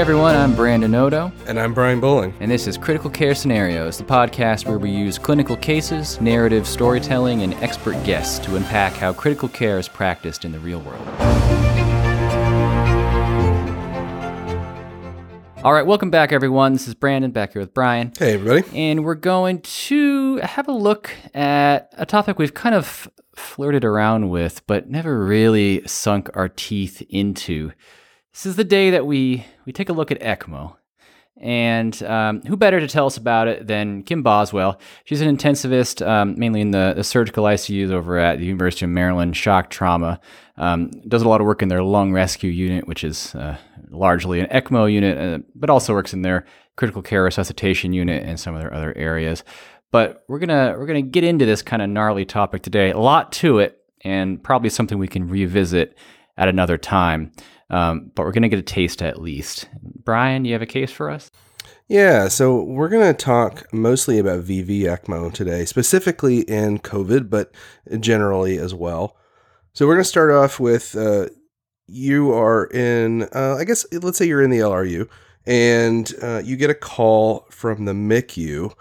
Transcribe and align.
everyone, 0.00 0.34
I'm 0.34 0.56
Brandon 0.56 0.94
Oto. 0.94 1.30
And 1.46 1.60
I'm 1.60 1.74
Brian 1.74 2.00
Bowling. 2.00 2.32
And 2.40 2.50
this 2.50 2.66
is 2.66 2.78
Critical 2.78 3.10
Care 3.10 3.34
Scenarios, 3.34 3.98
the 3.98 4.04
podcast 4.04 4.66
where 4.66 4.78
we 4.78 4.90
use 4.90 5.18
clinical 5.18 5.58
cases, 5.58 6.18
narrative 6.22 6.66
storytelling, 6.66 7.42
and 7.42 7.52
expert 7.56 8.02
guests 8.02 8.38
to 8.46 8.56
unpack 8.56 8.94
how 8.94 9.12
critical 9.12 9.46
care 9.46 9.78
is 9.78 9.88
practiced 9.88 10.46
in 10.46 10.52
the 10.52 10.58
real 10.58 10.80
world. 10.80 11.06
All 15.62 15.74
right, 15.74 15.84
welcome 15.84 16.08
back, 16.08 16.32
everyone. 16.32 16.72
This 16.72 16.88
is 16.88 16.94
Brandon 16.94 17.30
back 17.30 17.52
here 17.52 17.60
with 17.60 17.74
Brian. 17.74 18.14
Hey, 18.18 18.32
everybody. 18.32 18.64
And 18.74 19.04
we're 19.04 19.14
going 19.14 19.60
to 19.60 20.36
have 20.36 20.66
a 20.66 20.72
look 20.72 21.12
at 21.34 21.92
a 21.98 22.06
topic 22.06 22.38
we've 22.38 22.54
kind 22.54 22.74
of 22.74 23.10
flirted 23.36 23.84
around 23.84 24.30
with, 24.30 24.66
but 24.66 24.88
never 24.88 25.22
really 25.22 25.86
sunk 25.86 26.30
our 26.32 26.48
teeth 26.48 27.02
into. 27.10 27.72
This 28.32 28.46
is 28.46 28.56
the 28.56 28.64
day 28.64 28.90
that 28.90 29.06
we, 29.06 29.44
we 29.66 29.72
take 29.72 29.88
a 29.88 29.92
look 29.92 30.10
at 30.10 30.20
ECMO. 30.20 30.76
And 31.40 32.00
um, 32.02 32.42
who 32.42 32.56
better 32.56 32.80
to 32.80 32.86
tell 32.86 33.06
us 33.06 33.16
about 33.16 33.48
it 33.48 33.66
than 33.66 34.02
Kim 34.02 34.22
Boswell? 34.22 34.78
She's 35.04 35.22
an 35.22 35.36
intensivist, 35.36 36.06
um, 36.06 36.38
mainly 36.38 36.60
in 36.60 36.70
the, 36.70 36.92
the, 36.94 37.02
surgical 37.02 37.44
ICUs 37.44 37.90
over 37.90 38.18
at 38.18 38.38
the 38.38 38.44
University 38.44 38.84
of 38.84 38.90
Maryland 38.90 39.36
Shock 39.36 39.70
Trauma. 39.70 40.20
Um, 40.58 40.90
does 41.08 41.22
a 41.22 41.28
lot 41.28 41.40
of 41.40 41.46
work 41.46 41.62
in 41.62 41.68
their 41.68 41.82
lung 41.82 42.12
rescue 42.12 42.50
unit, 42.50 42.86
which 42.86 43.04
is 43.04 43.34
uh, 43.34 43.56
largely 43.88 44.40
an 44.40 44.46
ECMO 44.48 44.92
unit, 44.92 45.18
uh, 45.18 45.42
but 45.54 45.70
also 45.70 45.94
works 45.94 46.12
in 46.12 46.22
their 46.22 46.44
critical 46.76 47.00
care 47.00 47.22
resuscitation 47.22 47.94
unit 47.94 48.22
and 48.22 48.38
some 48.38 48.54
of 48.54 48.60
their 48.60 48.72
other 48.72 48.96
areas. 48.96 49.42
But 49.92 50.24
we're 50.28 50.38
gonna 50.38 50.76
we're 50.78 50.86
gonna 50.86 51.02
get 51.02 51.24
into 51.24 51.46
this 51.46 51.62
kind 51.62 51.82
of 51.82 51.88
gnarly 51.88 52.24
topic 52.24 52.62
today. 52.62 52.90
A 52.90 52.98
lot 52.98 53.32
to 53.32 53.58
it, 53.58 53.82
and 54.02 54.42
probably 54.42 54.68
something 54.68 54.98
we 54.98 55.08
can 55.08 55.26
revisit 55.26 55.96
at 56.36 56.48
another 56.48 56.78
time. 56.78 57.32
Um, 57.70 58.10
but 58.14 58.24
we're 58.24 58.32
going 58.32 58.42
to 58.42 58.48
get 58.48 58.58
a 58.58 58.62
taste 58.62 59.00
at 59.00 59.22
least. 59.22 59.68
Brian, 59.82 60.44
you 60.44 60.52
have 60.52 60.62
a 60.62 60.66
case 60.66 60.90
for 60.90 61.08
us? 61.08 61.30
Yeah, 61.88 62.28
so 62.28 62.62
we're 62.62 62.88
going 62.88 63.12
to 63.12 63.24
talk 63.24 63.72
mostly 63.72 64.18
about 64.18 64.44
VV 64.44 64.82
ECMO 64.82 65.32
today, 65.32 65.64
specifically 65.64 66.40
in 66.42 66.78
COVID, 66.78 67.28
but 67.28 67.52
generally 67.98 68.58
as 68.58 68.74
well. 68.74 69.16
So 69.72 69.86
we're 69.86 69.94
going 69.94 70.04
to 70.04 70.08
start 70.08 70.30
off 70.30 70.60
with 70.60 70.96
uh, 70.96 71.30
you 71.86 72.32
are 72.32 72.66
in, 72.66 73.24
uh, 73.34 73.56
I 73.58 73.64
guess, 73.64 73.84
let's 73.92 74.18
say 74.18 74.26
you're 74.26 74.42
in 74.42 74.50
the 74.50 74.58
LRU, 74.58 75.08
and 75.46 76.12
uh, 76.22 76.42
you 76.44 76.56
get 76.56 76.70
a 76.70 76.74
call 76.74 77.46
from 77.50 77.86
the 77.86 77.92
MICU 77.92 78.72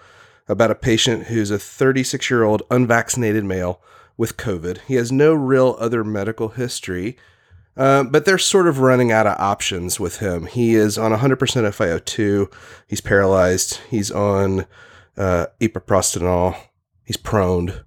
about 0.47 0.71
a 0.71 0.75
patient 0.75 1.25
who's 1.25 1.51
a 1.51 1.59
36 1.59 2.29
year 2.29 2.43
old 2.43 2.63
unvaccinated 2.69 3.45
male 3.45 3.81
with 4.17 4.37
COVID. 4.37 4.79
He 4.87 4.95
has 4.95 5.11
no 5.11 5.33
real 5.33 5.75
other 5.79 6.03
medical 6.03 6.49
history 6.49 7.17
uh, 7.79 8.03
but 8.03 8.25
they're 8.25 8.37
sort 8.37 8.67
of 8.67 8.79
running 8.79 9.09
out 9.09 9.25
of 9.25 9.39
options 9.39 10.01
with 10.01 10.17
him. 10.17 10.47
He 10.47 10.75
is 10.75 10.97
on 10.97 11.13
100% 11.13 11.37
FiO2. 11.37 12.53
He's 12.85 12.99
paralyzed. 12.99 13.79
He's 13.89 14.11
on 14.11 14.65
uh, 15.17 15.45
epoprostenol. 15.61 16.57
He's 17.05 17.15
proned. 17.15 17.85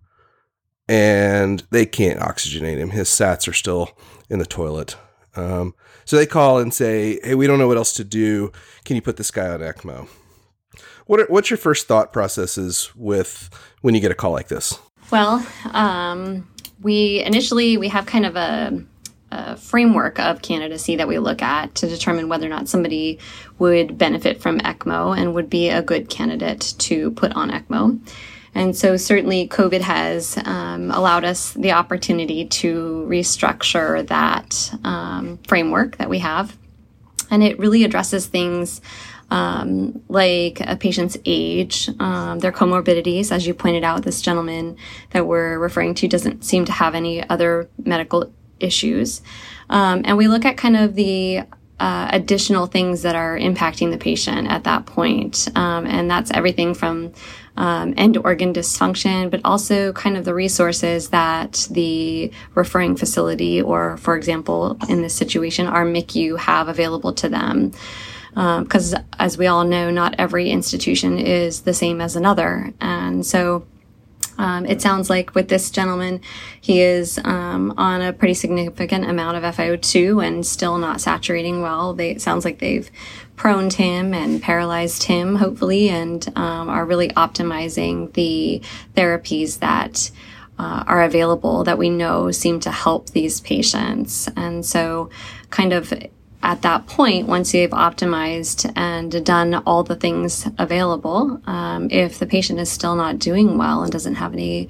And 0.88 1.62
they 1.70 1.84
can't 1.84 2.20
oxygenate 2.20 2.78
him. 2.78 2.90
His 2.90 3.10
sats 3.10 3.46
are 3.46 3.52
still 3.52 3.90
in 4.30 4.38
the 4.38 4.46
toilet. 4.46 4.96
Um, 5.36 5.74
so 6.06 6.16
they 6.16 6.26
call 6.26 6.58
and 6.58 6.72
say, 6.72 7.20
hey, 7.22 7.34
we 7.34 7.46
don't 7.46 7.58
know 7.58 7.68
what 7.68 7.76
else 7.76 7.92
to 7.94 8.04
do. 8.04 8.50
Can 8.86 8.96
you 8.96 9.02
put 9.02 9.18
this 9.18 9.30
guy 9.30 9.48
on 9.48 9.60
ECMO? 9.60 10.08
What 11.04 11.20
are, 11.20 11.26
what's 11.26 11.50
your 11.50 11.58
first 11.58 11.86
thought 11.86 12.14
processes 12.14 12.90
with 12.96 13.50
when 13.82 13.94
you 13.94 14.00
get 14.00 14.10
a 14.10 14.14
call 14.14 14.32
like 14.32 14.48
this? 14.48 14.78
Well, 15.10 15.46
um, 15.74 16.48
we 16.80 17.22
initially 17.26 17.76
we 17.76 17.88
have 17.88 18.06
kind 18.06 18.24
of 18.24 18.36
a 18.36 18.86
framework 19.56 20.18
of 20.18 20.42
candidacy 20.42 20.96
that 20.96 21.08
we 21.08 21.18
look 21.18 21.42
at 21.42 21.74
to 21.76 21.88
determine 21.88 22.28
whether 22.28 22.46
or 22.46 22.50
not 22.50 22.68
somebody 22.68 23.18
would 23.58 23.98
benefit 23.98 24.40
from 24.40 24.58
ECMO 24.60 25.16
and 25.16 25.34
would 25.34 25.50
be 25.50 25.68
a 25.68 25.82
good 25.82 26.08
candidate 26.08 26.74
to 26.78 27.10
put 27.12 27.32
on 27.32 27.50
ECMO. 27.50 27.98
And 28.54 28.76
so, 28.76 28.96
certainly, 28.98 29.48
COVID 29.48 29.80
has 29.80 30.36
um, 30.44 30.90
allowed 30.90 31.24
us 31.24 31.54
the 31.54 31.72
opportunity 31.72 32.44
to 32.46 33.06
restructure 33.08 34.06
that 34.08 34.74
um, 34.84 35.38
framework 35.48 35.96
that 35.96 36.10
we 36.10 36.18
have. 36.18 36.56
And 37.30 37.42
it 37.42 37.58
really 37.58 37.82
addresses 37.82 38.26
things 38.26 38.82
um, 39.32 40.02
like 40.10 40.60
a 40.60 40.76
patient's 40.76 41.16
age, 41.24 41.88
um, 41.98 42.40
their 42.40 42.52
comorbidities. 42.52 43.32
As 43.32 43.46
you 43.46 43.54
pointed 43.54 43.82
out, 43.82 44.02
this 44.02 44.20
gentleman 44.20 44.76
that 45.10 45.26
we're 45.26 45.58
referring 45.58 45.94
to 45.94 46.08
doesn't 46.08 46.44
seem 46.44 46.66
to 46.66 46.72
have 46.72 46.94
any 46.94 47.26
other 47.30 47.70
medical 47.82 48.30
issues. 48.62 49.22
Um, 49.70 50.02
and 50.04 50.16
we 50.16 50.28
look 50.28 50.44
at 50.44 50.56
kind 50.56 50.76
of 50.76 50.94
the 50.94 51.42
uh, 51.80 52.08
additional 52.12 52.66
things 52.66 53.02
that 53.02 53.16
are 53.16 53.36
impacting 53.36 53.90
the 53.90 53.98
patient 53.98 54.48
at 54.48 54.62
that 54.64 54.86
point. 54.86 55.48
Um, 55.56 55.84
and 55.84 56.08
that's 56.08 56.30
everything 56.30 56.74
from 56.74 57.12
um, 57.56 57.92
end 57.96 58.16
organ 58.18 58.54
dysfunction, 58.54 59.30
but 59.30 59.40
also 59.44 59.92
kind 59.92 60.16
of 60.16 60.24
the 60.24 60.32
resources 60.32 61.08
that 61.08 61.66
the 61.70 62.30
referring 62.54 62.96
facility, 62.96 63.60
or 63.60 63.96
for 63.96 64.16
example, 64.16 64.78
in 64.88 65.02
this 65.02 65.14
situation, 65.14 65.66
our 65.66 65.84
MICU 65.84 66.38
have 66.38 66.68
available 66.68 67.12
to 67.14 67.28
them. 67.28 67.72
Because 68.30 68.94
um, 68.94 69.04
as 69.18 69.36
we 69.36 69.48
all 69.48 69.64
know, 69.64 69.90
not 69.90 70.14
every 70.18 70.50
institution 70.50 71.18
is 71.18 71.62
the 71.62 71.74
same 71.74 72.00
as 72.00 72.16
another. 72.16 72.72
And 72.80 73.26
so 73.26 73.66
um, 74.38 74.66
it 74.66 74.80
sounds 74.80 75.10
like 75.10 75.34
with 75.34 75.48
this 75.48 75.70
gentleman, 75.70 76.20
he 76.60 76.80
is 76.80 77.18
um, 77.24 77.74
on 77.76 78.02
a 78.02 78.12
pretty 78.12 78.34
significant 78.34 79.04
amount 79.04 79.36
of 79.36 79.56
FiO2 79.56 80.24
and 80.26 80.46
still 80.46 80.78
not 80.78 81.00
saturating 81.00 81.62
well. 81.62 81.94
They, 81.94 82.10
it 82.10 82.22
sounds 82.22 82.44
like 82.44 82.58
they've 82.58 82.90
proned 83.36 83.74
him 83.74 84.14
and 84.14 84.42
paralyzed 84.42 85.04
him, 85.04 85.36
hopefully, 85.36 85.88
and 85.88 86.26
um, 86.36 86.68
are 86.68 86.84
really 86.84 87.08
optimizing 87.08 88.12
the 88.12 88.62
therapies 88.94 89.58
that 89.58 90.10
uh, 90.58 90.84
are 90.86 91.02
available 91.02 91.64
that 91.64 91.78
we 91.78 91.90
know 91.90 92.30
seem 92.30 92.60
to 92.60 92.70
help 92.70 93.10
these 93.10 93.40
patients. 93.40 94.28
And 94.36 94.64
so, 94.64 95.10
kind 95.50 95.72
of 95.72 95.92
at 96.42 96.62
that 96.62 96.86
point, 96.86 97.28
once 97.28 97.54
you've 97.54 97.70
optimized 97.70 98.70
and 98.74 99.24
done 99.24 99.54
all 99.66 99.84
the 99.84 99.96
things 99.96 100.46
available, 100.58 101.40
um, 101.46 101.88
if 101.90 102.18
the 102.18 102.26
patient 102.26 102.58
is 102.58 102.70
still 102.70 102.96
not 102.96 103.18
doing 103.18 103.58
well 103.58 103.82
and 103.82 103.92
doesn't 103.92 104.16
have 104.16 104.32
any 104.32 104.68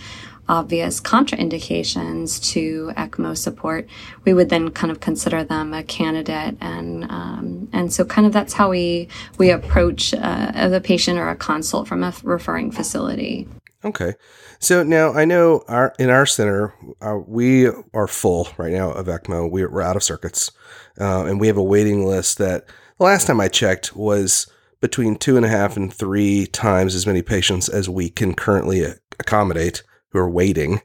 obvious 0.49 1.01
contraindications 1.01 2.43
to 2.53 2.93
ECMO 2.97 3.37
support, 3.37 3.89
we 4.25 4.35
would 4.35 4.51
then 4.51 4.71
kind 4.71 4.91
of 4.91 5.01
consider 5.01 5.45
them 5.45 5.73
a 5.73 5.83
candidate, 5.83 6.57
and 6.61 7.05
um, 7.05 7.69
and 7.73 7.93
so 7.93 8.05
kind 8.05 8.27
of 8.27 8.33
that's 8.33 8.53
how 8.53 8.69
we 8.69 9.09
we 9.39 9.51
approach 9.51 10.13
uh, 10.15 10.69
the 10.69 10.81
patient 10.81 11.19
or 11.19 11.29
a 11.29 11.37
consult 11.37 11.89
from 11.89 12.03
a 12.03 12.13
referring 12.23 12.71
facility. 12.71 13.49
Okay, 13.85 14.15
so 14.61 14.85
now 14.85 15.13
I 15.13 15.25
know 15.25 15.65
our 15.67 15.93
in 15.99 16.09
our 16.09 16.25
center 16.25 16.73
uh, 17.01 17.19
we 17.27 17.67
are 17.93 18.07
full 18.07 18.49
right 18.57 18.73
now 18.73 18.93
of 18.93 19.07
ECMO. 19.07 19.51
We're, 19.51 19.69
we're 19.69 19.83
out 19.83 19.97
of 19.97 20.05
circuits 20.05 20.53
uh, 21.01 21.25
and 21.25 21.41
we 21.41 21.49
have 21.49 21.57
a 21.57 21.63
waiting 21.63 22.07
list 22.07 22.39
that 22.39 22.67
the 22.99 23.05
last 23.05 23.27
time 23.27 23.41
I 23.41 23.49
checked 23.49 23.97
was 23.97 24.47
between 24.81 25.17
two 25.17 25.37
and 25.37 25.45
a 25.45 25.49
half 25.49 25.77
and 25.77 25.93
three 25.93 26.47
times 26.47 26.95
as 26.95 27.09
many 27.09 27.23
patients 27.23 27.69
as 27.69 27.89
we 27.89 28.09
can 28.09 28.35
currently 28.35 28.85
accommodate 29.19 29.83
who 30.11 30.19
are 30.21 30.31
waiting. 30.31 30.81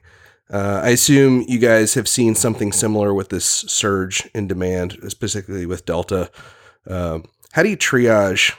Uh, 0.50 0.80
I 0.82 0.90
assume 0.90 1.44
you 1.46 1.58
guys 1.58 1.94
have 1.94 2.08
seen 2.08 2.34
something 2.34 2.72
similar 2.72 3.14
with 3.14 3.28
this 3.28 3.44
surge 3.44 4.28
in 4.34 4.48
demand, 4.48 4.96
specifically 5.08 5.66
with 5.66 5.84
Delta. 5.84 6.30
Uh, 6.86 7.20
how 7.52 7.62
do 7.62 7.68
you 7.68 7.76
triage? 7.76 8.54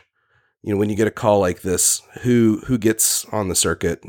You 0.61 0.73
know, 0.73 0.79
when 0.79 0.89
you 0.89 0.95
get 0.95 1.07
a 1.07 1.11
call 1.11 1.39
like 1.39 1.61
this, 1.61 2.01
who 2.21 2.61
who 2.67 2.77
gets 2.77 3.25
on 3.25 3.47
the 3.47 3.55
circuit 3.55 4.03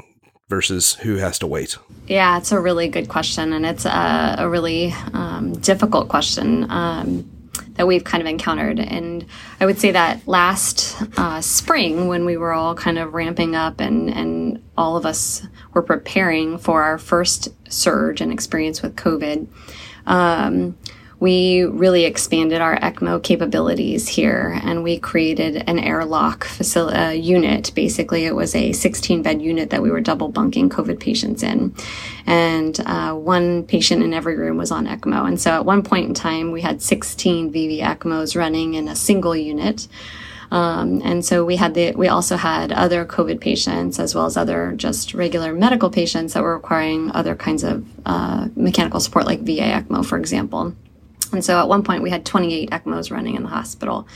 versus 0.51 0.95
who 0.95 1.17
has 1.17 1.39
to 1.39 1.47
wait? 1.47 1.79
Yeah, 2.07 2.37
it's 2.37 2.53
a 2.53 2.61
really 2.61 2.89
good 2.89 3.09
question, 3.09 3.55
and 3.55 3.65
it's 3.65 3.87
a, 3.87 4.35
a 4.39 4.49
really 4.49 4.93
um, 5.15 5.55
difficult 5.55 6.09
question. 6.09 6.71
Um, 6.71 7.31
that 7.75 7.87
we've 7.87 8.05
kind 8.05 8.21
of 8.21 8.27
encountered. 8.27 8.79
And 8.79 9.25
I 9.59 9.65
would 9.65 9.79
say 9.79 9.91
that 9.93 10.27
last 10.29 11.01
uh, 11.17 11.41
spring, 11.41 12.09
when 12.09 12.27
we 12.27 12.37
were 12.37 12.53
all 12.53 12.75
kind 12.75 12.99
of 12.99 13.15
ramping 13.15 13.55
up 13.57 13.81
and, 13.81 14.11
and 14.11 14.63
all 14.77 14.97
of 14.99 15.07
us 15.07 15.47
were 15.73 15.83
preparing 15.83 16.59
for 16.59 16.83
our 16.83 16.99
first 16.99 17.49
surge 17.73 18.21
and 18.21 18.33
experience 18.33 18.83
with 18.83 18.97
COVID, 18.97 19.47
um, 20.07 20.77
we 21.21 21.65
really 21.65 22.05
expanded 22.05 22.63
our 22.63 22.79
ECMO 22.79 23.23
capabilities 23.23 24.09
here 24.09 24.59
and 24.65 24.83
we 24.83 24.99
created 24.99 25.63
an 25.69 25.79
airlock 25.79 26.45
facility 26.45 26.97
uh, 26.97 27.11
unit. 27.11 27.73
Basically, 27.75 28.25
it 28.25 28.35
was 28.35 28.55
a 28.55 28.73
16 28.73 29.23
bed 29.23 29.43
unit 29.43 29.69
that 29.69 29.83
we 29.83 29.91
were 29.91 30.01
double 30.01 30.29
bunking 30.29 30.71
COVID 30.71 30.99
patients 30.99 31.43
in. 31.43 31.75
And 32.27 32.81
uh, 32.87 33.13
one 33.13 33.65
patient 33.67 34.03
in 34.03 34.15
every 34.15 34.37
room 34.37 34.57
was 34.57 34.71
on 34.71 34.87
ECMO. 34.87 35.29
And 35.29 35.39
so 35.39 35.51
at 35.51 35.67
one 35.67 35.83
point 35.83 36.07
in 36.07 36.15
time, 36.15 36.53
we 36.53 36.63
had 36.63 36.81
16 36.81 37.53
VV 37.53 37.81
ECMOs 37.81 38.35
running 38.35 38.75
in 38.75 38.89
a 38.89 38.97
single 38.97 39.37
unit. 39.37 39.89
Um, 40.51 41.03
and 41.05 41.25
so 41.25 41.45
we 41.45 41.57
had 41.57 41.75
the 41.75 41.93
we 41.93 42.09
also 42.09 42.37
had 42.37 42.73
other 42.73 43.05
COVID 43.05 43.41
patients 43.41 44.01
as 44.01 44.17
well 44.17 44.27
as 44.27 44.37
other 44.37 44.73
just 44.73 45.15
regular 45.15 45.53
medical 45.53 45.91
patients 45.91 46.33
that 46.33 46.43
were 46.43 46.55
requiring 46.55 47.13
other 47.13 47.37
kinds 47.37 47.63
of 47.63 47.87
uh, 48.05 48.49
mechanical 48.57 48.99
support, 48.99 49.27
like 49.27 49.41
VA 49.41 49.61
ECMO, 49.61 50.05
for 50.05 50.19
example. 50.19 50.75
And 51.33 51.45
so 51.45 51.59
at 51.59 51.69
one 51.69 51.83
point 51.83 52.03
we 52.03 52.11
had 52.11 52.25
28 52.25 52.71
ECMOs 52.71 53.11
running 53.11 53.37
in 53.37 53.43
the 53.43 53.49
hospital. 53.49 54.07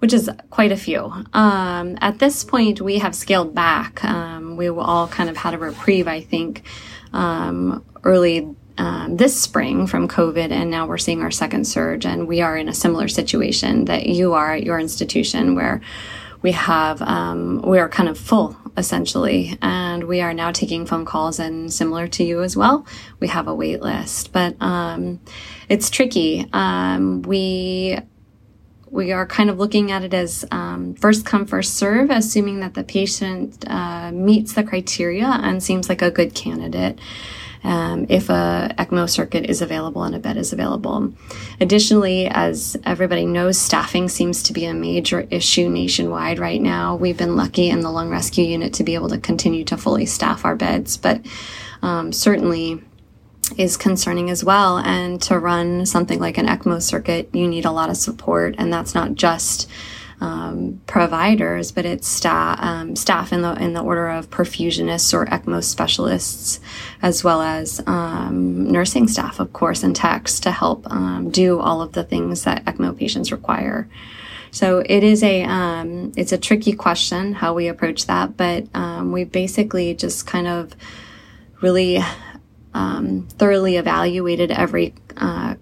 which 0.00 0.12
is 0.12 0.28
quite 0.50 0.70
a 0.70 0.76
few. 0.76 1.00
Um, 1.32 1.96
at 2.02 2.18
this 2.18 2.44
point, 2.44 2.78
we 2.78 2.98
have 2.98 3.14
scaled 3.14 3.54
back. 3.54 4.04
Um, 4.04 4.56
we 4.56 4.68
all 4.68 5.08
kind 5.08 5.30
of 5.30 5.36
had 5.36 5.54
a 5.54 5.58
reprieve, 5.58 6.06
I 6.06 6.20
think, 6.20 6.62
um, 7.14 7.82
early 8.02 8.54
um, 8.76 9.16
this 9.16 9.40
spring 9.40 9.86
from 9.86 10.08
COVID, 10.08 10.50
and 10.50 10.70
now 10.70 10.86
we're 10.86 10.98
seeing 10.98 11.22
our 11.22 11.30
second 11.30 11.64
surge. 11.66 12.04
And 12.04 12.26
we 12.26 12.40
are 12.40 12.56
in 12.56 12.68
a 12.68 12.74
similar 12.74 13.08
situation 13.08 13.84
that 13.86 14.06
you 14.06 14.34
are 14.34 14.54
at 14.54 14.64
your 14.64 14.78
institution, 14.78 15.54
where 15.54 15.80
we 16.42 16.52
have 16.52 17.00
um, 17.00 17.62
we 17.62 17.78
are 17.78 17.88
kind 17.88 18.08
of 18.08 18.18
full 18.18 18.56
essentially, 18.76 19.56
and 19.62 20.04
we 20.04 20.20
are 20.20 20.34
now 20.34 20.50
taking 20.50 20.86
phone 20.86 21.04
calls. 21.04 21.38
And 21.38 21.72
similar 21.72 22.06
to 22.08 22.24
you 22.24 22.42
as 22.42 22.56
well, 22.56 22.86
we 23.20 23.28
have 23.28 23.48
a 23.48 23.54
wait 23.54 23.80
list, 23.82 24.32
but 24.32 24.56
um, 24.60 25.20
it's 25.68 25.90
tricky. 25.90 26.48
Um, 26.52 27.22
we 27.22 27.98
we 28.94 29.10
are 29.10 29.26
kind 29.26 29.50
of 29.50 29.58
looking 29.58 29.90
at 29.90 30.04
it 30.04 30.14
as 30.14 30.44
um, 30.52 30.94
first 30.94 31.26
come, 31.26 31.46
first 31.46 31.74
serve, 31.74 32.10
assuming 32.10 32.60
that 32.60 32.74
the 32.74 32.84
patient 32.84 33.64
uh, 33.68 34.12
meets 34.12 34.52
the 34.52 34.62
criteria 34.62 35.26
and 35.26 35.60
seems 35.60 35.88
like 35.88 36.00
a 36.00 36.12
good 36.12 36.32
candidate. 36.34 37.00
Um, 37.64 38.04
if 38.10 38.28
a 38.28 38.74
ECMO 38.78 39.08
circuit 39.08 39.46
is 39.46 39.62
available 39.62 40.02
and 40.02 40.14
a 40.14 40.18
bed 40.18 40.36
is 40.36 40.52
available. 40.52 41.14
Additionally, 41.60 42.28
as 42.28 42.76
everybody 42.84 43.24
knows, 43.24 43.56
staffing 43.56 44.10
seems 44.10 44.42
to 44.44 44.52
be 44.52 44.66
a 44.66 44.74
major 44.74 45.26
issue 45.30 45.70
nationwide 45.70 46.38
right 46.38 46.60
now. 46.60 46.94
We've 46.94 47.16
been 47.16 47.36
lucky 47.36 47.70
in 47.70 47.80
the 47.80 47.90
lung 47.90 48.10
rescue 48.10 48.44
unit 48.44 48.74
to 48.74 48.84
be 48.84 48.94
able 48.94 49.08
to 49.08 49.18
continue 49.18 49.64
to 49.64 49.78
fully 49.78 50.04
staff 50.04 50.44
our 50.44 50.54
beds, 50.54 50.98
but 50.98 51.24
um, 51.80 52.12
certainly 52.12 52.82
is 53.56 53.76
concerning 53.76 54.30
as 54.30 54.44
well. 54.44 54.78
And 54.78 55.20
to 55.22 55.38
run 55.38 55.86
something 55.86 56.20
like 56.20 56.38
an 56.38 56.46
ECMO 56.46 56.82
circuit, 56.82 57.30
you 57.32 57.48
need 57.48 57.64
a 57.64 57.70
lot 57.70 57.90
of 57.90 57.96
support, 57.96 58.54
and 58.58 58.72
that's 58.72 58.94
not 58.94 59.14
just 59.14 59.68
um, 60.20 60.80
providers, 60.86 61.72
but 61.72 61.84
it's 61.84 62.06
staff 62.06 62.58
um, 62.60 62.96
staff 62.96 63.32
in 63.32 63.42
the 63.42 63.54
in 63.54 63.72
the 63.74 63.82
order 63.82 64.08
of 64.08 64.30
perfusionists 64.30 65.12
or 65.12 65.26
ECMO 65.26 65.62
specialists, 65.62 66.60
as 67.02 67.24
well 67.24 67.42
as 67.42 67.82
um, 67.86 68.70
nursing 68.70 69.08
staff, 69.08 69.40
of 69.40 69.52
course, 69.52 69.82
and 69.82 69.94
techs 69.94 70.40
to 70.40 70.50
help 70.50 70.90
um, 70.90 71.30
do 71.30 71.58
all 71.58 71.82
of 71.82 71.92
the 71.92 72.04
things 72.04 72.44
that 72.44 72.64
ECMO 72.64 72.96
patients 72.96 73.32
require. 73.32 73.88
So 74.50 74.84
it 74.86 75.02
is 75.02 75.22
a 75.24 75.42
um, 75.42 76.12
it's 76.16 76.32
a 76.32 76.38
tricky 76.38 76.74
question 76.74 77.34
how 77.34 77.54
we 77.54 77.66
approach 77.66 78.06
that, 78.06 78.36
but 78.36 78.66
um, 78.74 79.10
we 79.10 79.24
basically 79.24 79.94
just 79.94 80.26
kind 80.26 80.46
of 80.46 80.74
really 81.60 82.00
um, 82.72 83.26
thoroughly 83.30 83.76
evaluated 83.76 84.52
every 84.52 84.94
uh, 85.16 85.54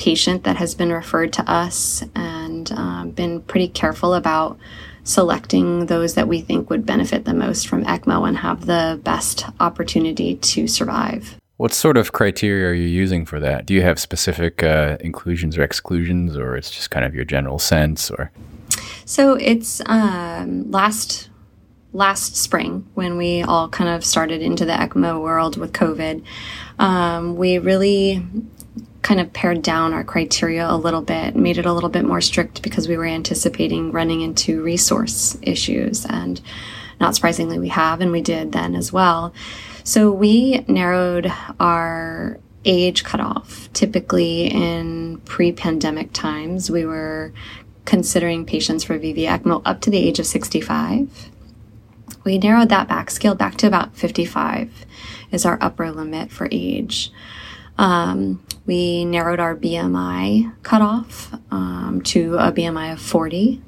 patient 0.00 0.44
that 0.44 0.56
has 0.56 0.74
been 0.74 0.90
referred 0.90 1.32
to 1.34 1.48
us 1.48 2.02
and 2.16 2.72
um, 2.72 3.10
been 3.10 3.42
pretty 3.42 3.68
careful 3.68 4.14
about 4.14 4.58
selecting 5.04 5.86
those 5.86 6.14
that 6.14 6.26
we 6.26 6.40
think 6.40 6.70
would 6.70 6.86
benefit 6.86 7.26
the 7.26 7.34
most 7.34 7.68
from 7.68 7.84
ECMO 7.84 8.26
and 8.26 8.38
have 8.38 8.66
the 8.66 8.98
best 9.04 9.44
opportunity 9.60 10.36
to 10.36 10.66
survive. 10.66 11.36
What 11.58 11.74
sort 11.74 11.98
of 11.98 12.12
criteria 12.12 12.68
are 12.68 12.74
you 12.74 12.88
using 12.88 13.26
for 13.26 13.38
that? 13.40 13.66
Do 13.66 13.74
you 13.74 13.82
have 13.82 13.98
specific 13.98 14.62
uh, 14.62 14.96
inclusions 15.00 15.58
or 15.58 15.62
exclusions, 15.62 16.34
or 16.34 16.56
it's 16.56 16.70
just 16.70 16.90
kind 16.90 17.04
of 17.04 17.14
your 17.14 17.26
general 17.26 17.58
sense? 17.58 18.10
Or 18.10 18.32
so 19.04 19.34
it's 19.34 19.82
um, 19.84 20.70
last 20.70 21.28
last 21.92 22.36
spring 22.36 22.88
when 22.94 23.16
we 23.16 23.42
all 23.42 23.68
kind 23.68 23.90
of 23.90 24.04
started 24.04 24.40
into 24.40 24.64
the 24.64 24.72
ECMO 24.72 25.20
world 25.20 25.56
with 25.56 25.72
COVID, 25.72 26.22
um, 26.78 27.36
we 27.36 27.58
really 27.58 28.24
kind 29.02 29.20
of 29.20 29.32
pared 29.32 29.62
down 29.62 29.92
our 29.92 30.04
criteria 30.04 30.68
a 30.68 30.76
little 30.76 31.02
bit, 31.02 31.34
made 31.34 31.58
it 31.58 31.66
a 31.66 31.72
little 31.72 31.88
bit 31.88 32.04
more 32.04 32.20
strict 32.20 32.62
because 32.62 32.88
we 32.88 32.96
were 32.96 33.06
anticipating 33.06 33.92
running 33.92 34.20
into 34.20 34.62
resource 34.62 35.38
issues. 35.42 36.04
And 36.06 36.40
not 37.00 37.14
surprisingly, 37.14 37.58
we 37.58 37.68
have, 37.68 38.00
and 38.00 38.12
we 38.12 38.20
did 38.20 38.52
then 38.52 38.74
as 38.74 38.92
well. 38.92 39.32
So 39.84 40.10
we 40.12 40.64
narrowed 40.68 41.32
our 41.58 42.38
age 42.64 43.04
cutoff. 43.04 43.72
Typically, 43.72 44.46
in 44.46 45.18
pre 45.24 45.52
pandemic 45.52 46.12
times, 46.12 46.70
we 46.70 46.84
were 46.84 47.32
considering 47.86 48.44
patients 48.44 48.84
for 48.84 48.98
VV 48.98 49.26
ECMO 49.26 49.62
up 49.64 49.80
to 49.80 49.90
the 49.90 49.98
age 49.98 50.18
of 50.18 50.26
65 50.26 51.30
we 52.24 52.38
narrowed 52.38 52.68
that 52.68 52.88
back, 52.88 53.10
scaled 53.10 53.38
back 53.38 53.56
to 53.56 53.66
about 53.66 53.96
55 53.96 54.84
is 55.30 55.46
our 55.46 55.58
upper 55.60 55.90
limit 55.90 56.30
for 56.30 56.48
age. 56.50 57.10
Um, 57.80 58.44
we 58.66 59.06
narrowed 59.06 59.40
our 59.40 59.56
BMI 59.56 60.52
cutoff 60.62 61.32
um, 61.50 62.02
to 62.04 62.36
a 62.36 62.52
BMI 62.52 62.92
of 62.92 63.00
40. 63.00 63.62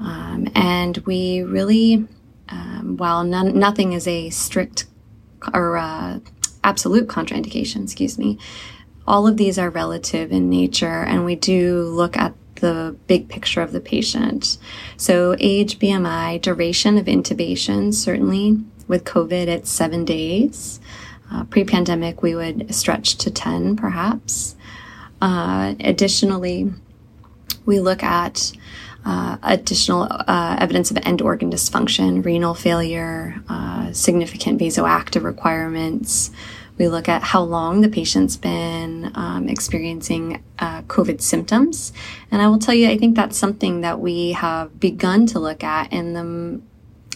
Um, 0.00 0.48
and 0.54 0.96
we 0.98 1.42
really, 1.42 2.08
um, 2.48 2.96
while 2.96 3.22
none, 3.22 3.58
nothing 3.58 3.92
is 3.92 4.08
a 4.08 4.30
strict 4.30 4.86
or 5.52 5.76
uh, 5.76 6.20
absolute 6.64 7.06
contraindication, 7.06 7.84
excuse 7.84 8.18
me, 8.18 8.38
all 9.06 9.26
of 9.26 9.36
these 9.36 9.58
are 9.58 9.68
relative 9.68 10.32
in 10.32 10.48
nature, 10.48 11.04
and 11.04 11.26
we 11.26 11.36
do 11.36 11.82
look 11.82 12.16
at 12.16 12.32
the 12.56 12.96
big 13.06 13.28
picture 13.28 13.60
of 13.60 13.72
the 13.72 13.80
patient. 13.80 14.56
So, 14.96 15.36
age, 15.38 15.78
BMI, 15.78 16.40
duration 16.40 16.96
of 16.96 17.04
intubation, 17.04 17.92
certainly 17.92 18.64
with 18.88 19.04
COVID, 19.04 19.48
it's 19.48 19.70
seven 19.70 20.06
days. 20.06 20.80
Uh, 21.30 21.44
Pre 21.44 21.64
pandemic, 21.64 22.22
we 22.22 22.34
would 22.34 22.74
stretch 22.74 23.16
to 23.16 23.30
10 23.30 23.76
perhaps. 23.76 24.56
Uh, 25.20 25.74
additionally, 25.80 26.72
we 27.64 27.80
look 27.80 28.02
at 28.02 28.52
uh, 29.04 29.36
additional 29.42 30.06
uh, 30.10 30.56
evidence 30.58 30.90
of 30.90 30.98
end 31.02 31.22
organ 31.22 31.50
dysfunction, 31.50 32.24
renal 32.24 32.54
failure, 32.54 33.36
uh, 33.48 33.92
significant 33.92 34.60
vasoactive 34.60 35.22
requirements, 35.22 36.30
we 36.76 36.88
look 36.88 37.08
at 37.08 37.22
how 37.22 37.42
long 37.42 37.82
the 37.82 37.88
patient's 37.88 38.36
been 38.36 39.12
um, 39.14 39.48
experiencing 39.48 40.42
uh, 40.58 40.82
COVID 40.82 41.20
symptoms. 41.20 41.92
And 42.30 42.42
I 42.42 42.48
will 42.48 42.58
tell 42.58 42.74
you, 42.74 42.88
I 42.88 42.98
think 42.98 43.14
that's 43.14 43.38
something 43.38 43.82
that 43.82 44.00
we 44.00 44.32
have 44.32 44.80
begun 44.80 45.26
to 45.26 45.38
look 45.38 45.62
at 45.62 45.92
in 45.92 46.14
the 46.14 46.60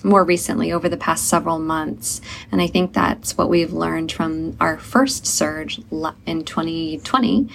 more 0.04 0.24
recently 0.24 0.72
over 0.72 0.88
the 0.88 0.96
past 0.96 1.28
several 1.28 1.58
months. 1.58 2.20
And 2.50 2.60
I 2.60 2.66
think 2.66 2.92
that's 2.92 3.36
what 3.36 3.48
we've 3.48 3.72
learned 3.72 4.12
from 4.12 4.56
our 4.60 4.78
first 4.78 5.26
surge 5.26 5.80
in 6.26 6.44
2020 6.44 7.48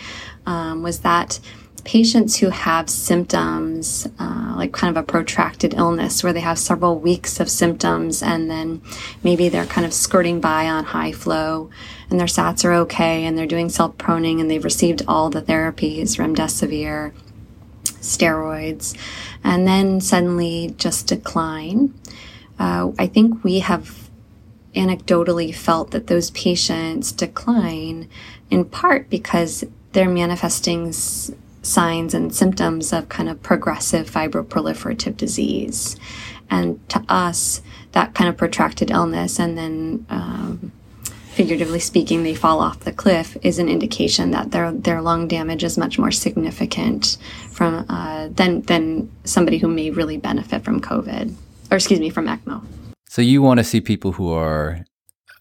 um, 0.45 0.83
was 0.83 0.99
that 0.99 1.39
patients 1.83 2.37
who 2.37 2.49
have 2.49 2.89
symptoms, 2.89 4.07
uh, 4.17 4.53
like 4.55 4.71
kind 4.71 4.95
of 4.95 5.01
a 5.01 5.05
protracted 5.05 5.73
illness 5.73 6.23
where 6.23 6.33
they 6.33 6.39
have 6.39 6.57
several 6.57 6.97
weeks 6.97 7.39
of 7.39 7.49
symptoms 7.49 8.23
and 8.23 8.49
then 8.49 8.81
maybe 9.21 9.49
they're 9.49 9.65
kind 9.65 9.85
of 9.85 9.93
skirting 9.93 10.39
by 10.39 10.67
on 10.67 10.85
high 10.85 11.11
flow 11.11 11.69
and 12.09 12.19
their 12.19 12.27
SATs 12.27 12.63
are 12.63 12.73
okay 12.73 13.25
and 13.25 13.37
they're 13.37 13.45
doing 13.45 13.69
self 13.69 13.97
proning 13.97 14.39
and 14.39 14.49
they've 14.49 14.63
received 14.63 15.01
all 15.07 15.29
the 15.29 15.41
therapies, 15.41 16.17
remdesivir, 16.17 17.11
steroids, 17.85 18.95
and 19.43 19.67
then 19.67 19.99
suddenly 19.99 20.73
just 20.77 21.07
decline. 21.07 21.93
Uh, 22.59 22.91
I 22.99 23.07
think 23.07 23.43
we 23.43 23.59
have 23.59 24.09
anecdotally 24.75 25.53
felt 25.53 25.91
that 25.91 26.07
those 26.07 26.31
patients 26.31 27.11
decline 27.11 28.09
in 28.49 28.65
part 28.65 29.09
because 29.09 29.63
they're 29.91 30.09
manifesting 30.09 30.91
signs 30.91 32.13
and 32.13 32.35
symptoms 32.35 32.91
of 32.91 33.09
kind 33.09 33.29
of 33.29 33.41
progressive 33.41 34.09
fibroproliferative 34.09 35.15
disease. 35.15 35.95
And 36.49 36.87
to 36.89 37.03
us, 37.07 37.61
that 37.93 38.13
kind 38.13 38.29
of 38.29 38.37
protracted 38.37 38.91
illness 38.91 39.39
and 39.39 39.57
then, 39.57 40.05
um, 40.09 40.71
figuratively 41.31 41.79
speaking, 41.79 42.23
they 42.23 42.35
fall 42.35 42.59
off 42.59 42.81
the 42.81 42.91
cliff 42.91 43.37
is 43.41 43.57
an 43.57 43.67
indication 43.67 44.31
that 44.31 44.51
their 44.51 44.71
their 44.71 45.01
lung 45.01 45.27
damage 45.27 45.63
is 45.63 45.79
much 45.79 45.97
more 45.97 46.11
significant 46.11 47.17
from 47.49 47.85
uh, 47.89 48.27
than 48.29 48.61
than 48.63 49.11
somebody 49.23 49.57
who 49.57 49.67
may 49.67 49.89
really 49.89 50.17
benefit 50.17 50.63
from 50.63 50.79
COVID 50.79 51.33
or 51.73 51.77
excuse 51.77 51.99
me 51.99 52.09
from 52.09 52.27
ECMO. 52.27 52.63
So 53.09 53.21
you 53.21 53.41
want 53.41 53.57
to 53.57 53.63
see 53.63 53.81
people 53.81 54.11
who 54.11 54.31
are 54.31 54.85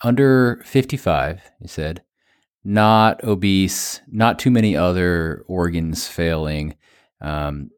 under 0.03 0.63
55, 0.65 1.43
you 1.61 1.69
said, 1.69 2.03
not 2.65 3.23
obese, 3.23 4.01
not 4.09 4.39
too 4.39 4.51
many 4.51 4.77
other 4.77 5.45
organs 5.47 6.07
failing, 6.09 6.75
um, 7.21 7.71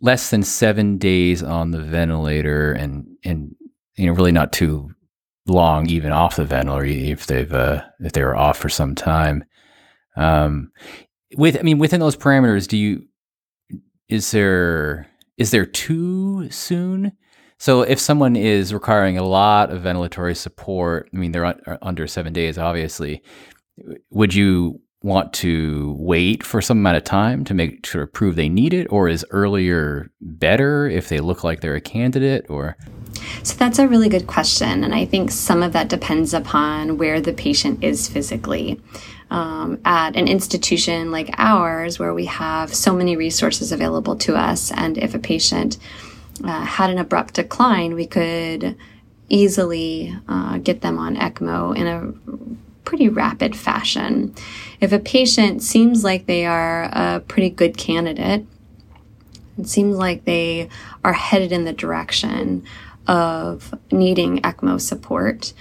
less 0.00 0.30
than 0.30 0.42
seven 0.42 0.98
days 0.98 1.42
on 1.42 1.70
the 1.70 1.80
ventilator, 1.80 2.72
and 2.72 3.06
and 3.24 3.54
you 3.96 4.06
know 4.06 4.12
really 4.12 4.32
not 4.32 4.52
too 4.52 4.90
long 5.46 5.88
even 5.88 6.12
off 6.12 6.36
the 6.36 6.44
ventilator 6.44 7.12
if 7.12 7.26
they've 7.26 7.52
uh, 7.52 7.82
if 8.00 8.12
they 8.12 8.22
were 8.22 8.36
off 8.36 8.58
for 8.58 8.68
some 8.68 8.94
time. 8.94 9.44
Um, 10.16 10.70
with 11.36 11.56
I 11.58 11.62
mean 11.62 11.78
within 11.78 12.00
those 12.00 12.16
parameters, 12.16 12.66
do 12.68 12.76
you 12.76 13.06
is 14.08 14.32
there 14.32 15.08
is 15.38 15.50
there 15.50 15.66
too 15.66 16.50
soon? 16.50 17.12
So 17.62 17.82
if 17.82 18.00
someone 18.00 18.34
is 18.34 18.74
requiring 18.74 19.18
a 19.18 19.22
lot 19.22 19.70
of 19.70 19.82
ventilatory 19.82 20.36
support, 20.36 21.08
I 21.14 21.16
mean 21.16 21.30
they're 21.30 21.44
un- 21.44 21.78
under 21.80 22.08
seven 22.08 22.32
days, 22.32 22.58
obviously 22.58 23.22
would 24.10 24.34
you 24.34 24.80
want 25.04 25.32
to 25.34 25.94
wait 25.96 26.42
for 26.42 26.60
some 26.60 26.78
amount 26.78 26.96
of 26.96 27.04
time 27.04 27.44
to 27.44 27.54
make 27.54 27.86
sure 27.86 28.04
prove 28.08 28.34
they 28.34 28.48
need 28.48 28.74
it, 28.74 28.88
or 28.90 29.08
is 29.08 29.24
earlier 29.30 30.10
better 30.20 30.88
if 30.88 31.08
they 31.08 31.20
look 31.20 31.44
like 31.44 31.60
they're 31.60 31.76
a 31.76 31.80
candidate, 31.80 32.46
or? 32.48 32.76
So 33.44 33.54
that's 33.56 33.78
a 33.78 33.86
really 33.86 34.08
good 34.08 34.26
question, 34.26 34.82
and 34.82 34.92
I 34.92 35.04
think 35.04 35.30
some 35.30 35.62
of 35.62 35.72
that 35.72 35.88
depends 35.88 36.34
upon 36.34 36.98
where 36.98 37.20
the 37.20 37.32
patient 37.32 37.84
is 37.84 38.08
physically. 38.08 38.80
Um, 39.30 39.78
at 39.84 40.16
an 40.16 40.26
institution 40.26 41.12
like 41.12 41.30
ours, 41.38 42.00
where 42.00 42.12
we 42.12 42.26
have 42.26 42.74
so 42.74 42.92
many 42.92 43.16
resources 43.16 43.70
available 43.70 44.16
to 44.16 44.34
us, 44.34 44.72
and 44.72 44.98
if 44.98 45.14
a 45.14 45.20
patient 45.20 45.78
uh, 46.44 46.64
had 46.64 46.90
an 46.90 46.98
abrupt 46.98 47.34
decline, 47.34 47.94
we 47.94 48.06
could 48.06 48.76
easily 49.28 50.16
uh, 50.28 50.58
get 50.58 50.80
them 50.80 50.98
on 50.98 51.16
ECMO 51.16 51.76
in 51.76 51.86
a 51.86 52.12
pretty 52.84 53.08
rapid 53.08 53.56
fashion. 53.56 54.34
If 54.80 54.92
a 54.92 54.98
patient 54.98 55.62
seems 55.62 56.04
like 56.04 56.26
they 56.26 56.44
are 56.44 56.84
a 56.84 57.20
pretty 57.20 57.50
good 57.50 57.76
candidate, 57.76 58.46
it 59.58 59.68
seems 59.68 59.96
like 59.96 60.24
they 60.24 60.68
are 61.04 61.12
headed 61.12 61.52
in 61.52 61.64
the 61.64 61.72
direction 61.72 62.64
of 63.06 63.74
needing 63.90 64.40
ECMO 64.40 64.80
support, 64.80 65.52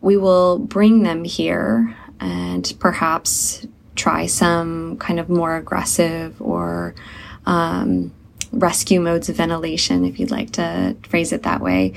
we 0.00 0.16
will 0.16 0.58
bring 0.58 1.02
them 1.02 1.24
here 1.24 1.96
and 2.20 2.74
perhaps 2.78 3.66
try 3.96 4.26
some 4.26 4.96
kind 4.98 5.20
of 5.20 5.28
more 5.28 5.56
aggressive 5.56 6.40
or 6.40 6.94
um, 7.46 8.12
rescue 8.54 9.00
modes 9.00 9.28
of 9.28 9.36
ventilation, 9.36 10.04
if 10.04 10.18
you'd 10.18 10.30
like 10.30 10.50
to 10.52 10.96
phrase 11.08 11.32
it 11.32 11.42
that 11.42 11.60
way, 11.60 11.92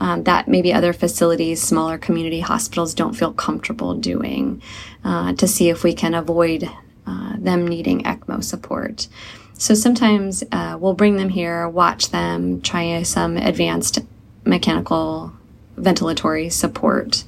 um, 0.00 0.24
that 0.24 0.48
maybe 0.48 0.72
other 0.72 0.92
facilities, 0.92 1.62
smaller 1.62 1.96
community 1.98 2.40
hospitals 2.40 2.94
don't 2.94 3.14
feel 3.14 3.32
comfortable 3.32 3.94
doing 3.94 4.60
uh, 5.04 5.32
to 5.34 5.46
see 5.46 5.68
if 5.68 5.84
we 5.84 5.94
can 5.94 6.14
avoid 6.14 6.68
uh, 7.06 7.34
them 7.38 7.66
needing 7.66 8.02
ECMO 8.02 8.42
support. 8.42 9.08
So 9.54 9.74
sometimes 9.74 10.42
uh, 10.50 10.76
we'll 10.80 10.94
bring 10.94 11.16
them 11.16 11.28
here, 11.28 11.68
watch 11.68 12.10
them, 12.10 12.60
try 12.62 13.02
some 13.04 13.36
advanced 13.36 14.00
mechanical 14.44 15.32
ventilatory 15.76 16.50
support 16.50 17.24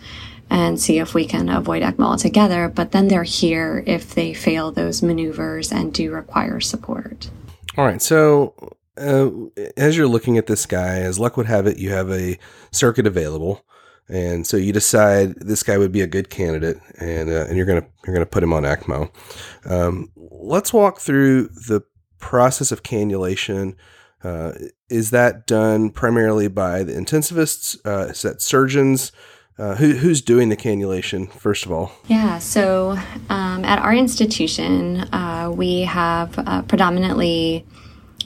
and 0.50 0.80
see 0.80 0.98
if 0.98 1.14
we 1.14 1.26
can 1.26 1.48
avoid 1.48 1.82
ECMO 1.82 2.04
altogether. 2.04 2.68
But 2.68 2.90
then 2.90 3.08
they're 3.08 3.22
here 3.22 3.84
if 3.86 4.14
they 4.14 4.34
fail 4.34 4.72
those 4.72 5.02
maneuvers 5.02 5.70
and 5.70 5.92
do 5.92 6.10
require 6.10 6.60
support. 6.60 7.30
All 7.76 7.84
right. 7.84 8.00
So 8.00 8.54
uh, 8.96 9.30
as 9.76 9.96
you're 9.96 10.08
looking 10.08 10.38
at 10.38 10.46
this 10.46 10.66
guy, 10.66 11.00
as 11.00 11.18
luck 11.18 11.36
would 11.36 11.46
have 11.46 11.66
it, 11.66 11.78
you 11.78 11.90
have 11.90 12.10
a 12.10 12.38
circuit 12.70 13.06
available, 13.06 13.64
and 14.08 14.46
so 14.46 14.56
you 14.56 14.72
decide 14.72 15.34
this 15.36 15.62
guy 15.62 15.78
would 15.78 15.92
be 15.92 16.00
a 16.00 16.06
good 16.06 16.30
candidate, 16.30 16.78
and 17.00 17.28
uh, 17.28 17.46
and 17.46 17.56
you're 17.56 17.66
gonna 17.66 17.86
you're 18.06 18.14
gonna 18.14 18.26
put 18.26 18.42
him 18.42 18.52
on 18.52 18.62
ECMO. 18.62 19.10
Um, 19.68 20.12
let's 20.16 20.72
walk 20.72 21.00
through 21.00 21.48
the 21.48 21.82
process 22.18 22.70
of 22.70 22.82
cannulation. 22.82 23.74
Uh, 24.22 24.52
is 24.88 25.10
that 25.10 25.46
done 25.46 25.90
primarily 25.90 26.48
by 26.48 26.82
the 26.82 26.92
intensivists? 26.92 27.76
Uh, 27.84 28.10
is 28.10 28.22
that 28.22 28.40
surgeons? 28.40 29.12
Uh, 29.56 29.76
who, 29.76 29.92
who's 29.92 30.20
doing 30.20 30.48
the 30.48 30.56
cannulation, 30.56 31.30
first 31.30 31.64
of 31.64 31.70
all? 31.70 31.92
Yeah, 32.08 32.38
so 32.40 32.98
um, 33.28 33.64
at 33.64 33.78
our 33.78 33.94
institution, 33.94 35.00
uh, 35.14 35.52
we 35.54 35.82
have 35.82 36.36
uh, 36.38 36.62
predominantly 36.62 37.64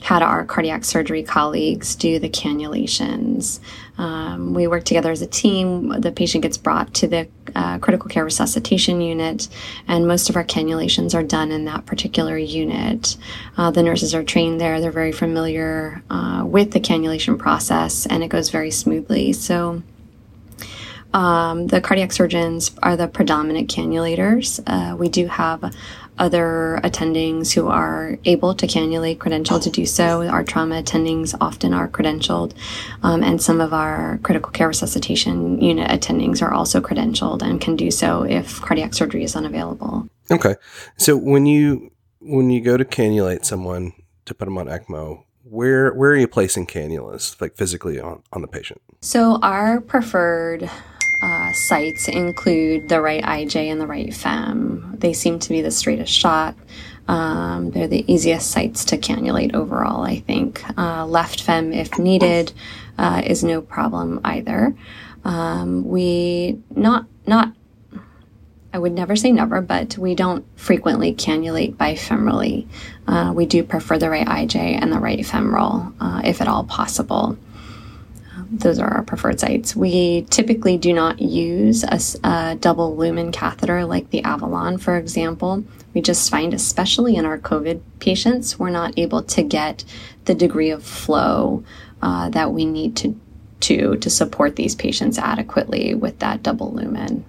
had 0.01 0.21
our 0.23 0.45
cardiac 0.45 0.85
surgery 0.85 1.21
colleagues 1.21 1.95
do 1.95 2.19
the 2.19 2.29
cannulations. 2.29 3.59
Um, 3.97 4.53
we 4.53 4.65
work 4.65 4.85
together 4.85 5.11
as 5.11 5.21
a 5.21 5.27
team. 5.27 5.89
The 5.89 6.11
patient 6.11 6.41
gets 6.41 6.57
brought 6.57 6.93
to 6.95 7.07
the 7.07 7.27
uh, 7.53 7.79
critical 7.79 8.09
care 8.09 8.23
resuscitation 8.23 9.01
unit, 9.01 9.49
and 9.87 10.07
most 10.07 10.29
of 10.29 10.35
our 10.35 10.45
cannulations 10.45 11.13
are 11.13 11.23
done 11.23 11.51
in 11.51 11.65
that 11.65 11.85
particular 11.85 12.37
unit. 12.37 13.17
Uh, 13.57 13.71
the 13.71 13.83
nurses 13.83 14.15
are 14.15 14.23
trained 14.23 14.59
there, 14.59 14.79
they're 14.79 14.91
very 14.91 15.11
familiar 15.11 16.01
uh, 16.09 16.43
with 16.45 16.71
the 16.71 16.79
cannulation 16.79 17.37
process, 17.37 18.05
and 18.05 18.23
it 18.23 18.29
goes 18.29 18.49
very 18.49 18.71
smoothly. 18.71 19.33
So, 19.33 19.83
um, 21.13 21.67
the 21.67 21.81
cardiac 21.81 22.11
surgeons 22.11 22.71
are 22.83 22.95
the 22.95 23.07
predominant 23.07 23.69
cannulators. 23.69 24.61
Uh, 24.67 24.95
we 24.95 25.09
do 25.09 25.27
have 25.27 25.73
other 26.19 26.79
attendings 26.83 27.53
who 27.53 27.67
are 27.67 28.19
able 28.25 28.53
to 28.53 28.67
cannulate 28.67 29.17
credentialed 29.17 29.63
to 29.63 29.69
do 29.69 29.85
so. 29.85 30.27
Our 30.27 30.43
trauma 30.43 30.83
attendings 30.83 31.35
often 31.39 31.73
are 31.73 31.87
credentialed, 31.87 32.53
um, 33.01 33.23
and 33.23 33.41
some 33.41 33.61
of 33.61 33.73
our 33.73 34.19
critical 34.21 34.51
care 34.51 34.67
resuscitation 34.67 35.61
unit 35.61 35.89
attendings 35.89 36.41
are 36.41 36.53
also 36.53 36.81
credentialed 36.81 37.41
and 37.41 37.59
can 37.59 37.75
do 37.75 37.89
so 37.89 38.23
if 38.23 38.61
cardiac 38.61 38.93
surgery 38.93 39.23
is 39.23 39.35
unavailable. 39.35 40.07
Okay, 40.29 40.55
so 40.97 41.15
when 41.15 41.45
you 41.45 41.91
when 42.19 42.49
you 42.49 42.61
go 42.61 42.77
to 42.77 42.85
cannulate 42.85 43.45
someone 43.45 43.93
to 44.25 44.35
put 44.35 44.45
them 44.45 44.57
on 44.57 44.67
ECMO, 44.67 45.23
where 45.43 45.93
where 45.93 46.11
are 46.11 46.17
you 46.17 46.27
placing 46.27 46.67
cannulas, 46.67 47.39
like 47.41 47.55
physically 47.55 47.99
on 47.99 48.21
on 48.33 48.41
the 48.41 48.47
patient? 48.47 48.81
So 49.01 49.39
our 49.41 49.79
preferred 49.79 50.69
uh, 51.21 51.51
sites 51.51 52.07
include 52.07 52.89
the 52.89 53.01
right 53.01 53.23
IJ 53.23 53.55
and 53.71 53.79
the 53.79 53.87
right 53.87 54.13
fem. 54.13 54.95
They 54.97 55.13
seem 55.13 55.39
to 55.39 55.49
be 55.49 55.61
the 55.61 55.71
straightest 55.71 56.13
shot. 56.13 56.55
Um, 57.07 57.71
they're 57.71 57.87
the 57.87 58.11
easiest 58.11 58.51
sites 58.51 58.85
to 58.85 58.97
cannulate 58.97 59.55
overall, 59.55 60.03
I 60.03 60.19
think. 60.19 60.63
Uh, 60.77 61.05
left 61.05 61.41
fem, 61.41 61.73
if 61.73 61.97
needed, 61.97 62.53
uh, 62.97 63.21
is 63.25 63.43
no 63.43 63.61
problem 63.61 64.21
either. 64.23 64.75
Um, 65.25 65.85
we 65.85 66.59
not 66.69 67.05
not 67.25 67.53
I 68.71 68.77
would 68.77 68.93
never 68.93 69.15
say 69.15 69.31
never, 69.31 69.61
but 69.61 69.97
we 69.97 70.13
don't 70.13 70.45
frequently 70.55 71.13
cannulate 71.13 71.75
bifemorally. 71.75 72.67
Uh, 73.07 73.33
we 73.35 73.47
do 73.47 73.63
prefer 73.63 73.97
the 73.97 74.11
right 74.11 74.27
IJ 74.27 74.55
and 74.55 74.93
the 74.93 74.99
right 74.99 75.25
femoral, 75.25 75.91
uh, 75.99 76.21
if 76.23 76.39
at 76.39 76.47
all 76.47 76.63
possible 76.63 77.35
those 78.51 78.79
are 78.79 78.89
our 78.89 79.03
preferred 79.03 79.39
sites. 79.39 79.75
We 79.75 80.25
typically 80.29 80.77
do 80.77 80.93
not 80.93 81.21
use 81.21 81.83
a, 81.83 81.99
a, 82.27 82.55
double 82.55 82.95
lumen 82.95 83.31
catheter 83.31 83.85
like 83.85 84.09
the 84.09 84.23
Avalon, 84.23 84.77
for 84.77 84.97
example. 84.97 85.63
We 85.93 86.01
just 86.01 86.29
find, 86.29 86.53
especially 86.53 87.15
in 87.15 87.25
our 87.25 87.37
COVID 87.37 87.81
patients, 87.99 88.57
we're 88.57 88.69
not 88.69 88.97
able 88.97 89.23
to 89.23 89.43
get 89.43 89.83
the 90.25 90.35
degree 90.35 90.71
of 90.71 90.83
flow 90.83 91.63
uh, 92.01 92.29
that 92.29 92.51
we 92.51 92.65
need 92.65 92.95
to, 92.97 93.19
to 93.61 93.97
to 93.97 94.09
support 94.09 94.55
these 94.55 94.75
patients 94.75 95.17
adequately 95.17 95.93
with 95.93 96.19
that 96.19 96.41
double 96.43 96.71
lumen. 96.71 97.25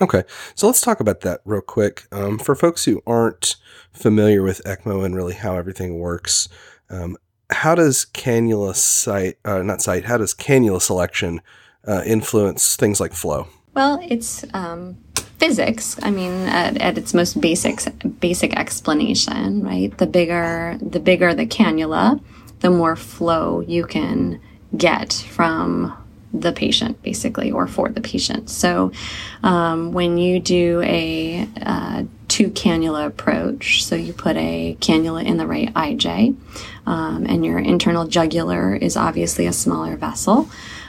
Okay, 0.00 0.24
so 0.54 0.66
let's 0.66 0.80
talk 0.80 0.98
about 0.98 1.20
that 1.20 1.40
real 1.44 1.60
quick. 1.60 2.06
Um, 2.10 2.38
for 2.38 2.56
folks 2.56 2.84
who 2.84 3.00
aren't 3.06 3.56
familiar 3.92 4.42
with 4.42 4.62
ECMO 4.64 5.04
and 5.04 5.14
really 5.14 5.34
how 5.34 5.56
everything 5.56 5.98
works, 5.98 6.48
um, 6.90 7.16
how 7.50 7.74
does 7.74 8.06
cannula 8.12 8.74
site, 8.74 9.38
uh, 9.44 9.62
not 9.62 9.82
site, 9.82 10.04
how 10.04 10.16
does 10.16 10.34
cannula 10.34 10.80
selection 10.80 11.40
uh, 11.86 12.02
influence 12.06 12.76
things 12.76 13.00
like 13.00 13.12
flow? 13.12 13.46
Well, 13.74 14.00
it's 14.02 14.44
um, 14.54 14.96
physics. 15.38 15.96
I 16.02 16.10
mean, 16.10 16.32
at, 16.32 16.80
at, 16.80 16.96
its 16.96 17.12
most 17.12 17.40
basic 17.40 17.80
basic 18.20 18.56
explanation, 18.56 19.62
right? 19.62 19.96
The 19.98 20.06
bigger 20.06 20.78
the 20.80 21.00
bigger 21.00 21.34
the 21.34 21.46
cannula, 21.46 22.20
the 22.60 22.70
more 22.70 22.96
flow 22.96 23.60
you 23.60 23.84
can 23.84 24.40
get 24.76 25.12
from 25.12 25.92
the 26.32 26.52
patient, 26.52 27.00
basically, 27.02 27.52
or 27.52 27.66
for 27.66 27.88
the 27.90 28.00
patient. 28.00 28.50
So, 28.50 28.90
um, 29.42 29.92
when 29.92 30.18
you 30.18 30.40
do 30.40 30.80
a 30.82 31.48
uh, 31.62 32.04
two 32.34 32.50
cannula 32.50 33.06
approach. 33.06 33.84
So 33.84 33.94
you 33.94 34.12
put 34.12 34.36
a 34.36 34.76
cannula 34.80 35.24
in 35.24 35.36
the 35.36 35.46
right 35.46 35.72
IJ, 35.72 36.36
um, 36.84 37.26
and 37.26 37.46
your 37.46 37.60
internal 37.60 38.08
jugular 38.08 38.74
is 38.74 38.96
obviously 38.96 39.46
a 39.46 39.52
smaller 39.52 39.96
vessel, 39.96 40.48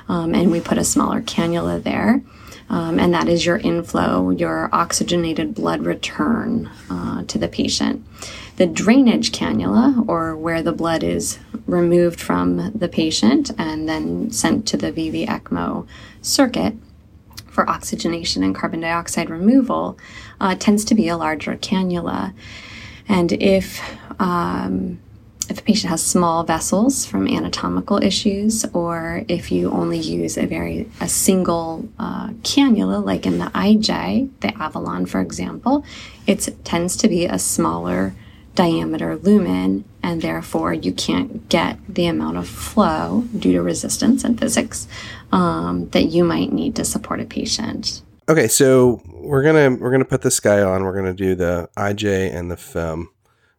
um, 0.10 0.34
and 0.34 0.50
we 0.50 0.60
put 0.60 0.80
a 0.80 0.84
smaller 0.84 1.22
cannula 1.22 1.84
there. 1.84 2.24
Um, 2.68 3.00
and 3.00 3.14
that 3.14 3.30
is 3.30 3.46
your 3.46 3.58
inflow, 3.58 4.32
your 4.32 4.70
oxygenated 4.74 5.54
blood 5.54 5.86
return 5.86 6.68
uh, 6.90 7.24
to 7.25 7.38
the 7.38 7.48
patient. 7.48 8.04
The 8.56 8.66
drainage 8.66 9.32
cannula, 9.32 10.04
or 10.10 10.36
where 10.36 10.64
the 10.64 10.74
blood 10.74 11.04
is 11.04 11.38
removed 11.68 12.20
from 12.20 12.72
the 12.72 12.90
patient 12.90 13.52
and 13.60 13.88
then 13.88 14.32
sent 14.32 14.68
to 14.70 14.78
the 14.78 14.92
VV 14.92 15.28
ECMO 15.28 15.86
circuit, 16.24 16.74
for 17.56 17.68
oxygenation 17.70 18.44
and 18.44 18.54
carbon 18.54 18.82
dioxide 18.82 19.30
removal 19.30 19.98
uh, 20.39 20.56
tends 20.56 20.86
to 20.86 20.96
be 20.96 21.08
a 21.08 21.18
larger 21.18 21.56
cannula. 21.56 22.34
And 23.08 23.32
if 23.34 23.80
um, 24.20 25.00
if 25.50 25.60
a 25.60 25.62
patient 25.62 25.92
has 25.92 26.04
small 26.04 26.44
vessels 26.44 27.06
from 27.06 27.27
anatomical 27.27 28.01
issues, 28.01 28.65
or 28.74 29.24
if 29.27 29.51
you 29.51 29.70
only 29.72 30.00
use 30.00 30.38
a 30.38 30.46
very 30.46 30.89
a 31.00 31.08
single 31.08 31.88
uh, 32.00 32.30
cannula, 32.42 33.04
like 33.04 33.25
in 33.25 33.38
the 33.38 33.46
IJ, 33.46 34.30
the 34.39 34.56
Avalon, 34.62 35.06
for 35.06 35.22
example, 35.22 35.86
it 36.25 36.50
tends 36.63 36.98
to 36.98 37.08
be 37.08 37.25
a 37.25 37.38
smaller 37.38 38.15
diameter 38.56 39.18
lumen, 39.18 39.84
and 40.01 40.22
therefore 40.22 40.74
you 40.74 40.94
can't 40.94 41.48
get 41.50 41.77
the 41.88 42.08
amount 42.08 42.38
of 42.38 42.48
flow 42.48 43.25
due 43.38 43.51
to 43.51 43.62
resistance 43.62 44.24
and 44.24 44.39
physics 44.39 44.88
um, 45.32 45.89
that 45.89 46.06
you 46.06 46.24
might 46.24 46.51
need 46.51 46.75
to 46.75 46.86
support 46.86 47.20
a 47.20 47.25
patient. 47.25 48.01
Okay, 48.27 48.48
so 48.48 49.04
we're 49.25 49.44
gonna 49.44 49.75
we're 49.79 49.91
gonna 49.91 50.05
put 50.05 50.22
this 50.22 50.39
guy 50.39 50.62
on. 50.62 50.84
We're 50.84 50.96
gonna 50.96 51.13
do 51.13 51.36
the 51.36 51.70
IJ 51.77 52.34
and 52.34 52.51
the 52.51 52.58
FEM 52.58 53.10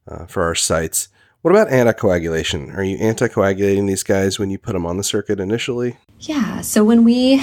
uh, 0.09 0.27
for 0.27 0.43
our 0.45 0.55
sites. 0.55 1.09
What 1.43 1.51
about 1.51 1.69
anticoagulation? 1.69 2.77
Are 2.77 2.83
you 2.83 2.99
anticoagulating 2.99 3.87
these 3.87 4.03
guys 4.03 4.39
when 4.39 4.51
you 4.51 4.59
put 4.59 4.73
them 4.73 4.87
on 4.87 4.97
the 4.97 5.05
circuit 5.05 5.39
initially? 5.39 5.97
Yeah. 6.21 6.61
So 6.63 6.83
when 6.83 7.05
we 7.05 7.41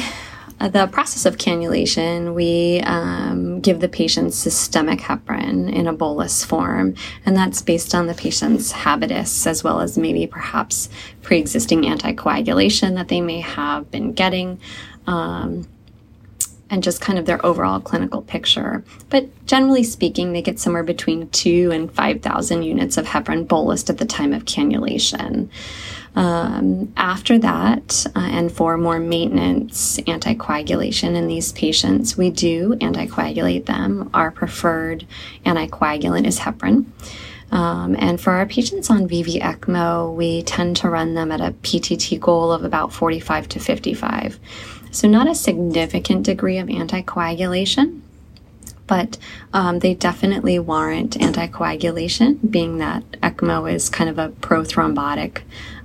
uh, 0.59 0.69
the 0.69 0.87
process 0.87 1.25
of 1.25 1.37
cannulation, 1.37 2.33
we 2.33 2.81
um, 2.81 3.59
give 3.59 3.79
the 3.79 3.89
patient 3.89 4.33
systemic 4.33 4.99
heparin 4.99 5.71
in 5.71 5.87
a 5.87 5.93
bolus 5.93 6.43
form, 6.45 6.95
and 7.25 7.35
that's 7.35 7.61
based 7.61 7.95
on 7.95 8.07
the 8.07 8.13
patient's 8.13 8.71
habitus 8.71 9.47
as 9.47 9.63
well 9.63 9.81
as 9.81 9.97
maybe 9.97 10.27
perhaps 10.27 10.89
pre 11.21 11.39
existing 11.39 11.83
anticoagulation 11.83 12.95
that 12.95 13.07
they 13.07 13.21
may 13.21 13.39
have 13.39 13.89
been 13.89 14.13
getting. 14.13 14.59
Um, 15.07 15.67
and 16.73 16.81
just 16.81 16.99
kind 16.99 17.19
of 17.19 17.27
their 17.27 17.45
overall 17.45 17.79
clinical 17.79 18.23
picture. 18.23 18.83
But 19.11 19.29
generally 19.45 19.83
speaking, 19.83 20.33
they 20.33 20.41
get 20.41 20.59
somewhere 20.59 20.81
between 20.81 21.29
two 21.29 21.69
and 21.71 21.93
5,000 21.93 22.63
units 22.63 22.97
of 22.97 23.05
heparin 23.05 23.47
bolus 23.47 23.87
at 23.91 23.99
the 23.99 24.05
time 24.05 24.33
of 24.33 24.45
cannulation. 24.45 25.49
Um, 26.15 26.91
after 26.97 27.37
that, 27.37 28.07
uh, 28.15 28.19
and 28.19 28.51
for 28.51 28.75
more 28.77 28.99
maintenance 28.99 29.99
anticoagulation 29.99 31.15
in 31.15 31.27
these 31.27 31.51
patients, 31.51 32.17
we 32.17 32.31
do 32.31 32.75
anticoagulate 32.81 33.67
them. 33.67 34.09
Our 34.11 34.31
preferred 34.31 35.05
anticoagulant 35.45 36.25
is 36.25 36.39
heparin. 36.39 36.85
Um, 37.51 37.95
and 37.99 38.19
for 38.19 38.33
our 38.33 38.47
patients 38.47 38.89
on 38.89 39.07
VV 39.07 39.39
ECMO, 39.39 40.15
we 40.15 40.41
tend 40.41 40.77
to 40.77 40.89
run 40.89 41.13
them 41.13 41.31
at 41.31 41.39
a 41.39 41.51
PTT 41.51 42.19
goal 42.19 42.51
of 42.51 42.63
about 42.63 42.91
45 42.91 43.47
to 43.49 43.59
55. 43.59 44.39
So, 44.93 45.07
not 45.07 45.27
a 45.27 45.33
significant 45.33 46.23
degree 46.23 46.59
of 46.59 46.67
anticoagulation, 46.67 48.01
but 48.85 49.17
um, 49.51 49.79
they 49.79 49.95
definitely 49.95 50.59
warrant 50.59 51.17
anticoagulation, 51.17 52.51
being 52.51 52.77
that 52.77 53.03
ECMO 53.23 53.73
is 53.73 53.89
kind 53.89 54.07
of 54.07 54.19
a 54.19 54.29
prothrombotic 54.29 55.41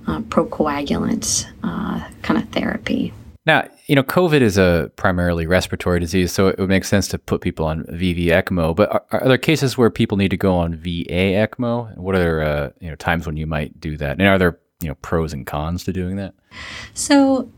uh, 0.07 0.19
procoagulant 0.21 1.47
uh, 1.63 2.07
kind 2.21 2.39
of 2.39 2.49
therapy. 2.49 3.11
Now, 3.47 3.67
you 3.87 3.95
know, 3.95 4.03
COVID 4.03 4.41
is 4.41 4.59
a 4.59 4.91
primarily 4.95 5.47
respiratory 5.47 5.99
disease, 5.99 6.31
so 6.31 6.47
it 6.49 6.59
would 6.59 6.69
make 6.69 6.85
sense 6.85 7.07
to 7.07 7.17
put 7.17 7.41
people 7.41 7.65
on 7.65 7.85
VV 7.85 8.25
ECMO. 8.25 8.75
But 8.75 8.91
are, 8.91 9.05
are 9.09 9.27
there 9.27 9.39
cases 9.39 9.75
where 9.75 9.89
people 9.89 10.17
need 10.17 10.29
to 10.29 10.37
go 10.37 10.55
on 10.55 10.75
VA 10.75 11.33
ECMO? 11.47 11.97
What 11.97 12.15
are 12.15 12.43
uh, 12.43 12.69
you 12.79 12.89
know 12.89 12.95
times 12.95 13.25
when 13.25 13.37
you 13.37 13.47
might 13.47 13.81
do 13.81 13.97
that? 13.97 14.19
And 14.19 14.27
are 14.27 14.37
there 14.37 14.59
you 14.81 14.87
know 14.87 14.95
pros 15.01 15.33
and 15.33 15.47
cons 15.47 15.83
to 15.85 15.93
doing 15.93 16.17
that? 16.17 16.35
So, 16.93 17.49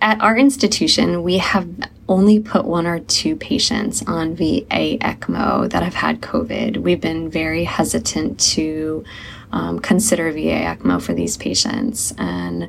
at 0.00 0.20
our 0.20 0.36
institution, 0.36 1.22
we 1.22 1.38
have 1.38 1.68
only 2.08 2.40
put 2.40 2.64
one 2.64 2.86
or 2.86 2.98
two 3.00 3.36
patients 3.36 4.02
on 4.06 4.34
VA 4.34 4.98
ECMO 4.98 5.70
that 5.70 5.82
have 5.82 5.94
had 5.94 6.20
COVID. 6.20 6.78
We've 6.78 7.00
been 7.00 7.30
very 7.30 7.64
hesitant 7.64 8.40
to 8.40 9.04
um, 9.52 9.78
consider 9.78 10.32
VA 10.32 10.76
ECMO 10.76 11.00
for 11.02 11.12
these 11.12 11.36
patients. 11.36 12.12
And 12.18 12.68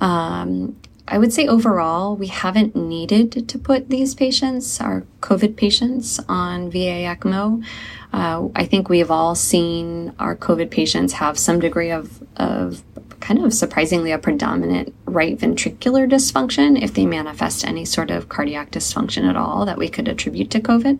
um, 0.00 0.76
I 1.08 1.18
would 1.18 1.32
say 1.32 1.46
overall, 1.48 2.16
we 2.16 2.26
haven't 2.26 2.76
needed 2.76 3.48
to 3.48 3.58
put 3.58 3.88
these 3.88 4.14
patients, 4.14 4.80
our 4.80 5.04
COVID 5.20 5.56
patients, 5.56 6.20
on 6.28 6.70
VA 6.70 7.04
ECMO. 7.04 7.64
Uh, 8.12 8.48
I 8.54 8.64
think 8.64 8.88
we've 8.88 9.10
all 9.10 9.34
seen 9.34 10.14
our 10.18 10.36
COVID 10.36 10.70
patients 10.70 11.14
have 11.14 11.38
some 11.38 11.60
degree 11.60 11.90
of, 11.90 12.22
of 12.36 12.82
kind 13.20 13.44
of 13.44 13.52
surprisingly 13.52 14.12
a 14.12 14.18
predominant 14.18 14.94
right 15.04 15.38
ventricular 15.38 16.08
dysfunction 16.08 16.80
if 16.82 16.94
they 16.94 17.06
manifest 17.06 17.64
any 17.64 17.84
sort 17.84 18.10
of 18.10 18.28
cardiac 18.28 18.70
dysfunction 18.70 19.28
at 19.28 19.36
all 19.36 19.64
that 19.66 19.78
we 19.78 19.88
could 19.88 20.08
attribute 20.08 20.50
to 20.50 20.60
COVID. 20.60 20.98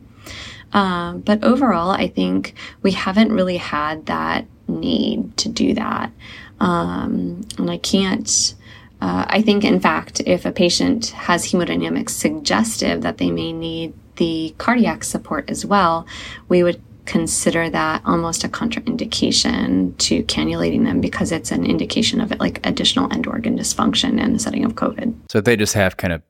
Um, 0.72 1.20
but 1.20 1.42
overall, 1.42 1.90
I 1.90 2.08
think 2.08 2.54
we 2.82 2.92
haven't 2.92 3.32
really 3.32 3.56
had 3.56 4.06
that 4.06 4.46
need 4.66 5.36
to 5.38 5.48
do 5.48 5.74
that. 5.74 6.12
Um, 6.60 7.42
and 7.56 7.70
I 7.70 7.78
can't, 7.78 8.54
uh, 9.00 9.24
I 9.28 9.42
think, 9.42 9.64
in 9.64 9.80
fact, 9.80 10.20
if 10.26 10.44
a 10.44 10.52
patient 10.52 11.06
has 11.10 11.46
hemodynamics 11.46 12.10
suggestive 12.10 13.02
that 13.02 13.18
they 13.18 13.30
may 13.30 13.52
need 13.52 13.94
the 14.16 14.54
cardiac 14.58 15.04
support 15.04 15.48
as 15.48 15.64
well, 15.64 16.06
we 16.48 16.62
would 16.62 16.82
consider 17.08 17.70
that 17.70 18.02
almost 18.04 18.44
a 18.44 18.48
contraindication 18.48 19.96
to 19.96 20.22
cannulating 20.24 20.84
them 20.84 21.00
because 21.00 21.32
it's 21.32 21.50
an 21.50 21.64
indication 21.64 22.20
of 22.20 22.30
it, 22.30 22.38
like 22.38 22.64
additional 22.66 23.10
end 23.12 23.26
organ 23.26 23.58
dysfunction 23.58 24.22
in 24.22 24.34
the 24.34 24.38
setting 24.38 24.64
of 24.64 24.74
COVID. 24.74 25.14
So 25.30 25.38
if 25.38 25.44
they 25.44 25.56
just 25.56 25.72
have 25.72 25.96
kind 25.96 26.12
of 26.12 26.22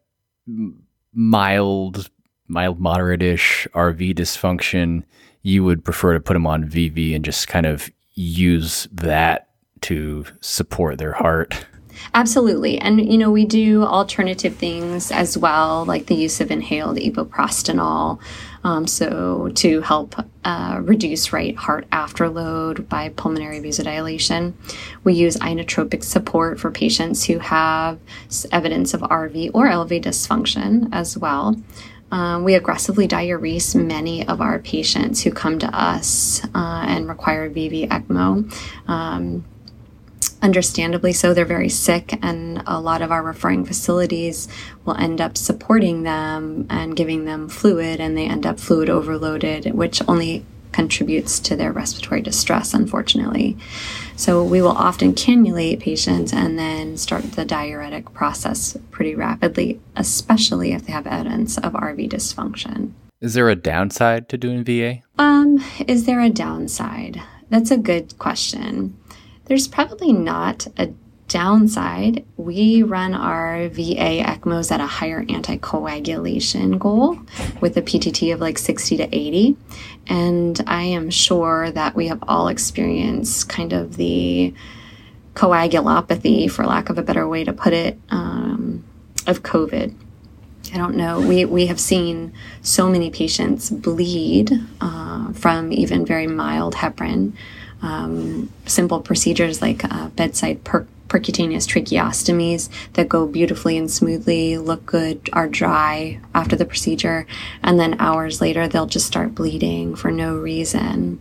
mild, 1.12 2.11
mild, 2.47 2.81
moderate-ish 2.81 3.67
RV 3.75 4.14
dysfunction. 4.14 5.03
You 5.43 5.64
would 5.64 5.85
prefer 5.85 6.14
to 6.14 6.21
put 6.21 6.35
them 6.35 6.47
on 6.47 6.64
VV 6.64 7.14
and 7.14 7.25
just 7.25 7.49
kind 7.49 7.67
of 7.67 7.91
use 8.14 8.88
that 8.93 9.49
to 9.83 10.25
support 10.41 10.99
their 10.99 11.12
heart. 11.12 11.67
Absolutely. 12.14 12.79
And, 12.79 13.11
you 13.11 13.19
know, 13.19 13.31
we 13.31 13.45
do 13.45 13.85
alternative 13.85 14.55
things 14.55 15.11
as 15.11 15.37
well, 15.37 15.85
like 15.85 16.07
the 16.07 16.14
use 16.14 16.41
of 16.41 16.51
inhaled 16.51 16.97
epoprostenol. 16.97 18.21
Um, 18.64 18.87
so, 18.87 19.51
to 19.55 19.81
help 19.83 20.17
uh, 20.49 20.81
reduce 20.81 21.31
right 21.31 21.55
heart 21.57 21.87
afterload 21.91 22.89
by 22.89 23.11
pulmonary 23.11 23.61
vasodilation, 23.61 24.55
we 25.05 25.13
use 25.13 25.37
inotropic 25.37 26.03
support 26.03 26.59
for 26.59 26.71
patients 26.71 27.27
who 27.27 27.39
have 27.39 27.99
evidence 28.51 28.95
of 28.95 29.03
RV 29.03 29.51
or 29.53 29.67
LV 29.67 30.03
dysfunction 30.03 30.89
as 30.91 31.19
well. 31.19 31.55
Um, 32.11 32.45
we 32.45 32.55
aggressively 32.55 33.07
diurese 33.07 33.75
many 33.75 34.27
of 34.27 34.41
our 34.41 34.59
patients 34.59 35.21
who 35.23 35.31
come 35.33 35.59
to 35.59 35.67
us 35.67 36.43
uh, 36.55 36.85
and 36.89 37.07
require 37.11 37.51
VV 37.51 37.87
ECMO. 37.87 38.51
Um, 38.89 39.45
understandably 40.42 41.12
so, 41.12 41.35
they're 41.35 41.44
very 41.44 41.68
sick, 41.68 42.18
and 42.22 42.62
a 42.66 42.81
lot 42.81 43.03
of 43.03 43.11
our 43.12 43.22
referring 43.22 43.64
facilities 43.64 44.48
will 44.85 44.96
end 44.96 45.20
up 45.20 45.37
supporting 45.37 46.03
them 46.03 46.66
and 46.70 46.96
giving 46.96 47.24
them 47.24 47.48
fluid, 47.48 48.01
and 48.01 48.16
they 48.16 48.27
end 48.27 48.46
up 48.46 48.59
fluid 48.61 48.88
overloaded, 48.88 49.74
which 49.74 50.03
only 50.09 50.44
contributes 50.72 51.40
to 51.40 51.57
their 51.57 51.72
respiratory 51.72 52.20
distress, 52.20 52.74
unfortunately. 52.74 53.57
So 54.16 54.44
we 54.44 54.62
will 54.62 54.70
often 54.70 55.14
cannulate 55.14 55.81
patients 55.81 56.33
and 56.33 56.59
then 56.59 56.96
start 56.96 57.33
the 57.33 57.44
diuretic 57.44 58.12
process 58.12 58.77
pretty 58.90 59.14
rapidly, 59.14 59.81
especially 59.96 60.72
if 60.72 60.87
they 60.87 60.92
have 60.92 61.07
evidence 61.07 61.57
of 61.59 61.72
RV 61.72 62.11
dysfunction. 62.11 62.92
Is 63.20 63.35
there 63.35 63.48
a 63.48 63.57
downside 63.57 64.29
to 64.29 64.38
doing 64.38 64.62
VA? 64.62 65.03
Um, 65.18 65.64
is 65.87 66.07
there 66.07 66.20
a 66.20 66.31
downside? 66.31 67.20
That's 67.51 67.70
a 67.70 67.77
good 67.77 68.16
question. 68.18 68.96
There's 69.49 69.67
probably 69.67 70.13
not 70.13 70.67
a 70.77 70.91
downside, 71.29 72.25
we 72.37 72.83
run 72.83 73.15
our 73.15 73.69
VA 73.69 74.23
ECMOs 74.23 74.73
at 74.73 74.81
a 74.81 74.87
higher 74.87 75.23
anticoagulation 75.25 76.79
goal 76.79 77.19
with 77.61 77.77
a 77.77 77.83
PTT 77.83 78.33
of 78.33 78.41
like 78.41 78.59
60 78.59 78.97
to 78.97 79.15
80. 79.15 79.57
And 80.09 80.61
I 80.67 80.83
am 80.83 81.11
sure 81.11 81.71
that 81.71 81.95
we 81.95 82.09
have 82.09 82.25
all 82.27 82.49
experienced 82.49 83.49
kind 83.49 83.73
of 83.73 83.97
the 83.97 84.55
coagulopathy, 85.35 86.51
for 86.51 86.67
lack 86.67 86.89
of 86.89 86.99
a 86.99 87.03
better 87.03 87.29
way 87.29 87.45
to 87.45 87.53
put 87.53 87.73
it, 87.73 87.99
um, 88.11 88.85
of 89.27 89.43
COVID. 89.43 89.95
I 90.73 90.77
don't 90.77 90.97
know. 90.97 91.21
We, 91.21 91.45
we 91.45 91.67
have 91.67 91.79
seen 91.79 92.33
so 92.63 92.89
many 92.91 93.11
patients 93.11 93.71
bleed 93.71 94.51
uh, 94.81 95.33
from 95.33 95.73
even 95.73 96.05
very 96.05 96.27
mild 96.27 96.75
heparin. 96.75 97.35
Um, 97.83 98.53
simple 98.67 99.01
procedures 99.01 99.62
like 99.62 99.85
uh, 99.85 100.09
bedside 100.09 100.64
perc 100.64 100.87
percutaneous 101.09 101.67
tracheostomies 101.67 102.69
that 102.93 103.09
go 103.09 103.27
beautifully 103.27 103.79
and 103.79 103.91
smoothly, 103.91 104.59
look 104.59 104.85
good, 104.85 105.29
are 105.33 105.49
dry 105.49 106.21
after 106.35 106.55
the 106.55 106.67
procedure, 106.67 107.27
and 107.62 107.81
then 107.81 107.99
hours 107.99 108.43
later 108.43 108.69
they'll 108.69 108.87
just 108.87 109.07
start 109.07 109.35
bleeding 109.35 109.97
for 109.97 110.11
no 110.11 110.37
reason. 110.37 111.19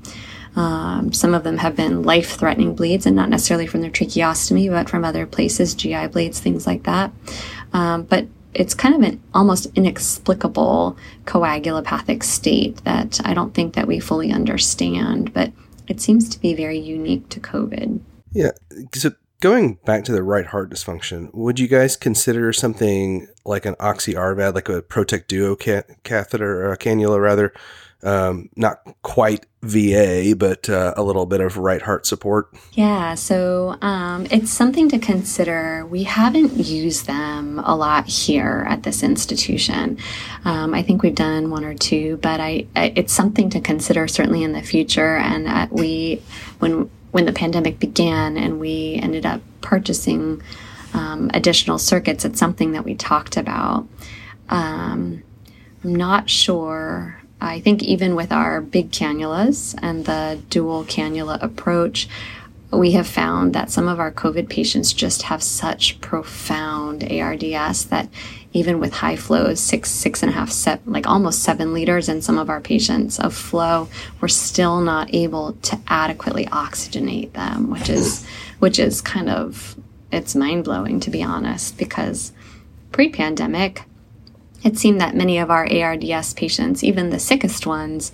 Um, 0.57 1.13
some 1.13 1.33
of 1.33 1.43
them 1.43 1.59
have 1.59 1.75
been 1.75 2.03
life 2.03 2.31
threatening 2.31 2.75
bleeds, 2.75 3.05
and 3.05 3.15
not 3.15 3.29
necessarily 3.29 3.67
from 3.67 3.81
their 3.81 3.91
tracheostomy, 3.91 4.69
but 4.69 4.89
from 4.89 5.05
other 5.05 5.25
places, 5.25 5.75
GI 5.75 6.07
bleeds, 6.07 6.39
things 6.39 6.67
like 6.67 6.83
that. 6.83 7.11
Um, 7.73 8.03
but 8.03 8.27
it's 8.53 8.73
kind 8.73 8.95
of 8.95 9.01
an 9.01 9.21
almost 9.35 9.67
inexplicable 9.75 10.97
coagulopathic 11.25 12.23
state 12.23 12.83
that 12.85 13.21
I 13.23 13.35
don't 13.35 13.53
think 13.53 13.75
that 13.75 13.87
we 13.87 13.99
fully 13.99 14.31
understand, 14.31 15.31
but 15.33 15.51
it 15.87 16.01
seems 16.01 16.29
to 16.29 16.39
be 16.39 16.53
very 16.53 16.79
unique 16.79 17.29
to 17.29 17.39
COVID. 17.39 17.99
Yeah. 18.33 18.51
So 18.93 19.11
Going 19.39 19.75
back 19.85 20.03
to 20.05 20.11
the 20.11 20.23
right 20.23 20.47
heart 20.47 20.71
dysfunction, 20.71 21.31
would 21.31 21.59
you 21.59 21.67
guys 21.67 21.95
consider 21.95 22.51
something 22.51 23.27
like 23.45 23.67
an 23.67 23.75
oxy 23.79 24.15
RVAD, 24.15 24.55
like 24.55 24.67
a 24.67 24.81
ProtekDuo 24.81 25.59
ca- 25.63 25.93
catheter 26.01 26.65
or 26.65 26.71
a 26.71 26.77
cannula 26.77 27.21
rather, 27.21 27.53
um, 28.03 28.49
not 28.55 28.81
quite 29.01 29.45
VA, 29.63 30.35
but 30.37 30.69
uh, 30.69 30.93
a 30.95 31.03
little 31.03 31.25
bit 31.25 31.41
of 31.41 31.57
right 31.57 31.81
heart 31.81 32.05
support? 32.05 32.53
Yeah, 32.73 33.15
so 33.15 33.75
um, 33.81 34.27
it's 34.29 34.51
something 34.51 34.87
to 34.89 34.99
consider. 34.99 35.85
We 35.85 36.03
haven't 36.03 36.53
used 36.53 37.07
them 37.07 37.59
a 37.59 37.75
lot 37.75 38.07
here 38.07 38.65
at 38.69 38.83
this 38.83 39.03
institution. 39.03 39.97
Um, 40.45 40.73
I 40.73 40.83
think 40.83 41.03
we've 41.03 41.15
done 41.15 41.49
one 41.49 41.65
or 41.65 41.73
two, 41.73 42.17
but 42.17 42.39
I, 42.39 42.67
I, 42.75 42.93
it's 42.95 43.13
something 43.13 43.49
to 43.51 43.59
consider 43.59 44.07
certainly 44.07 44.43
in 44.43 44.53
the 44.53 44.61
future. 44.61 45.17
And 45.17 45.69
we, 45.71 46.21
when 46.59 46.89
when 47.11 47.25
the 47.25 47.33
pandemic 47.33 47.79
began, 47.79 48.37
and 48.37 48.59
we 48.59 48.99
ended 49.01 49.25
up 49.25 49.41
purchasing 49.61 50.41
um, 50.93 51.31
additional 51.33 51.79
circuits, 51.79 52.25
it's 52.25 52.37
something 52.37 52.73
that 52.73 52.83
we 52.83 52.95
talked 52.95 53.37
about. 53.37 53.87
Um, 54.49 55.23
I'm 55.83 55.95
not 55.95 56.29
sure 56.29 57.19
I 57.39 57.59
think 57.59 57.83
even 57.83 58.15
with 58.15 58.31
our 58.31 58.61
big 58.61 58.91
cannulas 58.91 59.75
and 59.81 60.05
the 60.05 60.41
dual 60.49 60.83
cannula 60.85 61.41
approach, 61.41 62.07
we 62.71 62.91
have 62.91 63.07
found 63.07 63.53
that 63.53 63.71
some 63.71 63.87
of 63.87 63.99
our 63.99 64.11
COVID 64.11 64.49
patients 64.49 64.91
just 64.91 65.23
have 65.23 65.41
such 65.41 66.01
profound 66.01 67.03
ARDS 67.09 67.85
that 67.85 68.09
even 68.53 68.79
with 68.79 68.91
high 68.93 69.15
flows, 69.15 69.59
six, 69.59 69.91
six 69.91 70.23
and 70.23 70.31
a 70.31 70.33
half, 70.33 70.49
seven, 70.49 70.91
like 70.91 71.07
almost 71.07 71.43
seven 71.43 71.73
liters 71.73 72.09
in 72.09 72.21
some 72.21 72.37
of 72.37 72.49
our 72.49 72.59
patients 72.59 73.19
of 73.19 73.33
flow, 73.33 73.87
we're 74.19 74.27
still 74.27 74.81
not 74.81 75.13
able 75.13 75.53
to 75.53 75.79
adequately 75.87 76.45
oxygenate 76.47 77.31
them, 77.33 77.69
which 77.69 77.89
is, 77.89 78.25
which 78.59 78.79
is 78.79 78.99
kind 78.99 79.29
of, 79.29 79.77
it's 80.11 80.35
mind 80.35 80.63
blowing 80.63 80.99
to 81.01 81.09
be 81.09 81.23
honest, 81.23 81.77
because 81.77 82.31
pre 82.91 83.09
pandemic, 83.09 83.83
it 84.63 84.77
seemed 84.77 85.01
that 85.01 85.15
many 85.15 85.37
of 85.37 85.51
our 85.51 85.67
ARDS 85.71 86.33
patients, 86.33 86.83
even 86.83 87.09
the 87.09 87.19
sickest 87.19 87.65
ones, 87.65 88.11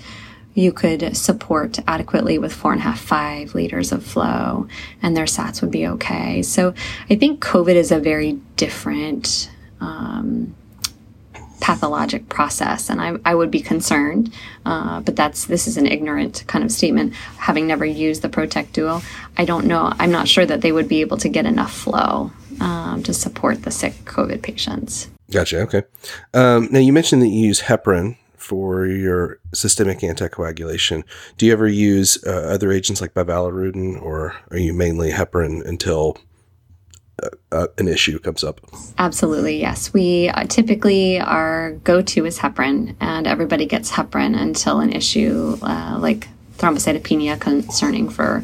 you 0.53 0.71
could 0.71 1.17
support 1.17 1.79
adequately 1.87 2.37
with 2.37 2.53
four 2.53 2.73
and 2.73 2.81
a 2.81 2.83
half, 2.83 2.99
five 2.99 3.55
liters 3.55 3.91
of 3.91 4.03
flow, 4.03 4.67
and 5.01 5.17
their 5.17 5.25
SATs 5.25 5.61
would 5.61 5.71
be 5.71 5.87
okay. 5.87 6.43
So 6.43 6.73
I 7.09 7.15
think 7.15 7.43
COVID 7.43 7.75
is 7.75 7.91
a 7.91 7.99
very 7.99 8.33
different 8.55 9.49
um, 9.79 10.55
pathologic 11.59 12.29
process, 12.29 12.89
and 12.89 13.01
I, 13.01 13.15
I 13.25 13.33
would 13.33 13.49
be 13.49 13.61
concerned. 13.61 14.31
Uh, 14.65 14.99
but 14.99 15.15
that's 15.15 15.45
this 15.45 15.65
is 15.65 15.77
an 15.77 15.87
ignorant 15.87 16.43
kind 16.45 16.63
of 16.63 16.71
statement. 16.71 17.13
Having 17.37 17.67
never 17.67 17.85
used 17.85 18.21
the 18.21 18.29
ProtekDuo, 18.29 19.03
I 19.37 19.45
don't 19.45 19.65
know. 19.65 19.91
I'm 19.97 20.11
not 20.11 20.27
sure 20.27 20.45
that 20.45 20.61
they 20.61 20.71
would 20.71 20.87
be 20.87 21.01
able 21.01 21.17
to 21.17 21.29
get 21.29 21.45
enough 21.45 21.73
flow 21.73 22.31
um, 22.59 23.01
to 23.03 23.13
support 23.13 23.63
the 23.63 23.71
sick 23.71 23.93
COVID 24.05 24.43
patients. 24.43 25.07
Gotcha. 25.31 25.61
Okay. 25.61 25.83
Um, 26.33 26.67
now 26.71 26.79
you 26.79 26.93
mentioned 26.93 27.21
that 27.21 27.29
you 27.29 27.47
use 27.47 27.61
heparin 27.61 28.17
for 28.37 28.85
your 28.85 29.39
systemic 29.53 29.99
anticoagulation. 29.99 31.03
Do 31.37 31.45
you 31.45 31.53
ever 31.53 31.67
use 31.67 32.21
uh, 32.25 32.49
other 32.51 32.71
agents 32.71 32.99
like 32.99 33.13
bivalirudin, 33.13 34.01
or 34.01 34.35
are 34.51 34.57
you 34.57 34.73
mainly 34.73 35.11
heparin 35.11 35.65
until 35.65 36.17
uh, 37.23 37.29
uh, 37.51 37.67
an 37.77 37.87
issue 37.87 38.19
comes 38.19 38.43
up? 38.43 38.59
Absolutely, 38.97 39.61
yes. 39.61 39.93
We 39.93 40.29
uh, 40.29 40.43
typically 40.43 41.21
our 41.21 41.73
go-to 41.85 42.25
is 42.25 42.39
heparin, 42.39 42.95
and 42.99 43.27
everybody 43.27 43.65
gets 43.65 43.91
heparin 43.91 44.37
until 44.39 44.81
an 44.81 44.91
issue 44.91 45.57
uh, 45.61 45.97
like 46.01 46.27
thrombocytopenia 46.57 47.39
concerning 47.39 48.09
for 48.09 48.43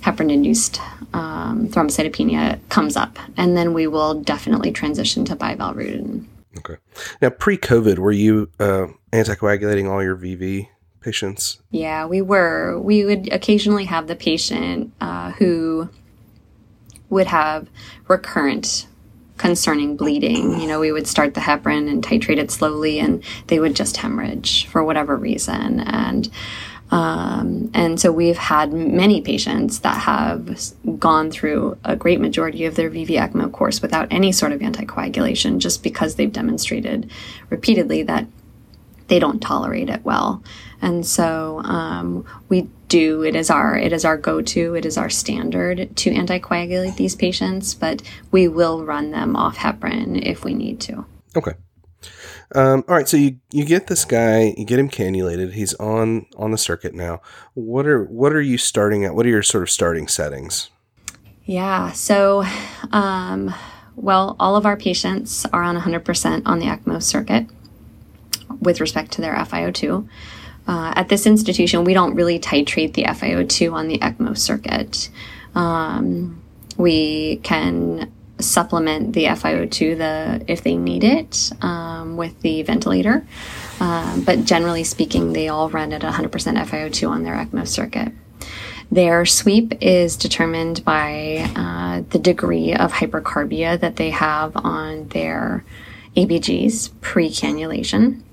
heparin 0.00 0.32
induced 0.32 0.80
um, 1.12 1.68
thrombocytopenia 1.68 2.58
comes 2.68 2.96
up. 2.96 3.18
And 3.36 3.56
then 3.56 3.74
we 3.74 3.86
will 3.86 4.14
definitely 4.14 4.72
transition 4.72 5.24
to 5.26 5.36
bivalirudin. 5.36 6.24
Okay. 6.58 6.76
Now, 7.22 7.30
pre 7.30 7.56
COVID, 7.56 7.98
were 7.98 8.12
you 8.12 8.50
uh, 8.58 8.86
anticoagulating 9.12 9.88
all 9.88 10.02
your 10.02 10.16
VV 10.16 10.68
patients? 11.00 11.60
Yeah, 11.70 12.06
we 12.06 12.20
were. 12.20 12.78
We 12.78 13.04
would 13.04 13.32
occasionally 13.32 13.84
have 13.84 14.06
the 14.06 14.16
patient 14.16 14.92
uh, 15.00 15.32
who 15.32 15.88
would 17.08 17.28
have 17.28 17.68
recurrent 18.08 18.86
concerning 19.36 19.96
bleeding. 19.96 20.60
You 20.60 20.66
know, 20.66 20.80
we 20.80 20.92
would 20.92 21.06
start 21.06 21.34
the 21.34 21.40
heparin 21.40 21.88
and 21.90 22.02
titrate 22.02 22.36
it 22.36 22.50
slowly, 22.50 22.98
and 22.98 23.24
they 23.46 23.58
would 23.58 23.74
just 23.74 23.96
hemorrhage 23.96 24.66
for 24.66 24.84
whatever 24.84 25.16
reason. 25.16 25.80
And 25.80 26.30
um, 26.90 27.70
and 27.72 28.00
so 28.00 28.10
we've 28.10 28.36
had 28.36 28.72
many 28.72 29.20
patients 29.20 29.80
that 29.80 29.98
have 30.02 30.60
gone 30.98 31.30
through 31.30 31.78
a 31.84 31.94
great 31.94 32.20
majority 32.20 32.64
of 32.64 32.74
their 32.74 32.90
VV 32.90 33.10
ECMO 33.10 33.52
course 33.52 33.80
without 33.80 34.08
any 34.10 34.32
sort 34.32 34.52
of 34.52 34.60
anticoagulation 34.60 35.58
just 35.58 35.82
because 35.82 36.16
they've 36.16 36.32
demonstrated 36.32 37.10
repeatedly 37.48 38.02
that 38.02 38.26
they 39.06 39.18
don't 39.18 39.40
tolerate 39.40 39.88
it 39.88 40.04
well. 40.04 40.42
And 40.82 41.06
so 41.06 41.60
um, 41.64 42.24
we 42.48 42.68
do 42.88 43.22
it 43.22 43.36
is 43.36 43.50
our 43.50 43.76
it 43.76 43.92
is 43.92 44.04
our 44.04 44.16
go-to 44.16 44.74
it 44.74 44.84
is 44.84 44.98
our 44.98 45.08
standard 45.08 45.94
to 45.96 46.10
anticoagulate 46.10 46.96
these 46.96 47.14
patients, 47.14 47.74
but 47.74 48.02
we 48.32 48.48
will 48.48 48.84
run 48.84 49.12
them 49.12 49.36
off 49.36 49.58
heparin 49.58 50.20
if 50.26 50.44
we 50.44 50.54
need 50.54 50.80
to. 50.80 51.04
Okay. 51.36 51.52
Um, 52.54 52.84
all 52.88 52.96
right, 52.96 53.08
so 53.08 53.16
you 53.16 53.38
you 53.52 53.64
get 53.64 53.86
this 53.86 54.04
guy, 54.04 54.54
you 54.56 54.64
get 54.64 54.78
him 54.78 54.90
cannulated. 54.90 55.52
He's 55.52 55.74
on 55.74 56.26
on 56.36 56.50
the 56.50 56.58
circuit 56.58 56.94
now. 56.94 57.20
What 57.54 57.86
are 57.86 58.04
what 58.04 58.32
are 58.32 58.40
you 58.40 58.58
starting 58.58 59.04
at? 59.04 59.14
What 59.14 59.24
are 59.26 59.28
your 59.28 59.42
sort 59.42 59.62
of 59.62 59.70
starting 59.70 60.08
settings? 60.08 60.70
Yeah, 61.44 61.92
so 61.92 62.44
um, 62.92 63.54
well, 63.96 64.36
all 64.40 64.56
of 64.56 64.66
our 64.66 64.76
patients 64.76 65.44
are 65.46 65.62
on 65.62 65.76
100% 65.76 66.42
on 66.46 66.58
the 66.58 66.66
ECMO 66.66 67.02
circuit 67.02 67.46
with 68.60 68.80
respect 68.80 69.12
to 69.12 69.20
their 69.20 69.34
FiO2. 69.34 70.08
Uh, 70.66 70.92
at 70.94 71.08
this 71.08 71.26
institution, 71.26 71.84
we 71.84 71.94
don't 71.94 72.14
really 72.14 72.38
titrate 72.38 72.94
the 72.94 73.02
FiO2 73.04 73.72
on 73.72 73.88
the 73.88 73.98
ECMO 73.98 74.36
circuit. 74.36 75.10
Um, 75.54 76.42
we 76.76 77.36
can 77.42 78.12
supplement 78.42 79.12
the 79.12 79.24
FiO2 79.24 79.98
the 79.98 80.44
if 80.50 80.62
they 80.62 80.76
need 80.76 81.04
it 81.04 81.52
um, 81.62 82.16
with 82.16 82.40
the 82.40 82.62
ventilator. 82.62 83.26
Um, 83.80 84.22
but 84.22 84.44
generally 84.44 84.84
speaking, 84.84 85.32
they 85.32 85.48
all 85.48 85.70
run 85.70 85.92
at 85.92 86.02
100% 86.02 86.30
FiO2 86.30 87.08
on 87.08 87.22
their 87.22 87.34
ECMO 87.34 87.66
circuit. 87.66 88.12
Their 88.90 89.24
sweep 89.24 89.74
is 89.80 90.16
determined 90.16 90.84
by 90.84 91.50
uh, 91.54 92.02
the 92.10 92.18
degree 92.18 92.74
of 92.74 92.92
hypercarbia 92.92 93.78
that 93.78 93.96
they 93.96 94.10
have 94.10 94.56
on 94.56 95.08
their 95.08 95.64
ABGs 96.16 96.90
pre 97.00 97.30
cannulation. 97.30 98.24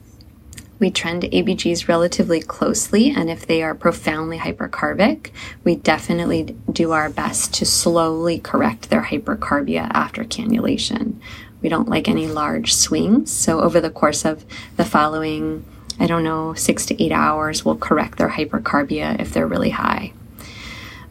We 0.79 0.91
trend 0.91 1.23
ABGs 1.23 1.87
relatively 1.87 2.39
closely, 2.39 3.09
and 3.09 3.29
if 3.29 3.47
they 3.47 3.63
are 3.63 3.73
profoundly 3.73 4.37
hypercarbic, 4.37 5.31
we 5.63 5.75
definitely 5.75 6.55
do 6.71 6.91
our 6.91 7.09
best 7.09 7.53
to 7.55 7.65
slowly 7.65 8.39
correct 8.39 8.89
their 8.89 9.03
hypercarbia 9.03 9.89
after 9.91 10.23
cannulation. 10.23 11.19
We 11.61 11.69
don't 11.69 11.89
like 11.89 12.07
any 12.07 12.27
large 12.27 12.75
swings, 12.75 13.31
so 13.33 13.61
over 13.61 13.81
the 13.81 13.89
course 13.89 14.23
of 14.23 14.45
the 14.75 14.85
following, 14.85 15.65
I 15.99 16.05
don't 16.05 16.23
know, 16.23 16.53
six 16.53 16.85
to 16.87 17.03
eight 17.03 17.11
hours, 17.11 17.65
we'll 17.65 17.77
correct 17.77 18.19
their 18.19 18.29
hypercarbia 18.29 19.19
if 19.19 19.33
they're 19.33 19.47
really 19.47 19.71
high. 19.71 20.13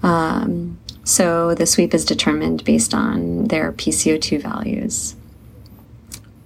Um, 0.03 0.79
so 1.03 1.55
the 1.55 1.67
sweep 1.67 1.93
is 1.93 2.05
determined 2.05 2.65
based 2.65 2.95
on 2.95 3.49
their 3.49 3.73
PCO2 3.73 4.41
values. 4.41 5.17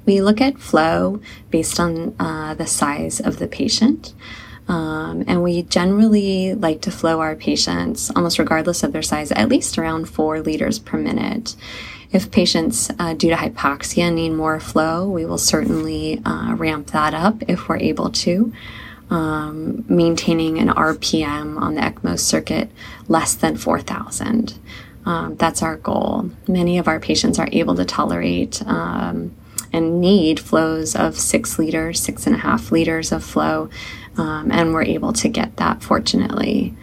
We 0.06 0.20
look 0.20 0.40
at 0.40 0.58
flow 0.58 1.20
based 1.50 1.78
on 1.78 2.14
uh, 2.18 2.54
the 2.54 2.66
size 2.66 3.20
of 3.20 3.38
the 3.38 3.46
patient. 3.46 4.14
Um, 4.68 5.24
and 5.26 5.42
we 5.42 5.62
generally 5.62 6.54
like 6.54 6.80
to 6.82 6.92
flow 6.92 7.20
our 7.20 7.34
patients, 7.34 8.10
almost 8.14 8.38
regardless 8.38 8.84
of 8.84 8.92
their 8.92 9.02
size, 9.02 9.32
at 9.32 9.48
least 9.48 9.76
around 9.78 10.08
four 10.08 10.40
liters 10.40 10.78
per 10.78 10.96
minute. 10.96 11.56
If 12.12 12.30
patients, 12.30 12.88
uh, 12.98 13.14
due 13.14 13.30
to 13.30 13.36
hypoxia, 13.36 14.12
need 14.12 14.30
more 14.30 14.60
flow, 14.60 15.08
we 15.08 15.24
will 15.24 15.38
certainly 15.38 16.20
uh, 16.24 16.54
ramp 16.54 16.88
that 16.88 17.14
up 17.14 17.42
if 17.48 17.68
we're 17.68 17.78
able 17.78 18.10
to. 18.10 18.52
Um, 19.10 19.84
maintaining 19.88 20.58
an 20.58 20.68
RPM 20.68 21.60
on 21.60 21.74
the 21.74 21.80
ECMO 21.80 22.16
circuit 22.16 22.70
less 23.08 23.34
than 23.34 23.56
4,000. 23.56 24.56
Um, 25.04 25.34
that's 25.34 25.64
our 25.64 25.76
goal. 25.76 26.30
Many 26.46 26.78
of 26.78 26.86
our 26.86 27.00
patients 27.00 27.38
are 27.40 27.48
able 27.50 27.74
to 27.74 27.84
tolerate 27.84 28.62
um, 28.66 29.34
and 29.72 30.00
need 30.00 30.40
flows 30.40 30.96
of 30.96 31.18
six 31.18 31.58
liters, 31.58 32.00
six 32.00 32.26
and 32.26 32.36
a 32.36 32.38
half 32.40 32.72
liters 32.72 33.12
of 33.12 33.24
flow. 33.24 33.70
Um, 34.16 34.50
and 34.50 34.74
we're 34.74 34.82
able 34.82 35.12
to 35.14 35.28
get 35.28 35.56
that 35.56 35.82
fortunately. 35.82 36.74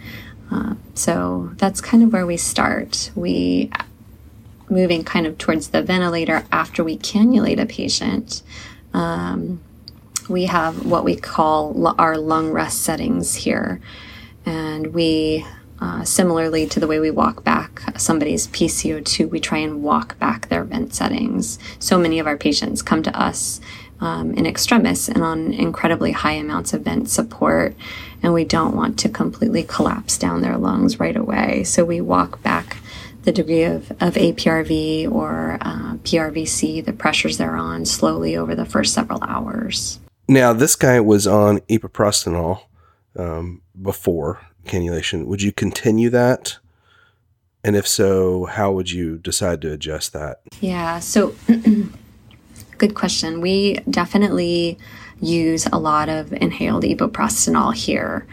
Uh, 0.50 0.76
so 0.94 1.52
that's 1.58 1.82
kind 1.82 2.04
of 2.04 2.14
where 2.14 2.26
we 2.26 2.38
start. 2.38 3.12
We 3.16 3.70
moving 4.70 5.04
kind 5.04 5.26
of 5.28 5.38
towards 5.38 5.70
the 5.70 5.82
ventilator 5.82 6.44
after 6.52 6.84
we 6.84 6.98
cannulate 6.98 7.60
a 7.60 7.66
patient. 7.66 8.42
Um, 8.94 9.62
we 10.30 10.46
have 10.46 10.86
what 10.86 11.04
we 11.04 11.16
call 11.16 11.96
our 12.00 12.18
lung 12.18 12.52
rest 12.52 12.82
settings 12.82 13.36
here, 13.36 13.80
and 14.46 14.94
we 14.94 15.46
uh, 15.80 16.04
similarly 16.04 16.66
to 16.68 16.80
the 16.80 16.88
way 16.88 17.00
we 17.00 17.12
walk 17.12 17.44
back 17.44 17.82
somebody's 18.00 18.48
PCO2, 18.48 19.30
we 19.30 19.40
try 19.40 19.60
and 19.60 19.84
walk 19.84 20.18
back 20.20 20.50
their 20.50 20.64
vent 20.64 20.94
settings. 20.94 21.60
So 21.80 21.98
many 21.98 22.20
of 22.20 22.28
our 22.28 22.38
patients 22.38 22.82
come 22.82 23.04
to 23.04 23.20
us 23.20 23.60
um, 24.00 24.34
in 24.34 24.46
extremis 24.46 25.10
and 25.10 25.24
on 25.24 25.54
incredibly 25.54 26.12
high 26.12 26.34
amounts 26.34 26.74
of 26.74 26.82
vent 26.82 27.10
support. 27.10 27.76
And 28.22 28.34
we 28.34 28.46
don't 28.46 28.76
want 28.76 28.98
to 29.00 29.10
completely 29.10 29.64
collapse 29.64 30.18
down 30.18 30.42
their 30.42 30.58
lungs 30.58 31.00
right 31.00 31.16
away. 31.16 31.64
So 31.64 31.86
we 31.86 32.02
walk 32.02 32.42
back 32.42 32.78
the 33.24 33.32
degree 33.32 33.64
of, 33.64 33.92
of 33.92 34.14
APRV 34.14 35.12
or 35.12 35.58
uh, 35.62 35.96
PRVC, 35.98 36.84
the 36.86 36.94
pressures 36.94 37.38
they're 37.38 37.58
on, 37.58 37.86
slowly 37.86 38.38
over 38.38 38.56
the 38.56 38.66
first 38.66 38.94
several 38.94 39.22
hours. 39.24 40.00
Now, 40.30 40.54
this 40.54 40.76
guy 40.76 41.00
was 41.00 41.28
on 41.28 41.60
epoprostenol 41.62 42.62
um, 43.18 43.62
before 43.80 44.46
cannulation. 44.66 45.26
Would 45.26 45.42
you 45.42 45.52
continue 45.52 46.10
that? 46.10 46.58
And 47.64 47.76
if 47.76 47.88
so, 47.88 48.46
how 48.46 48.72
would 48.72 48.92
you 48.92 49.18
decide 49.18 49.62
to 49.62 49.74
adjust 49.74 50.14
that? 50.14 50.42
Yeah, 50.62 51.00
so 51.00 51.36
good 52.78 52.96
question. 52.96 53.42
We 53.42 53.80
definitely 53.90 54.78
use 55.20 55.68
a 55.72 55.78
lot 55.78 56.10
of 56.10 56.32
inhaled 56.34 56.84
epoprostenol 56.84 57.74
here. 57.74 58.28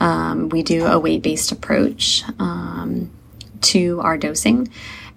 Um, 0.00 0.48
we 0.48 0.62
do 0.62 0.86
a 0.86 0.98
weight 0.98 1.22
based 1.22 1.52
approach 1.52 2.22
um, 2.38 3.10
to 3.62 4.00
our 4.00 4.16
dosing. 4.16 4.68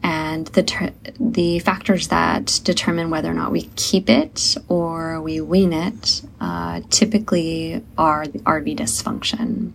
And 0.04 0.47
the, 0.47 0.63
ter- 0.63 0.93
the 1.19 1.60
factors 1.60 2.08
that 2.08 2.60
determine 2.63 3.12
whether 3.12 3.30
or 3.30 3.36
not 3.36 3.52
we 3.52 3.69
keep 3.76 4.10
it 4.10 4.58
or 4.67 5.21
we 5.21 5.39
wean 5.41 5.74
it 5.74 6.24
uh, 6.39 6.82
typically 6.89 7.84
are 8.00 8.28
the 8.28 8.39
RV 8.39 8.78
dysfunction. 8.78 9.74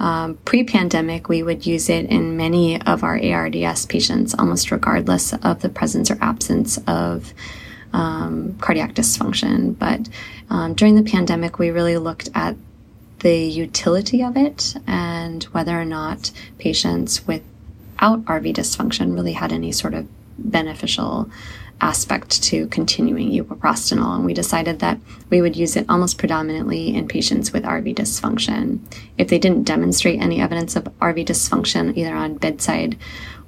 Um, 0.00 0.38
Pre 0.46 0.64
pandemic, 0.64 1.28
we 1.28 1.42
would 1.42 1.66
use 1.66 1.88
it 1.90 2.06
in 2.06 2.36
many 2.36 2.80
of 2.82 3.04
our 3.04 3.20
ARDS 3.22 3.86
patients, 3.86 4.34
almost 4.34 4.70
regardless 4.70 5.34
of 5.34 5.60
the 5.60 5.68
presence 5.68 6.10
or 6.10 6.18
absence 6.20 6.78
of 6.86 7.32
um, 7.92 8.56
cardiac 8.60 8.94
dysfunction. 8.94 9.78
But 9.78 10.08
um, 10.48 10.74
during 10.74 10.96
the 10.96 11.08
pandemic, 11.08 11.58
we 11.58 11.70
really 11.70 11.98
looked 11.98 12.30
at 12.34 12.56
the 13.20 13.36
utility 13.36 14.22
of 14.22 14.36
it 14.36 14.74
and 14.86 15.44
whether 15.44 15.78
or 15.78 15.84
not 15.84 16.30
patients 16.58 17.26
without 17.26 18.24
RV 18.24 18.54
dysfunction 18.54 19.14
really 19.14 19.34
had 19.34 19.52
any 19.52 19.70
sort 19.70 19.92
of 19.92 20.08
beneficial 20.38 21.30
aspect 21.80 22.42
to 22.44 22.66
continuing 22.68 23.30
epoprostenol, 23.30 24.16
and 24.16 24.24
we 24.24 24.34
decided 24.34 24.80
that 24.80 24.98
we 25.30 25.40
would 25.40 25.56
use 25.56 25.76
it 25.76 25.86
almost 25.88 26.18
predominantly 26.18 26.94
in 26.94 27.08
patients 27.08 27.52
with 27.52 27.64
RV 27.64 27.94
dysfunction. 27.96 28.80
If 29.18 29.28
they 29.28 29.38
didn't 29.38 29.64
demonstrate 29.64 30.20
any 30.20 30.40
evidence 30.40 30.76
of 30.76 30.84
RV 31.00 31.26
dysfunction, 31.26 31.96
either 31.96 32.14
on 32.14 32.36
bedside 32.36 32.96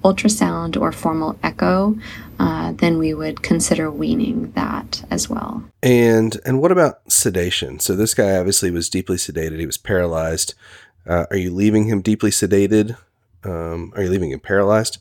ultrasound 0.03 0.81
or 0.81 0.93
formal 0.93 1.39
echo, 1.43 1.97
uh, 2.39 2.73
then 2.73 2.99
we 2.99 3.15
would 3.15 3.43
consider 3.43 3.91
weaning 3.91 4.51
that 4.53 5.05
as 5.11 5.29
well. 5.29 5.65
And 5.83 6.41
and 6.45 6.61
what 6.61 6.73
about 6.73 7.11
sedation? 7.11 7.79
So 7.79 7.95
this 7.95 8.15
guy 8.15 8.37
obviously 8.37 8.71
was 8.71 8.89
deeply 8.89 9.17
sedated. 9.17 9.59
He 9.61 9.67
was 9.67 9.77
paralyzed. 9.77 10.55
Uh, 11.07 11.27
are 11.31 11.37
you 11.37 11.53
leaving 11.53 11.85
him 11.85 12.01
deeply 12.01 12.31
sedated? 12.31 12.97
Um, 13.45 13.93
are 13.97 14.03
you 14.03 14.11
leaving 14.11 14.31
him 14.31 14.41
paralyzed 14.41 14.99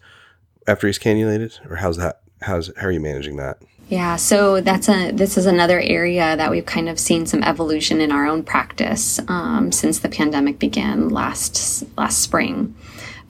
after 0.67 0.87
he's 0.87 0.99
cannulated, 0.99 1.59
or 1.69 1.77
how's 1.77 1.97
that? 1.97 2.21
How's 2.41 2.71
how 2.77 2.87
are 2.87 2.91
you 2.91 2.99
managing 2.99 3.37
that? 3.37 3.57
Yeah, 3.89 4.15
so 4.15 4.61
that's 4.61 4.87
a 4.87 5.11
this 5.11 5.37
is 5.37 5.45
another 5.45 5.79
area 5.79 6.37
that 6.37 6.49
we've 6.49 6.65
kind 6.65 6.87
of 6.87 6.97
seen 6.97 7.25
some 7.25 7.43
evolution 7.43 7.99
in 7.99 8.11
our 8.11 8.25
own 8.25 8.43
practice 8.43 9.19
um, 9.27 9.71
since 9.71 9.99
the 9.99 10.09
pandemic 10.09 10.59
began 10.59 11.09
last 11.09 11.83
last 11.97 12.19
spring. 12.19 12.75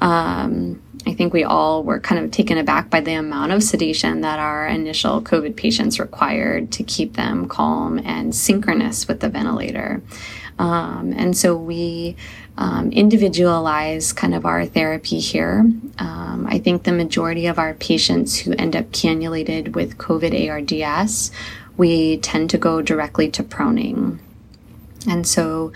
Um, 0.02 0.82
I 1.08 1.13
think 1.15 1.34
we 1.34 1.43
all 1.43 1.84
were 1.84 2.00
kind 2.00 2.24
of 2.24 2.30
taken 2.30 2.60
aback 2.60 2.91
by 2.91 3.02
the 3.02 3.13
amount 3.13 3.54
of 3.54 3.63
sedation 3.63 4.21
that 4.21 4.38
our 4.38 4.67
initial 4.67 5.21
COVID 5.21 5.56
patients 5.56 6.00
required 6.00 6.71
to 6.74 6.84
keep 6.84 7.15
them 7.15 7.47
calm 7.47 7.97
and 8.00 8.36
synchronous 8.36 9.08
with 9.08 9.19
the 9.19 9.30
ventilator. 9.30 10.04
Um, 10.60 11.13
and 11.17 11.36
so 11.36 11.56
we 11.56 12.15
um, 12.57 12.91
individualize 12.91 14.13
kind 14.13 14.35
of 14.35 14.45
our 14.45 14.65
therapy 14.65 15.19
here. 15.19 15.59
Um, 15.97 16.45
I 16.49 16.59
think 16.59 16.83
the 16.83 16.91
majority 16.91 17.47
of 17.47 17.57
our 17.57 17.73
patients 17.73 18.37
who 18.39 18.53
end 18.53 18.75
up 18.75 18.91
cannulated 18.91 19.73
with 19.73 19.97
COVID 19.97 20.49
ARDS, 20.49 21.31
we 21.77 22.17
tend 22.17 22.49
to 22.49 22.57
go 22.57 22.81
directly 22.81 23.29
to 23.31 23.43
proning. 23.43 24.19
And 25.07 25.25
so, 25.25 25.71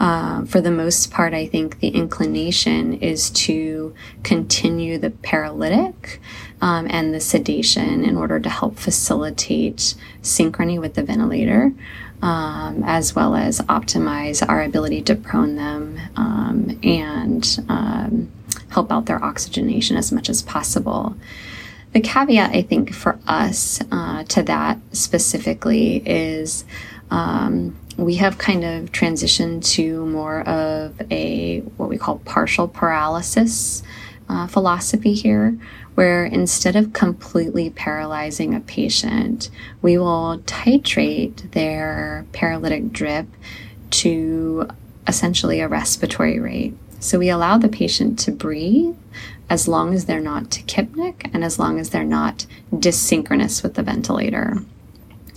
uh, 0.00 0.44
for 0.46 0.60
the 0.60 0.72
most 0.72 1.12
part, 1.12 1.32
I 1.34 1.46
think 1.46 1.78
the 1.78 1.88
inclination 1.88 2.94
is 2.94 3.30
to 3.30 3.94
continue 4.24 4.98
the 4.98 5.10
paralytic 5.10 6.20
um, 6.60 6.88
and 6.90 7.14
the 7.14 7.20
sedation 7.20 8.04
in 8.04 8.16
order 8.16 8.40
to 8.40 8.48
help 8.48 8.76
facilitate 8.76 9.94
synchrony 10.20 10.80
with 10.80 10.94
the 10.94 11.04
ventilator 11.04 11.72
um, 12.24 12.82
as 12.86 13.14
well 13.14 13.36
as 13.36 13.60
optimize 13.60 14.42
our 14.48 14.62
ability 14.62 15.02
to 15.02 15.14
prone 15.14 15.56
them 15.56 16.00
um, 16.16 16.78
and 16.82 17.58
um, 17.68 18.32
help 18.70 18.90
out 18.90 19.04
their 19.04 19.22
oxygenation 19.22 19.98
as 19.98 20.10
much 20.10 20.30
as 20.30 20.40
possible. 20.40 21.14
The 21.92 22.00
caveat, 22.00 22.50
I 22.50 22.62
think, 22.62 22.94
for 22.94 23.18
us 23.26 23.78
uh, 23.92 24.24
to 24.24 24.42
that 24.44 24.78
specifically 24.92 25.96
is 26.06 26.64
um, 27.10 27.76
we 27.98 28.16
have 28.16 28.38
kind 28.38 28.64
of 28.64 28.90
transitioned 28.90 29.62
to 29.74 30.06
more 30.06 30.40
of 30.48 31.00
a 31.10 31.60
what 31.76 31.90
we 31.90 31.98
call 31.98 32.20
partial 32.20 32.66
paralysis 32.66 33.82
uh, 34.30 34.46
philosophy 34.46 35.12
here, 35.12 35.58
where 35.94 36.24
instead 36.24 36.76
of 36.76 36.92
completely 36.92 37.70
paralyzing 37.70 38.54
a 38.54 38.60
patient, 38.60 39.50
we 39.80 39.96
will 39.96 40.40
titrate 40.46 41.50
their 41.52 42.26
paralytic 42.32 42.92
drip 42.92 43.26
to 43.90 44.68
essentially 45.06 45.60
a 45.60 45.68
respiratory 45.68 46.38
rate. 46.40 46.74
So 46.98 47.18
we 47.18 47.28
allow 47.28 47.58
the 47.58 47.68
patient 47.68 48.18
to 48.20 48.32
breathe 48.32 48.96
as 49.50 49.68
long 49.68 49.94
as 49.94 50.06
they're 50.06 50.20
not 50.20 50.44
tachypnic 50.44 51.30
and 51.34 51.44
as 51.44 51.58
long 51.58 51.78
as 51.78 51.90
they're 51.90 52.02
not 52.02 52.46
dysynchronous 52.72 53.62
with 53.62 53.74
the 53.74 53.82
ventilator. 53.82 54.58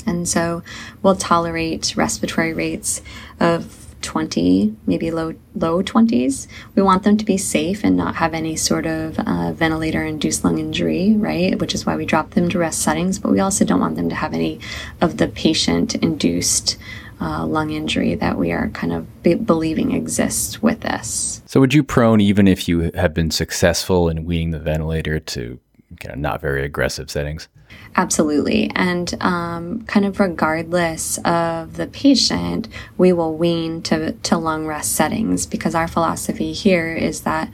And 0.05 0.27
so 0.27 0.63
we'll 1.03 1.17
tolerate 1.17 1.95
respiratory 1.97 2.53
rates 2.53 3.01
of 3.39 3.86
20, 4.01 4.75
maybe 4.85 5.11
low 5.11 5.33
low 5.55 5.81
20s. 5.81 6.47
We 6.75 6.81
want 6.81 7.03
them 7.03 7.17
to 7.17 7.25
be 7.25 7.37
safe 7.37 7.83
and 7.83 7.97
not 7.97 8.15
have 8.15 8.33
any 8.33 8.55
sort 8.55 8.85
of 8.85 9.19
uh, 9.19 9.53
ventilator 9.53 10.03
induced 10.03 10.43
lung 10.43 10.59
injury, 10.59 11.13
right? 11.13 11.59
Which 11.59 11.73
is 11.73 11.85
why 11.85 11.95
we 11.95 12.05
drop 12.05 12.31
them 12.31 12.49
to 12.49 12.59
rest 12.59 12.81
settings. 12.81 13.19
But 13.19 13.31
we 13.31 13.39
also 13.39 13.65
don't 13.65 13.79
want 13.79 13.95
them 13.95 14.09
to 14.09 14.15
have 14.15 14.33
any 14.33 14.59
of 15.01 15.17
the 15.17 15.27
patient 15.27 15.95
induced 15.95 16.77
uh, 17.19 17.45
lung 17.45 17.71
injury 17.71 18.15
that 18.15 18.37
we 18.37 18.51
are 18.51 18.69
kind 18.69 18.93
of 18.93 19.23
be- 19.23 19.33
believing 19.33 19.91
exists 19.91 20.61
with 20.61 20.81
this. 20.81 21.41
So, 21.45 21.59
would 21.59 21.73
you 21.73 21.83
prone 21.83 22.21
even 22.21 22.47
if 22.47 22.67
you 22.67 22.91
have 22.93 23.13
been 23.13 23.31
successful 23.31 24.09
in 24.09 24.25
weaning 24.25 24.51
the 24.51 24.59
ventilator 24.59 25.19
to 25.19 25.59
kind 25.99 26.13
of 26.13 26.19
not 26.19 26.41
very 26.41 26.63
aggressive 26.63 27.09
settings? 27.09 27.47
Absolutely. 27.95 28.71
And 28.75 29.15
um, 29.21 29.81
kind 29.85 30.05
of 30.05 30.19
regardless 30.19 31.17
of 31.25 31.77
the 31.77 31.87
patient, 31.87 32.67
we 32.95 33.11
will 33.11 33.35
wean 33.35 33.81
to, 33.83 34.11
to 34.11 34.37
lung 34.37 34.67
rest 34.67 34.93
settings 34.93 35.47
because 35.47 35.73
our 35.73 35.87
philosophy 35.87 36.53
here 36.53 36.93
is 36.93 37.21
that 37.21 37.49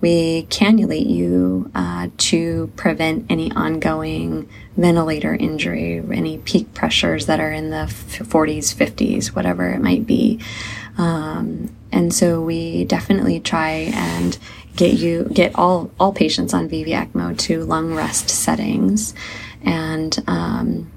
we 0.00 0.46
cannulate 0.48 1.10
you 1.10 1.70
uh, 1.74 2.08
to 2.16 2.72
prevent 2.76 3.26
any 3.28 3.52
ongoing 3.52 4.48
ventilator 4.76 5.34
injury, 5.34 6.02
any 6.12 6.38
peak 6.38 6.72
pressures 6.72 7.26
that 7.26 7.38
are 7.38 7.52
in 7.52 7.70
the 7.70 7.86
40s, 7.86 8.74
50s, 8.74 9.34
whatever 9.34 9.68
it 9.70 9.80
might 9.80 10.06
be. 10.06 10.40
Um, 10.96 11.74
and 11.92 12.14
so 12.14 12.40
we 12.40 12.84
definitely 12.84 13.40
try 13.40 13.90
and 13.92 14.38
get 14.76 14.94
you 14.94 15.24
get 15.32 15.54
all 15.56 15.90
all 15.98 16.12
patients 16.12 16.54
on 16.54 16.68
VV 16.68 17.14
mode 17.14 17.38
to 17.40 17.64
lung 17.64 17.92
rest 17.92 18.30
settings 18.30 19.14
and 19.64 20.22
um, 20.26 20.90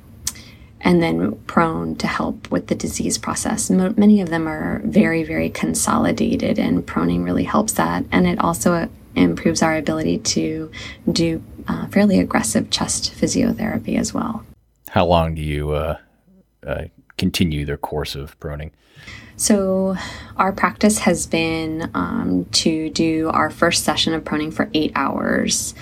and 0.84 1.02
then 1.02 1.36
prone 1.48 1.96
to 1.96 2.08
help 2.08 2.52
with 2.52 2.68
the 2.68 2.76
disease 2.76 3.18
process. 3.18 3.70
many 3.70 4.20
of 4.20 4.30
them 4.30 4.48
are 4.48 4.82
very, 4.84 5.24
very 5.24 5.50
consolidated, 5.50 6.60
and 6.60 6.86
proning 6.86 7.24
really 7.24 7.46
helps 7.46 7.74
that. 7.74 8.04
And 8.12 8.28
it 8.28 8.38
also 8.40 8.90
improves 9.16 9.62
our 9.62 9.78
ability 9.78 10.18
to 10.18 10.70
do 11.10 11.42
uh, 11.68 11.88
fairly 11.88 12.20
aggressive 12.20 12.70
chest 12.70 13.14
physiotherapy 13.14 13.98
as 13.98 14.14
well. 14.14 14.46
How 14.90 15.06
long 15.06 15.36
do 15.36 15.42
you 15.42 15.72
uh, 15.72 15.98
uh, 16.66 16.86
continue 17.18 17.66
their 17.66 17.78
course 17.78 18.16
of 18.16 18.38
proning? 18.40 18.72
So, 19.36 19.98
our 20.38 20.52
practice 20.52 21.00
has 21.00 21.26
been 21.26 21.90
um, 21.96 22.46
to 22.52 22.90
do 22.92 23.30
our 23.34 23.50
first 23.50 23.84
session 23.84 24.14
of 24.14 24.24
proning 24.24 24.54
for 24.54 24.70
eight 24.74 24.92
hours 24.96 25.74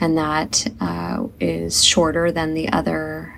and 0.00 0.16
that 0.16 0.66
uh, 0.80 1.26
is 1.40 1.84
shorter 1.84 2.30
than 2.30 2.54
the 2.54 2.68
other 2.70 3.34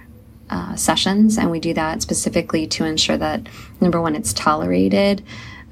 uh, 0.50 0.74
sessions. 0.76 1.38
And 1.38 1.50
we 1.50 1.60
do 1.60 1.72
that 1.74 2.02
specifically 2.02 2.66
to 2.68 2.84
ensure 2.84 3.16
that 3.16 3.48
number 3.80 4.00
one, 4.00 4.16
it's 4.16 4.32
tolerated 4.32 5.22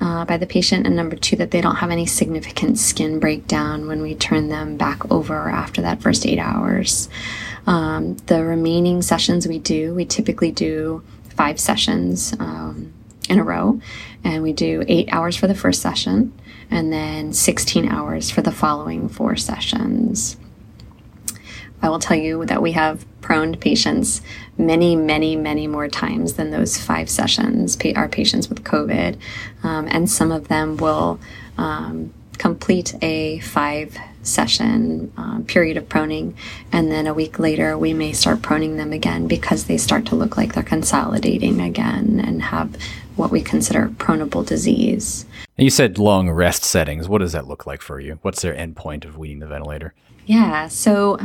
uh, 0.00 0.24
by 0.24 0.36
the 0.36 0.46
patient, 0.46 0.86
and 0.86 0.94
number 0.94 1.16
two, 1.16 1.36
that 1.36 1.50
they 1.50 1.60
don't 1.60 1.76
have 1.76 1.90
any 1.90 2.06
significant 2.06 2.78
skin 2.78 3.18
breakdown 3.18 3.88
when 3.88 4.00
we 4.00 4.14
turn 4.14 4.48
them 4.48 4.76
back 4.76 5.10
over 5.10 5.50
after 5.50 5.82
that 5.82 6.00
first 6.00 6.24
eight 6.24 6.38
hours. 6.38 7.08
Um, 7.66 8.16
the 8.26 8.44
remaining 8.44 9.02
sessions 9.02 9.48
we 9.48 9.58
do, 9.58 9.94
we 9.94 10.04
typically 10.04 10.52
do 10.52 11.02
five 11.30 11.58
sessions 11.58 12.32
um, 12.38 12.92
in 13.28 13.38
a 13.38 13.44
row. 13.44 13.80
And 14.24 14.42
we 14.42 14.52
do 14.52 14.84
eight 14.88 15.08
hours 15.12 15.36
for 15.36 15.46
the 15.46 15.54
first 15.54 15.82
session 15.82 16.32
and 16.70 16.92
then 16.92 17.32
16 17.32 17.88
hours 17.88 18.30
for 18.30 18.42
the 18.42 18.52
following 18.52 19.08
four 19.08 19.36
sessions. 19.36 20.36
I 21.82 21.88
will 21.88 21.98
tell 21.98 22.16
you 22.16 22.44
that 22.46 22.62
we 22.62 22.72
have 22.72 23.04
proned 23.20 23.60
patients 23.60 24.20
many, 24.56 24.96
many, 24.96 25.36
many 25.36 25.66
more 25.66 25.88
times 25.88 26.34
than 26.34 26.50
those 26.50 26.76
five 26.78 27.08
sessions, 27.08 27.76
our 27.94 28.08
patients 28.08 28.48
with 28.48 28.64
COVID. 28.64 29.18
Um, 29.62 29.86
and 29.90 30.10
some 30.10 30.32
of 30.32 30.48
them 30.48 30.76
will 30.76 31.20
um, 31.56 32.12
complete 32.38 32.94
a 33.02 33.40
five 33.40 33.96
session 34.22 35.12
um, 35.16 35.44
period 35.44 35.76
of 35.76 35.88
proning, 35.88 36.34
and 36.72 36.90
then 36.90 37.06
a 37.06 37.14
week 37.14 37.38
later, 37.38 37.78
we 37.78 37.94
may 37.94 38.12
start 38.12 38.38
proning 38.40 38.76
them 38.76 38.92
again 38.92 39.26
because 39.26 39.64
they 39.64 39.76
start 39.78 40.04
to 40.06 40.14
look 40.14 40.36
like 40.36 40.54
they're 40.54 40.62
consolidating 40.62 41.60
again 41.60 42.22
and 42.24 42.42
have 42.42 42.76
what 43.16 43.30
we 43.30 43.40
consider 43.40 43.88
pronable 43.96 44.46
disease. 44.46 45.26
And 45.56 45.64
you 45.64 45.70
said 45.70 45.98
lung 45.98 46.30
rest 46.30 46.62
settings. 46.64 47.08
What 47.08 47.18
does 47.18 47.32
that 47.32 47.48
look 47.48 47.66
like 47.66 47.82
for 47.82 47.98
you? 47.98 48.18
What's 48.22 48.42
their 48.42 48.54
endpoint 48.54 49.04
of 49.04 49.18
weaning 49.18 49.40
the 49.40 49.46
ventilator? 49.46 49.94
Yeah, 50.26 50.68
so 50.68 51.18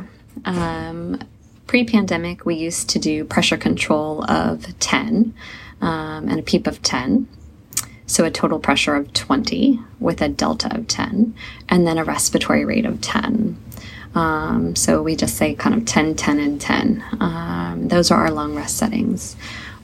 um, 0.45 1.19
pre 1.67 1.83
pandemic, 1.83 2.45
we 2.45 2.55
used 2.55 2.89
to 2.89 2.99
do 2.99 3.23
pressure 3.25 3.57
control 3.57 4.29
of 4.29 4.77
10 4.79 5.33
um, 5.81 6.29
and 6.29 6.39
a 6.39 6.43
PEEP 6.43 6.67
of 6.67 6.81
10. 6.81 7.27
So 8.05 8.25
a 8.25 8.31
total 8.31 8.59
pressure 8.59 8.95
of 8.95 9.13
20 9.13 9.79
with 9.99 10.21
a 10.21 10.29
delta 10.29 10.75
of 10.75 10.87
10, 10.87 11.33
and 11.69 11.87
then 11.87 11.97
a 11.97 12.03
respiratory 12.03 12.65
rate 12.65 12.85
of 12.85 13.01
10. 13.01 13.57
Um, 14.13 14.75
so 14.75 15.01
we 15.01 15.15
just 15.15 15.35
say 15.35 15.55
kind 15.55 15.75
of 15.75 15.85
10, 15.85 16.15
10, 16.15 16.39
and 16.39 16.61
10. 16.61 17.03
Um, 17.19 17.87
those 17.87 18.11
are 18.11 18.21
our 18.21 18.31
lung 18.31 18.55
rest 18.55 18.77
settings. 18.77 19.35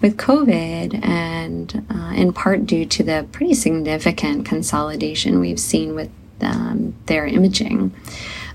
With 0.02 0.16
COVID, 0.16 1.06
and 1.06 1.86
uh, 1.90 2.14
in 2.16 2.32
part 2.32 2.66
due 2.66 2.86
to 2.86 3.04
the 3.04 3.28
pretty 3.32 3.54
significant 3.54 4.46
consolidation 4.46 5.40
we've 5.40 5.60
seen 5.60 5.94
with 5.94 6.10
um, 6.40 6.96
their 7.08 7.26
imaging, 7.26 7.94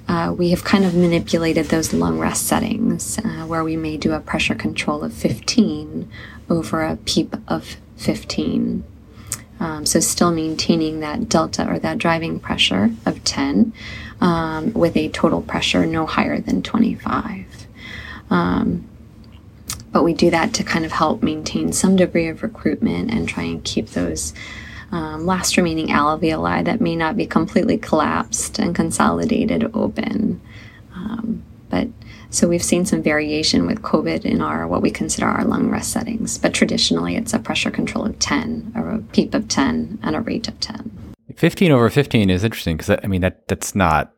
uh, 0.06 0.34
we 0.36 0.50
have 0.50 0.64
kind 0.64 0.84
of 0.84 0.94
manipulated 0.94 1.66
those 1.66 1.92
lung 1.92 2.18
rest 2.18 2.46
settings 2.46 3.18
uh, 3.18 3.44
where 3.46 3.64
we 3.64 3.76
may 3.76 3.96
do 3.96 4.12
a 4.12 4.20
pressure 4.20 4.54
control 4.54 5.02
of 5.02 5.12
15 5.12 6.10
over 6.50 6.82
a 6.82 6.96
PEEP 6.96 7.36
of 7.48 7.76
15. 7.96 8.84
Um, 9.60 9.86
so 9.86 10.00
still 10.00 10.30
maintaining 10.30 11.00
that 11.00 11.28
delta 11.28 11.66
or 11.66 11.78
that 11.78 11.98
driving 11.98 12.38
pressure 12.38 12.90
of 13.06 13.24
10 13.24 13.72
um, 14.20 14.72
with 14.74 14.96
a 14.96 15.08
total 15.08 15.40
pressure 15.40 15.86
no 15.86 16.06
higher 16.06 16.38
than 16.38 16.62
25. 16.62 17.66
Um, 18.30 18.86
but 19.92 20.02
we 20.02 20.12
do 20.12 20.28
that 20.30 20.52
to 20.54 20.64
kind 20.64 20.84
of 20.84 20.92
help 20.92 21.22
maintain 21.22 21.72
some 21.72 21.96
degree 21.96 22.26
of 22.26 22.42
recruitment 22.42 23.10
and 23.12 23.28
try 23.28 23.44
and 23.44 23.62
keep 23.62 23.90
those 23.90 24.34
um, 24.92 25.26
last 25.26 25.56
remaining 25.56 25.88
alveoli 25.88 26.64
that 26.64 26.80
may 26.80 26.96
not 26.96 27.16
be 27.16 27.26
completely 27.26 27.78
collapsed 27.78 28.58
and 28.58 28.74
consolidated 28.74 29.70
open. 29.74 30.40
Um, 30.94 31.42
but 31.70 31.88
so 32.30 32.48
we've 32.48 32.62
seen 32.62 32.84
some 32.84 33.02
variation 33.02 33.66
with 33.66 33.82
COVID 33.82 34.24
in 34.24 34.40
our 34.40 34.66
what 34.66 34.82
we 34.82 34.90
consider 34.90 35.26
our 35.26 35.44
lung 35.44 35.70
rest 35.70 35.92
settings. 35.92 36.38
But 36.38 36.52
traditionally, 36.52 37.16
it's 37.16 37.32
a 37.32 37.38
pressure 37.38 37.70
control 37.70 38.06
of 38.06 38.18
10, 38.18 38.72
or 38.76 38.90
a 38.90 38.98
PEEP 38.98 39.34
of 39.34 39.48
10, 39.48 40.00
and 40.02 40.16
a 40.16 40.20
rate 40.20 40.48
of 40.48 40.58
10. 40.60 41.14
15 41.36 41.72
over 41.72 41.90
15 41.90 42.30
is 42.30 42.44
interesting 42.44 42.76
because 42.76 42.98
I 43.02 43.06
mean 43.06 43.20
that 43.22 43.48
that's 43.48 43.74
not 43.74 44.12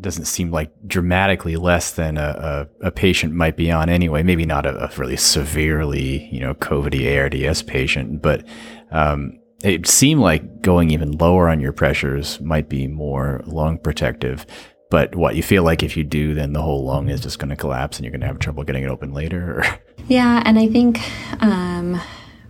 doesn't 0.00 0.24
seem 0.24 0.50
like 0.50 0.72
dramatically 0.86 1.56
less 1.56 1.92
than 1.92 2.16
a, 2.16 2.68
a, 2.80 2.86
a 2.86 2.90
patient 2.90 3.34
might 3.34 3.56
be 3.56 3.70
on 3.70 3.88
anyway. 3.88 4.22
Maybe 4.22 4.46
not 4.46 4.66
a, 4.66 4.84
a 4.84 4.90
really 4.96 5.16
severely, 5.16 6.28
you 6.32 6.40
know, 6.40 6.54
COVID 6.54 7.44
ARDS 7.46 7.62
patient, 7.62 8.22
but 8.22 8.44
um, 8.90 9.39
it 9.62 9.86
seemed 9.86 10.20
like 10.20 10.62
going 10.62 10.90
even 10.90 11.12
lower 11.12 11.48
on 11.48 11.60
your 11.60 11.72
pressures 11.72 12.40
might 12.40 12.68
be 12.68 12.86
more 12.86 13.42
lung 13.46 13.78
protective. 13.78 14.46
But 14.90 15.14
what 15.14 15.36
you 15.36 15.42
feel 15.42 15.62
like 15.62 15.82
if 15.82 15.96
you 15.96 16.02
do, 16.02 16.34
then 16.34 16.52
the 16.52 16.62
whole 16.62 16.84
lung 16.84 17.08
is 17.08 17.20
just 17.20 17.38
going 17.38 17.50
to 17.50 17.56
collapse 17.56 17.96
and 17.96 18.04
you're 18.04 18.10
going 18.10 18.22
to 18.22 18.26
have 18.26 18.40
trouble 18.40 18.64
getting 18.64 18.82
it 18.82 18.88
open 18.88 19.12
later. 19.12 19.64
yeah, 20.08 20.42
and 20.44 20.58
I 20.58 20.66
think 20.66 21.00
um, 21.42 22.00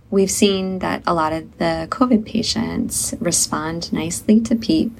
we've 0.09 0.31
seen 0.31 0.79
that 0.79 1.03
a 1.05 1.13
lot 1.13 1.33
of 1.33 1.57
the 1.59 1.87
COVID 1.91 2.25
patients 2.25 3.13
respond 3.19 3.93
nicely 3.93 4.39
to 4.41 4.55
PEEP. 4.55 4.91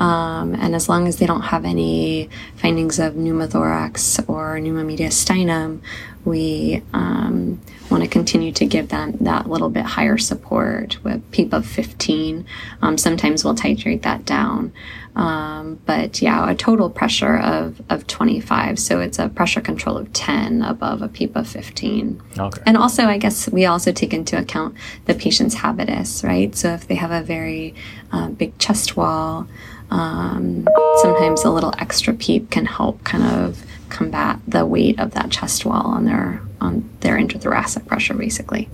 Um, 0.00 0.54
and 0.54 0.74
as 0.74 0.88
long 0.88 1.06
as 1.06 1.18
they 1.18 1.26
don't 1.26 1.42
have 1.42 1.64
any 1.64 2.28
findings 2.56 2.98
of 2.98 3.14
pneumothorax 3.14 4.28
or 4.28 4.56
pneumomediastinum, 4.56 5.80
we 6.24 6.82
um, 6.92 7.60
want 7.94 8.02
to 8.02 8.10
continue 8.10 8.50
to 8.50 8.66
give 8.66 8.88
them 8.88 9.12
that 9.20 9.48
little 9.48 9.70
bit 9.70 9.84
higher 9.84 10.18
support 10.18 11.02
with 11.04 11.30
PEEP 11.30 11.52
of 11.52 11.64
15. 11.64 12.44
Um, 12.82 12.98
sometimes 12.98 13.44
we'll 13.44 13.54
titrate 13.54 14.02
that 14.02 14.24
down. 14.24 14.72
Um, 15.14 15.78
but 15.86 16.20
yeah, 16.20 16.50
a 16.50 16.56
total 16.56 16.90
pressure 16.90 17.38
of, 17.38 17.80
of 17.88 18.04
25. 18.08 18.80
So 18.80 18.98
it's 18.98 19.20
a 19.20 19.28
pressure 19.28 19.60
control 19.60 19.96
of 19.96 20.12
10 20.12 20.62
above 20.62 21.02
a 21.02 21.08
PEEP 21.08 21.36
of 21.36 21.46
15. 21.46 22.20
Okay. 22.36 22.62
And 22.66 22.76
also, 22.76 23.04
I 23.04 23.16
guess 23.16 23.48
we 23.48 23.64
also 23.64 23.92
take 23.92 24.12
into 24.12 24.36
account 24.36 24.74
the 25.04 25.14
patient's 25.14 25.54
habitus, 25.54 26.24
right? 26.24 26.52
So 26.56 26.70
if 26.70 26.88
they 26.88 26.96
have 26.96 27.12
a 27.12 27.22
very 27.22 27.76
uh, 28.10 28.30
big 28.30 28.58
chest 28.58 28.96
wall, 28.96 29.46
um, 29.92 30.66
sometimes 30.96 31.44
a 31.44 31.50
little 31.50 31.72
extra 31.78 32.12
PEEP 32.12 32.50
can 32.50 32.66
help 32.66 33.04
kind 33.04 33.22
of 33.22 33.64
combat 33.94 34.40
the 34.46 34.66
weight 34.66 34.98
of 34.98 35.12
that 35.12 35.30
chest 35.30 35.64
wall 35.64 35.86
on 35.86 36.04
their 36.04 36.42
on 36.60 36.88
their 37.00 37.16
intrathoracic 37.16 37.86
pressure, 37.86 38.14
basically. 38.14 38.68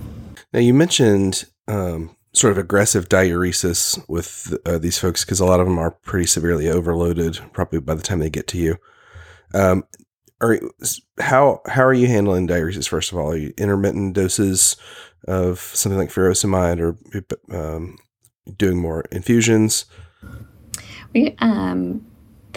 Now 0.53 0.59
you 0.59 0.73
mentioned 0.73 1.45
um, 1.67 2.15
sort 2.33 2.51
of 2.51 2.57
aggressive 2.57 3.07
diuresis 3.07 4.03
with 4.09 4.57
uh, 4.65 4.77
these 4.77 4.97
folks 4.97 5.23
because 5.23 5.39
a 5.39 5.45
lot 5.45 5.59
of 5.59 5.67
them 5.67 5.77
are 5.77 5.91
pretty 5.91 6.25
severely 6.25 6.69
overloaded, 6.69 7.39
probably 7.53 7.79
by 7.79 7.93
the 7.93 8.01
time 8.01 8.19
they 8.19 8.29
get 8.29 8.47
to 8.47 8.57
you. 8.57 8.77
Um, 9.53 9.83
are 10.41 10.59
how 11.19 11.61
how 11.67 11.83
are 11.83 11.93
you 11.93 12.07
handling 12.07 12.47
diuresis? 12.47 12.87
First 12.87 13.11
of 13.11 13.17
all, 13.17 13.31
are 13.31 13.37
you 13.37 13.53
intermittent 13.57 14.15
doses 14.15 14.75
of 15.27 15.59
something 15.59 15.99
like 15.99 16.09
furosemide, 16.09 16.79
or 16.79 16.97
um, 17.55 17.97
doing 18.57 18.79
more 18.79 19.01
infusions? 19.11 19.85
We, 21.13 21.35
um, 21.39 22.05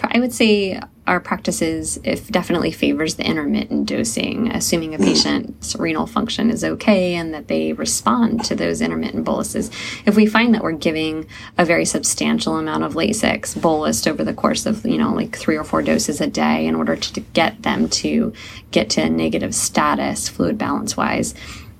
I 0.01 0.19
would 0.19 0.33
say 0.33 0.79
our 1.07 1.19
practices 1.19 1.99
if 2.03 2.29
definitely 2.29 2.71
favors 2.71 3.15
the 3.15 3.25
intermittent 3.25 3.87
dosing, 3.87 4.49
assuming 4.51 4.95
a 4.95 4.97
patient's 4.97 5.75
renal 5.75 6.07
function 6.07 6.49
is 6.49 6.63
okay 6.63 7.13
and 7.15 7.33
that 7.33 7.47
they 7.47 7.73
respond 7.73 8.43
to 8.45 8.55
those 8.55 8.81
intermittent 8.81 9.23
boluses. 9.23 9.69
If 10.05 10.15
we 10.15 10.25
find 10.25 10.53
that 10.53 10.63
we're 10.63 10.71
giving 10.71 11.27
a 11.57 11.65
very 11.65 11.85
substantial 11.85 12.57
amount 12.57 12.83
of 12.83 12.93
Lasix 12.93 13.59
bolus 13.59 14.07
over 14.07 14.23
the 14.23 14.33
course 14.33 14.65
of, 14.65 14.85
you 14.85 14.97
know, 14.97 15.13
like 15.13 15.37
three 15.37 15.57
or 15.57 15.63
four 15.63 15.81
doses 15.81 16.21
a 16.21 16.27
day 16.27 16.65
in 16.65 16.75
order 16.75 16.95
to, 16.95 17.19
get 17.33 17.63
them 17.63 17.89
to 17.89 18.33
get 18.71 18.89
to 18.89 19.01
a 19.01 19.09
negative 19.09 19.53
status 19.53 20.29
fluid 20.29 20.57
balance 20.57 20.95
wise, 20.95 21.33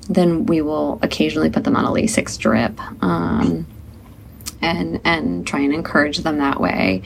then 0.10 0.46
we 0.46 0.62
will 0.62 1.00
occasionally 1.02 1.50
put 1.50 1.64
them 1.64 1.76
on 1.76 1.86
a 1.86 1.90
Lasix 1.90 2.38
drip. 2.38 2.80
Um, 3.04 3.66
and 4.62 5.00
and 5.04 5.46
try 5.46 5.60
and 5.60 5.74
encourage 5.74 6.20
them 6.20 6.40
that 6.40 6.60
way. 6.60 7.04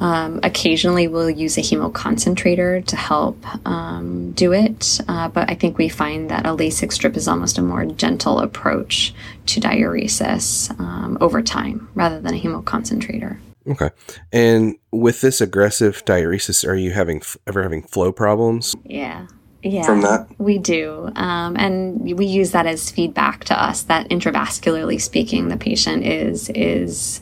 Um, 0.00 0.40
occasionally, 0.42 1.08
we'll 1.08 1.30
use 1.30 1.58
a 1.58 1.60
hemoconcentrator 1.60 2.84
to 2.86 2.96
help 2.96 3.44
um, 3.66 4.32
do 4.32 4.52
it, 4.52 5.00
uh, 5.08 5.28
but 5.28 5.50
I 5.50 5.54
think 5.54 5.76
we 5.76 5.88
find 5.88 6.30
that 6.30 6.46
a 6.46 6.50
Lasix 6.50 6.98
drip 6.98 7.16
is 7.16 7.26
almost 7.26 7.58
a 7.58 7.62
more 7.62 7.84
gentle 7.84 8.38
approach 8.38 9.12
to 9.46 9.60
diuresis 9.60 10.70
um, 10.78 11.18
over 11.20 11.42
time 11.42 11.88
rather 11.94 12.20
than 12.20 12.34
a 12.34 12.40
hemoconcentrator. 12.40 13.38
Okay. 13.66 13.90
And 14.32 14.76
with 14.92 15.20
this 15.20 15.40
aggressive 15.40 16.04
diuresis, 16.04 16.66
are 16.66 16.76
you 16.76 16.92
having 16.92 17.20
ever 17.46 17.62
having 17.62 17.82
flow 17.82 18.12
problems? 18.12 18.74
Yeah. 18.84 19.26
Yeah, 19.60 19.82
from 19.82 20.02
that? 20.02 20.28
We 20.38 20.58
do. 20.58 21.10
Um, 21.16 21.56
and 21.56 22.16
we 22.16 22.26
use 22.26 22.52
that 22.52 22.66
as 22.66 22.92
feedback 22.92 23.44
to 23.46 23.60
us 23.60 23.82
that 23.82 24.08
intravascularly 24.08 25.00
speaking, 25.00 25.48
the 25.48 25.56
patient 25.56 26.04
is, 26.04 26.48
is 26.50 27.20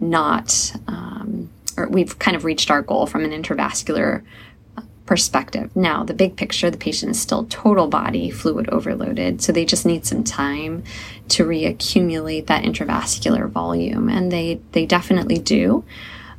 not, 0.00 0.74
um, 0.88 1.48
or 1.78 1.88
we've 1.88 2.18
kind 2.18 2.36
of 2.36 2.44
reached 2.44 2.70
our 2.70 2.82
goal 2.82 3.06
from 3.06 3.24
an 3.24 3.30
intravascular 3.30 4.22
perspective. 5.06 5.74
Now, 5.74 6.04
the 6.04 6.12
big 6.12 6.36
picture, 6.36 6.70
the 6.70 6.76
patient 6.76 7.12
is 7.12 7.20
still 7.20 7.46
total 7.46 7.88
body 7.88 8.30
fluid 8.30 8.68
overloaded, 8.68 9.40
so 9.40 9.52
they 9.52 9.64
just 9.64 9.86
need 9.86 10.04
some 10.04 10.22
time 10.22 10.84
to 11.28 11.44
reaccumulate 11.44 12.46
that 12.46 12.62
intravascular 12.64 13.48
volume, 13.48 14.08
and 14.10 14.30
they 14.30 14.60
they 14.72 14.84
definitely 14.84 15.38
do. 15.38 15.84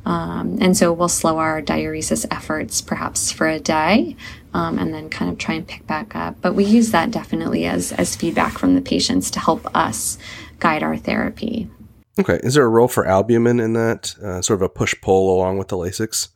Um, 0.06 0.58
and 0.60 0.76
so 0.76 0.92
we'll 0.92 1.08
slow 1.08 1.38
our 1.38 1.60
diuresis 1.60 2.24
efforts 2.30 2.80
perhaps 2.80 3.30
for 3.30 3.46
a 3.46 3.60
day 3.60 4.16
um, 4.54 4.78
and 4.78 4.94
then 4.94 5.10
kind 5.10 5.30
of 5.30 5.36
try 5.36 5.56
and 5.56 5.66
pick 5.66 5.86
back 5.86 6.16
up. 6.16 6.36
But 6.40 6.54
we 6.54 6.64
use 6.64 6.90
that 6.92 7.10
definitely 7.10 7.66
as, 7.66 7.92
as 7.92 8.16
feedback 8.16 8.58
from 8.58 8.74
the 8.74 8.80
patients 8.80 9.30
to 9.32 9.40
help 9.40 9.66
us 9.76 10.16
guide 10.58 10.82
our 10.82 10.96
therapy. 10.96 11.68
Okay. 12.18 12.40
Is 12.42 12.54
there 12.54 12.64
a 12.64 12.68
role 12.68 12.88
for 12.88 13.06
albumin 13.06 13.60
in 13.60 13.72
that? 13.74 14.16
Uh, 14.22 14.42
sort 14.42 14.58
of 14.58 14.62
a 14.62 14.68
push 14.68 14.94
pull 15.00 15.34
along 15.34 15.58
with 15.58 15.68
the 15.68 15.76
Lasix? 15.76 16.28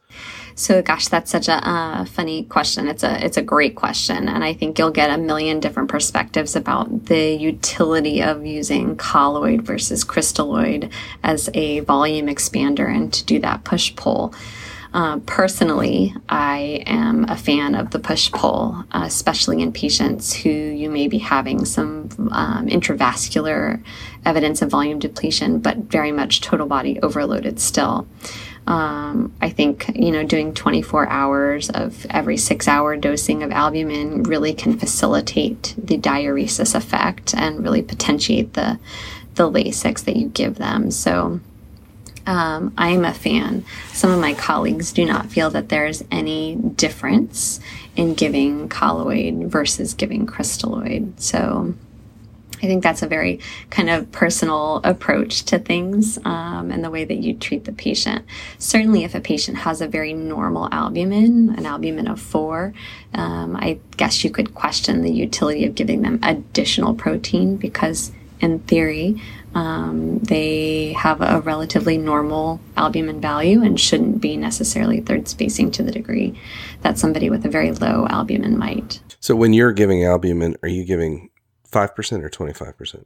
So, 0.55 0.83
gosh, 0.83 1.09
that's 1.09 1.33
such 1.33 1.49
a 1.49 1.69
uh, 1.69 2.05
funny 2.05 2.45
question. 2.45 2.87
It's 2.87 3.03
a 3.03 3.25
it's 3.25 3.37
a 3.37 3.43
great 3.43 3.75
question, 3.75 4.29
and 4.29 4.45
I 4.45 4.53
think 4.53 4.79
you'll 4.79 4.93
get 4.93 5.11
a 5.11 5.19
million 5.19 5.59
different 5.59 5.89
perspectives 5.89 6.55
about 6.55 7.07
the 7.07 7.35
utility 7.35 8.23
of 8.23 8.47
using 8.47 8.97
colloid 8.97 9.63
versus 9.63 10.05
crystalloid 10.05 10.93
as 11.25 11.51
a 11.55 11.81
volume 11.81 12.27
expander 12.27 12.89
and 12.89 13.13
to 13.13 13.25
do 13.25 13.41
that 13.41 13.65
push 13.65 13.97
pull. 13.97 14.33
Uh, 14.95 15.19
personally, 15.27 16.15
I 16.29 16.85
am 16.87 17.29
a 17.29 17.37
fan 17.37 17.75
of 17.75 17.91
the 17.91 17.99
push 17.99 18.31
pull, 18.31 18.85
uh, 18.93 19.03
especially 19.05 19.61
in 19.61 19.73
patients 19.73 20.33
who 20.33 20.51
you 20.51 20.89
may 20.89 21.09
be 21.09 21.19
having 21.19 21.65
some 21.65 22.11
um, 22.31 22.69
intravascular 22.69 23.83
evidence 24.25 24.63
of 24.63 24.71
volume 24.71 25.01
depletion, 25.01 25.59
but 25.59 25.79
very 25.79 26.13
much 26.13 26.43
total 26.43 26.69
body 26.69 27.01
overloaded 27.01 27.59
still. 27.59 28.07
Um, 28.69 29.35
I 29.43 29.51
think, 29.51 29.91
you 29.97 30.13
know, 30.13 30.23
doing 30.23 30.55
24 30.55 31.09
hours 31.09 31.71
of 31.71 32.07
every 32.09 32.37
six 32.37 32.69
hour 32.69 32.97
dosing 32.97 33.43
of 33.43 33.51
albumin 33.51 34.23
really 34.23 34.55
can 34.55 34.79
facilitate 34.79 35.75
the 35.77 35.99
diuresis 35.99 36.73
effect 36.73 37.35
and 37.35 37.65
really 37.65 37.83
potentiate 37.83 38.53
the, 38.53 38.79
the 39.35 39.51
Lasix 39.51 40.05
that 40.05 40.15
you 40.15 40.29
give 40.29 40.55
them. 40.55 40.93
So, 40.93 41.41
um, 42.27 42.73
I'm 42.77 43.05
a 43.05 43.15
fan. 43.15 43.65
Some 43.93 44.11
of 44.11 44.21
my 44.21 44.35
colleagues 44.35 44.93
do 44.93 45.05
not 45.05 45.31
feel 45.31 45.51
that 45.51 45.69
there's 45.69 46.03
any 46.11 46.57
difference 46.57 47.61
in 47.97 48.15
giving 48.15 48.69
colloid 48.69 49.51
versus 49.51 49.95
giving 49.95 50.27
crystalloid. 50.27 51.21
So 51.21 51.75
I 52.65 52.67
think 52.67 52.83
that's 52.83 53.03
a 53.03 53.07
very 53.07 53.41
kind 53.69 53.91
of 53.91 54.11
personal 54.11 54.81
approach 54.85 55.45
to 55.45 55.59
things 55.59 56.19
um, 56.25 56.71
and 56.71 56.83
the 56.83 56.91
way 56.91 57.05
that 57.05 57.17
you 57.17 57.35
treat 57.35 57.65
the 57.65 57.73
patient. 57.73 58.25
Certainly, 58.59 59.05
if 59.05 59.15
a 59.15 59.21
patient 59.21 59.59
has 59.59 59.83
a 59.83 59.87
very 59.87 60.15
normal 60.15 60.69
albumin, 60.73 61.55
an 61.59 61.67
albumin 61.67 62.09
of 62.09 62.21
four, 62.21 62.73
um, 63.13 63.55
I 63.57 63.79
guess 63.99 64.25
you 64.25 64.31
could 64.31 64.55
question 64.55 65.03
the 65.03 65.13
utility 65.13 65.67
of 65.67 65.75
giving 65.75 66.01
them 66.01 66.19
additional 66.23 66.95
protein 66.95 67.57
because, 67.57 68.13
in 68.41 68.61
theory, 68.61 69.21
um, 69.55 70.19
they 70.19 70.93
have 70.95 71.21
a 71.21 71.41
relatively 71.41 71.97
normal 71.97 72.61
albumin 72.77 73.21
value 73.21 73.63
and 73.63 73.79
shouldn't 73.79 74.21
be 74.21 74.37
necessarily 74.37 75.01
third 75.01 75.29
spacing 75.29 75.71
to 75.73 75.83
the 75.83 75.93
degree 75.93 76.39
that 76.83 76.99
somebody 76.99 77.31
with 77.31 77.47
a 77.47 77.49
very 77.49 77.73
low 77.73 78.07
albumin 78.09 78.59
might. 78.59 79.01
So, 79.21 79.37
when 79.37 79.53
you're 79.53 79.73
giving 79.73 80.05
albumin, 80.05 80.57
are 80.63 80.69
you 80.69 80.85
giving 80.85 81.31
5% 81.71 82.23
or 82.23 82.31
25%? 82.31 83.05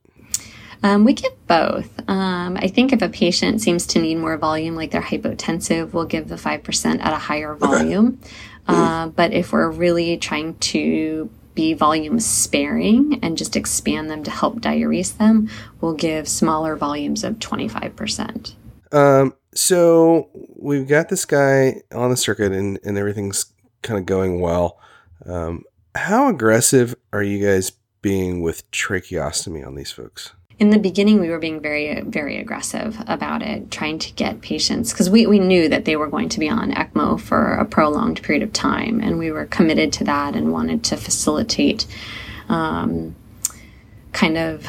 Um, 0.82 1.04
we 1.04 1.12
give 1.12 1.32
both. 1.46 1.90
Um, 2.08 2.56
I 2.56 2.68
think 2.68 2.92
if 2.92 3.02
a 3.02 3.08
patient 3.08 3.60
seems 3.60 3.86
to 3.88 4.00
need 4.00 4.16
more 4.16 4.36
volume, 4.36 4.76
like 4.76 4.92
they're 4.92 5.02
hypotensive, 5.02 5.92
we'll 5.92 6.04
give 6.04 6.28
the 6.28 6.36
5% 6.36 7.00
at 7.00 7.12
a 7.12 7.16
higher 7.16 7.54
volume. 7.54 8.20
Uh, 8.68 9.08
but 9.08 9.32
if 9.32 9.52
we're 9.52 9.70
really 9.70 10.18
trying 10.18 10.54
to 10.58 11.30
be 11.58 11.74
volume 11.74 12.20
sparing 12.20 13.18
and 13.20 13.36
just 13.36 13.56
expand 13.56 14.08
them 14.08 14.22
to 14.22 14.30
help 14.30 14.60
diurese 14.60 15.16
them, 15.18 15.50
we'll 15.80 15.92
give 15.92 16.28
smaller 16.28 16.76
volumes 16.76 17.24
of 17.24 17.34
25%. 17.40 18.54
Um, 18.92 19.34
so 19.52 20.30
we've 20.54 20.86
got 20.86 21.08
this 21.08 21.24
guy 21.24 21.82
on 21.92 22.10
the 22.10 22.16
circuit 22.16 22.52
and, 22.52 22.78
and 22.84 22.96
everything's 22.96 23.46
kind 23.82 23.98
of 23.98 24.06
going 24.06 24.40
well. 24.40 24.78
Um, 25.26 25.64
how 25.96 26.28
aggressive 26.28 26.94
are 27.12 27.24
you 27.24 27.44
guys 27.44 27.72
being 28.02 28.40
with 28.40 28.70
tracheostomy 28.70 29.66
on 29.66 29.74
these 29.74 29.90
folks? 29.90 30.34
In 30.58 30.70
the 30.70 30.78
beginning 30.78 31.20
we 31.20 31.28
were 31.28 31.38
being 31.38 31.60
very 31.60 32.00
very 32.02 32.38
aggressive 32.38 32.98
about 33.06 33.42
it 33.42 33.70
trying 33.70 33.98
to 33.98 34.12
get 34.14 34.40
patients 34.40 34.92
because 34.92 35.08
we, 35.08 35.26
we 35.26 35.38
knew 35.38 35.68
that 35.68 35.84
they 35.84 35.96
were 35.96 36.08
going 36.08 36.28
to 36.28 36.40
be 36.40 36.48
on 36.48 36.72
ecmo 36.72 37.20
for 37.20 37.54
a 37.54 37.64
prolonged 37.64 38.22
period 38.22 38.42
of 38.42 38.52
time 38.52 39.00
and 39.00 39.18
we 39.18 39.30
were 39.30 39.46
committed 39.46 39.92
to 39.92 40.04
that 40.04 40.34
and 40.34 40.52
wanted 40.52 40.82
to 40.82 40.96
facilitate 40.96 41.86
um, 42.48 43.14
kind 44.12 44.36
of 44.38 44.66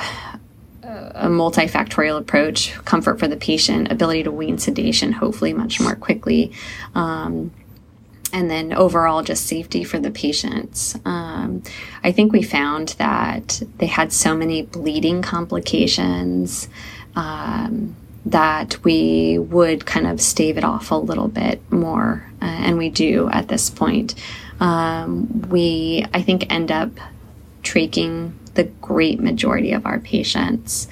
a 0.84 1.28
multifactorial 1.28 2.18
approach 2.18 2.74
comfort 2.86 3.20
for 3.20 3.28
the 3.28 3.38
patient 3.38 3.92
ability 3.92 4.24
to 4.24 4.32
wean 4.32 4.58
sedation 4.58 5.12
hopefully 5.12 5.54
much 5.54 5.80
more 5.80 5.96
quickly. 5.96 6.52
Um, 6.96 7.52
and 8.34 8.50
then 8.50 8.74
overall 8.74 9.24
just 9.24 9.46
safety 9.46 9.84
for 9.84 10.00
the 10.00 10.12
patients. 10.12 10.98
Um, 11.06 11.64
I 12.04 12.12
think 12.12 12.32
we 12.32 12.42
found 12.42 12.90
that 12.98 13.62
they 13.78 13.88
had 13.88 14.14
so 14.14 14.36
many 14.36 14.62
bleeding 14.62 15.22
complications 15.22 16.70
um, 17.16 17.96
that 18.26 18.84
we 18.84 19.38
would 19.38 19.86
kind 19.86 20.08
of 20.08 20.22
stave 20.22 20.58
it 20.58 20.64
off 20.64 20.92
a 20.92 20.96
little 20.96 21.28
bit 21.28 21.60
more, 21.72 22.30
uh, 22.42 22.46
and 22.46 22.78
we 22.78 22.90
do 22.90 23.30
at 23.32 23.48
this 23.48 23.70
point. 23.70 24.16
Um, 24.60 25.48
we, 25.50 26.06
I 26.14 26.22
think, 26.22 26.52
end 26.52 26.72
up 26.72 26.92
traking 27.64 28.38
the 28.56 28.64
great 28.64 29.20
majority 29.20 29.72
of 29.72 29.86
our 29.86 30.00
patients. 30.00 30.88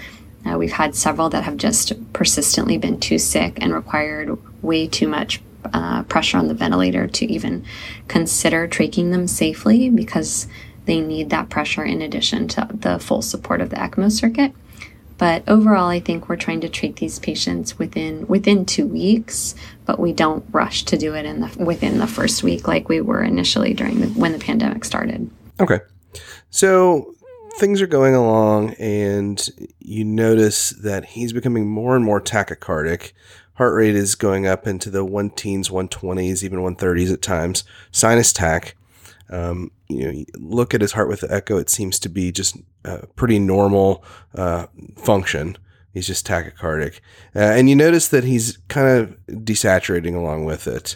Uh, 0.46 0.58
we've 0.58 0.72
had 0.72 0.96
several 0.96 1.30
that 1.30 1.44
have 1.44 1.58
just 1.58 1.92
persistently 2.14 2.78
been 2.78 3.00
too 3.00 3.20
sick 3.20 3.58
and 3.62 3.74
required 3.74 4.38
way 4.64 4.88
too 4.88 5.08
much 5.08 5.42
uh, 5.74 6.03
pressure 6.03 6.38
on 6.38 6.47
the 6.47 6.53
ventilator 6.53 7.07
to 7.07 7.26
even 7.26 7.65
consider 8.07 8.68
traking 8.68 9.11
them 9.11 9.28
safely 9.28 9.89
because 9.89 10.47
they 10.86 11.01
need 11.01 11.30
that 11.30 11.49
pressure 11.49 11.84
in 11.84 12.01
addition 12.01 12.47
to 12.47 12.68
the 12.72 12.99
full 12.99 13.22
support 13.22 13.61
of 13.61 13.70
the 13.70 13.76
ECMO 13.76 14.11
circuit. 14.11 14.53
But 15.18 15.43
overall, 15.47 15.88
I 15.88 15.99
think 15.99 16.30
we're 16.30 16.36
trying 16.36 16.61
to 16.61 16.70
treat 16.70 16.97
these 16.97 17.18
patients 17.20 17.80
within 17.80 18.28
within 18.28 18.65
two 18.65 18.86
weeks, 18.86 19.55
but 19.86 19.99
we 19.99 20.13
don't 20.13 20.45
rush 20.51 20.84
to 20.86 20.97
do 20.97 21.15
it 21.15 21.26
in 21.26 21.41
the 21.41 21.55
within 21.57 21.97
the 21.97 22.07
first 22.07 22.43
week 22.43 22.68
like 22.68 22.88
we 22.88 23.01
were 23.01 23.24
initially 23.24 23.74
during 23.74 23.99
the, 23.99 24.07
when 24.09 24.32
the 24.32 24.39
pandemic 24.39 24.86
started. 24.86 25.30
Okay, 25.59 25.80
so 26.51 27.15
things 27.57 27.82
are 27.82 27.88
going 27.88 28.13
along, 28.13 28.76
and 28.76 29.49
you 29.80 30.05
notice 30.05 30.70
that 30.70 31.03
he's 31.05 31.34
becoming 31.34 31.68
more 31.68 31.95
and 31.95 32.05
more 32.05 32.22
tachycardic 32.22 33.13
heart 33.58 33.76
rate 33.76 33.95
is 33.95 34.16
going 34.16 34.47
up 34.47 34.68
into 34.68 34.89
the 34.89 35.03
one 35.03 35.30
teens, 35.32 35.70
120s, 35.70 36.43
even 36.43 36.60
130s 36.60 37.14
at 37.14 37.22
times. 37.22 37.64
Sinus 37.91 38.32
tach. 38.32 38.76
Um, 39.30 39.72
you 39.89 40.12
know, 40.12 40.24
look 40.38 40.74
at 40.74 40.82
his 40.82 40.93
heart 40.93 41.10
with 41.10 41.22
the 41.22 41.34
echo, 41.34 41.58
it 41.58 41.70
seems 41.70 41.99
to 41.99 42.10
be 42.10 42.32
just 42.32 42.58
a 42.86 43.08
pretty 43.08 43.39
normal 43.39 44.03
uh, 44.36 44.68
function. 44.95 45.58
He's 45.93 46.08
just 46.08 46.26
tachycardic. 46.26 46.99
Uh, 47.36 47.39
and 47.39 47.70
you 47.70 47.76
notice 47.76 48.08
that 48.10 48.24
he's 48.24 48.58
kind 48.68 48.88
of 48.88 49.18
desaturating 49.28 50.16
along 50.16 50.45
with 50.45 50.68
it. 50.68 50.95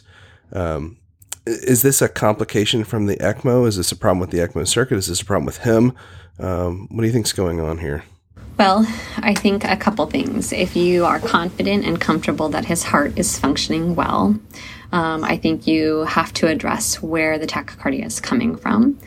Um, 0.53 0.97
is 1.45 1.81
this 1.81 2.01
a 2.01 2.07
complication 2.07 2.83
from 2.83 3.07
the 3.07 3.17
ECMO? 3.17 3.67
Is 3.67 3.77
this 3.77 3.91
a 3.91 3.95
problem 3.95 4.19
with 4.19 4.29
the 4.29 4.37
ECMO 4.37 4.67
circuit? 4.67 4.97
Is 4.97 5.07
this 5.07 5.21
a 5.21 5.25
problem 5.25 5.45
with 5.45 5.57
him? 5.59 5.93
Um, 6.39 6.87
what 6.91 7.01
do 7.01 7.07
you 7.07 7.13
think's 7.13 7.33
going 7.33 7.59
on 7.59 7.79
here? 7.79 8.03
Well, 8.61 8.85
I 9.17 9.33
think 9.33 9.63
a 9.63 9.75
couple 9.75 10.05
things. 10.05 10.53
If 10.53 10.75
you 10.75 11.03
are 11.03 11.19
confident 11.19 11.83
and 11.83 11.99
comfortable 11.99 12.47
that 12.49 12.65
his 12.65 12.83
heart 12.83 13.17
is 13.17 13.39
functioning 13.39 13.95
well, 13.95 14.39
um, 14.91 15.23
I 15.23 15.35
think 15.37 15.65
you 15.65 16.03
have 16.03 16.31
to 16.33 16.47
address 16.47 17.01
where 17.01 17.39
the 17.39 17.47
tachycardia 17.47 18.05
is 18.05 18.19
coming 18.19 18.55
from. 18.55 18.99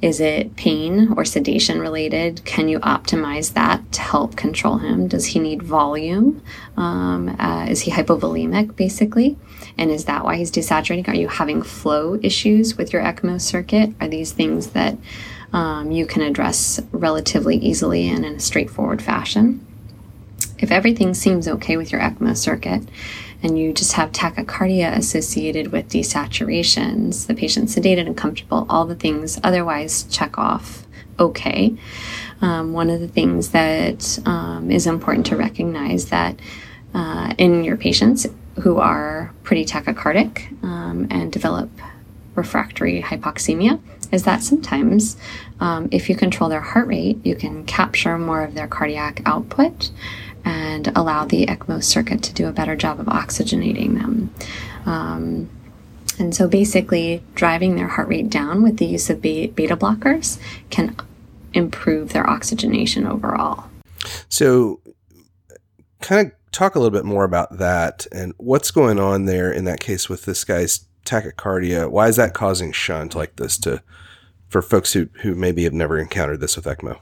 Is 0.00 0.20
it 0.20 0.54
pain 0.54 1.14
or 1.16 1.24
sedation 1.24 1.80
related? 1.80 2.44
Can 2.44 2.68
you 2.68 2.78
optimize 2.78 3.54
that 3.54 3.90
to 3.90 4.00
help 4.00 4.36
control 4.36 4.78
him? 4.78 5.08
Does 5.08 5.26
he 5.26 5.40
need 5.40 5.64
volume? 5.64 6.40
Um, 6.76 7.34
uh, 7.40 7.66
is 7.68 7.80
he 7.80 7.90
hypovolemic, 7.90 8.76
basically? 8.76 9.36
And 9.76 9.90
is 9.90 10.04
that 10.04 10.22
why 10.24 10.36
he's 10.36 10.52
desaturating? 10.52 11.08
Are 11.08 11.16
you 11.16 11.26
having 11.26 11.62
flow 11.62 12.20
issues 12.22 12.78
with 12.78 12.92
your 12.92 13.02
ECMO 13.02 13.40
circuit? 13.40 13.94
Are 14.00 14.06
these 14.06 14.30
things 14.30 14.68
that 14.68 14.96
um, 15.52 15.90
you 15.90 16.06
can 16.06 16.22
address 16.22 16.80
relatively 16.92 17.56
easily 17.56 18.08
and 18.08 18.24
in 18.24 18.34
a 18.34 18.40
straightforward 18.40 19.02
fashion. 19.02 19.64
If 20.58 20.70
everything 20.70 21.12
seems 21.14 21.48
okay 21.48 21.76
with 21.76 21.92
your 21.92 22.00
ECMO 22.00 22.36
circuit 22.36 22.82
and 23.42 23.58
you 23.58 23.72
just 23.72 23.94
have 23.94 24.12
tachycardia 24.12 24.96
associated 24.96 25.72
with 25.72 25.88
desaturations, 25.88 27.26
the 27.26 27.34
patient's 27.34 27.74
sedated 27.74 28.06
and 28.06 28.16
comfortable, 28.16 28.66
all 28.68 28.86
the 28.86 28.94
things 28.94 29.40
otherwise 29.42 30.04
check 30.04 30.38
off 30.38 30.86
okay. 31.18 31.76
Um, 32.40 32.72
one 32.72 32.90
of 32.90 33.00
the 33.00 33.08
things 33.08 33.50
that 33.50 34.18
um, 34.26 34.70
is 34.70 34.86
important 34.86 35.26
to 35.26 35.36
recognize 35.36 36.08
that 36.08 36.38
uh, 36.94 37.34
in 37.38 37.64
your 37.64 37.76
patients 37.76 38.26
who 38.62 38.78
are 38.78 39.32
pretty 39.42 39.64
tachycardic 39.64 40.62
um, 40.62 41.06
and 41.10 41.32
develop 41.32 41.70
refractory 42.34 43.02
hypoxemia 43.02 43.80
is 44.12 44.24
that 44.24 44.42
sometimes 44.42 45.16
um, 45.58 45.88
if 45.90 46.08
you 46.08 46.14
control 46.14 46.50
their 46.50 46.60
heart 46.60 46.86
rate, 46.86 47.18
you 47.24 47.34
can 47.34 47.64
capture 47.64 48.18
more 48.18 48.44
of 48.44 48.54
their 48.54 48.68
cardiac 48.68 49.22
output 49.24 49.90
and 50.44 50.92
allow 50.94 51.24
the 51.24 51.46
ECMO 51.46 51.82
circuit 51.82 52.22
to 52.22 52.32
do 52.32 52.46
a 52.46 52.52
better 52.52 52.76
job 52.76 53.00
of 53.00 53.06
oxygenating 53.06 53.94
them. 53.94 54.34
Um, 54.84 55.50
and 56.18 56.34
so 56.34 56.46
basically, 56.46 57.22
driving 57.34 57.76
their 57.76 57.88
heart 57.88 58.08
rate 58.08 58.28
down 58.28 58.62
with 58.62 58.76
the 58.76 58.86
use 58.86 59.08
of 59.08 59.22
beta 59.22 59.76
blockers 59.76 60.38
can 60.70 60.94
improve 61.54 62.12
their 62.12 62.28
oxygenation 62.28 63.06
overall. 63.06 63.64
So, 64.28 64.80
kind 66.00 66.26
of 66.26 66.32
talk 66.50 66.74
a 66.74 66.78
little 66.78 66.96
bit 66.96 67.04
more 67.04 67.24
about 67.24 67.58
that 67.58 68.06
and 68.12 68.34
what's 68.36 68.70
going 68.70 69.00
on 69.00 69.24
there 69.24 69.50
in 69.50 69.64
that 69.64 69.80
case 69.80 70.08
with 70.08 70.24
this 70.24 70.44
guy's 70.44 70.86
tachycardia. 71.04 71.90
Why 71.90 72.08
is 72.08 72.16
that 72.16 72.34
causing 72.34 72.72
shunt 72.72 73.14
like 73.14 73.36
this 73.36 73.58
to 73.58 73.82
for 74.48 74.62
folks 74.62 74.92
who, 74.92 75.08
who 75.22 75.34
maybe 75.34 75.64
have 75.64 75.72
never 75.72 75.98
encountered 75.98 76.40
this 76.40 76.56
with 76.56 76.66
ECMO? 76.66 76.98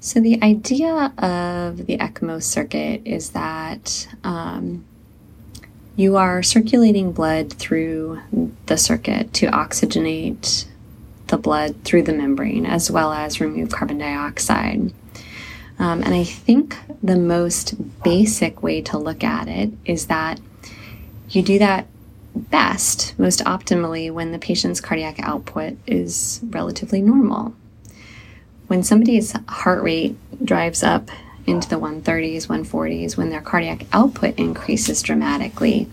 So, 0.00 0.20
the 0.20 0.42
idea 0.42 1.12
of 1.18 1.86
the 1.86 1.96
ECMO 1.98 2.42
circuit 2.42 3.02
is 3.06 3.30
that 3.30 4.08
um, 4.22 4.84
you 5.96 6.16
are 6.16 6.42
circulating 6.42 7.12
blood 7.12 7.52
through 7.52 8.20
the 8.66 8.76
circuit 8.76 9.32
to 9.34 9.46
oxygenate 9.46 10.66
the 11.28 11.38
blood 11.38 11.74
through 11.84 12.02
the 12.02 12.12
membrane 12.12 12.66
as 12.66 12.90
well 12.90 13.12
as 13.12 13.40
remove 13.40 13.70
carbon 13.70 13.98
dioxide. 13.98 14.92
Um, 15.78 16.02
and 16.02 16.14
I 16.14 16.24
think 16.24 16.76
the 17.02 17.16
most 17.16 18.02
basic 18.02 18.62
way 18.62 18.80
to 18.82 18.98
look 18.98 19.24
at 19.24 19.48
it 19.48 19.70
is 19.84 20.06
that 20.06 20.40
you 21.30 21.42
do 21.42 21.58
that 21.58 21.86
best, 22.34 23.18
most 23.18 23.40
optimally, 23.44 24.10
when 24.10 24.32
the 24.32 24.38
patient's 24.38 24.80
cardiac 24.80 25.20
output 25.20 25.76
is 25.86 26.40
relatively 26.50 27.00
normal. 27.00 27.54
When 28.66 28.82
somebody's 28.82 29.34
heart 29.48 29.82
rate 29.82 30.16
drives 30.44 30.82
up 30.82 31.10
into 31.46 31.68
the 31.68 31.78
130s, 31.78 32.46
140s, 32.46 33.16
when 33.16 33.30
their 33.30 33.42
cardiac 33.42 33.86
output 33.92 34.38
increases 34.38 35.02
dramatically, 35.02 35.88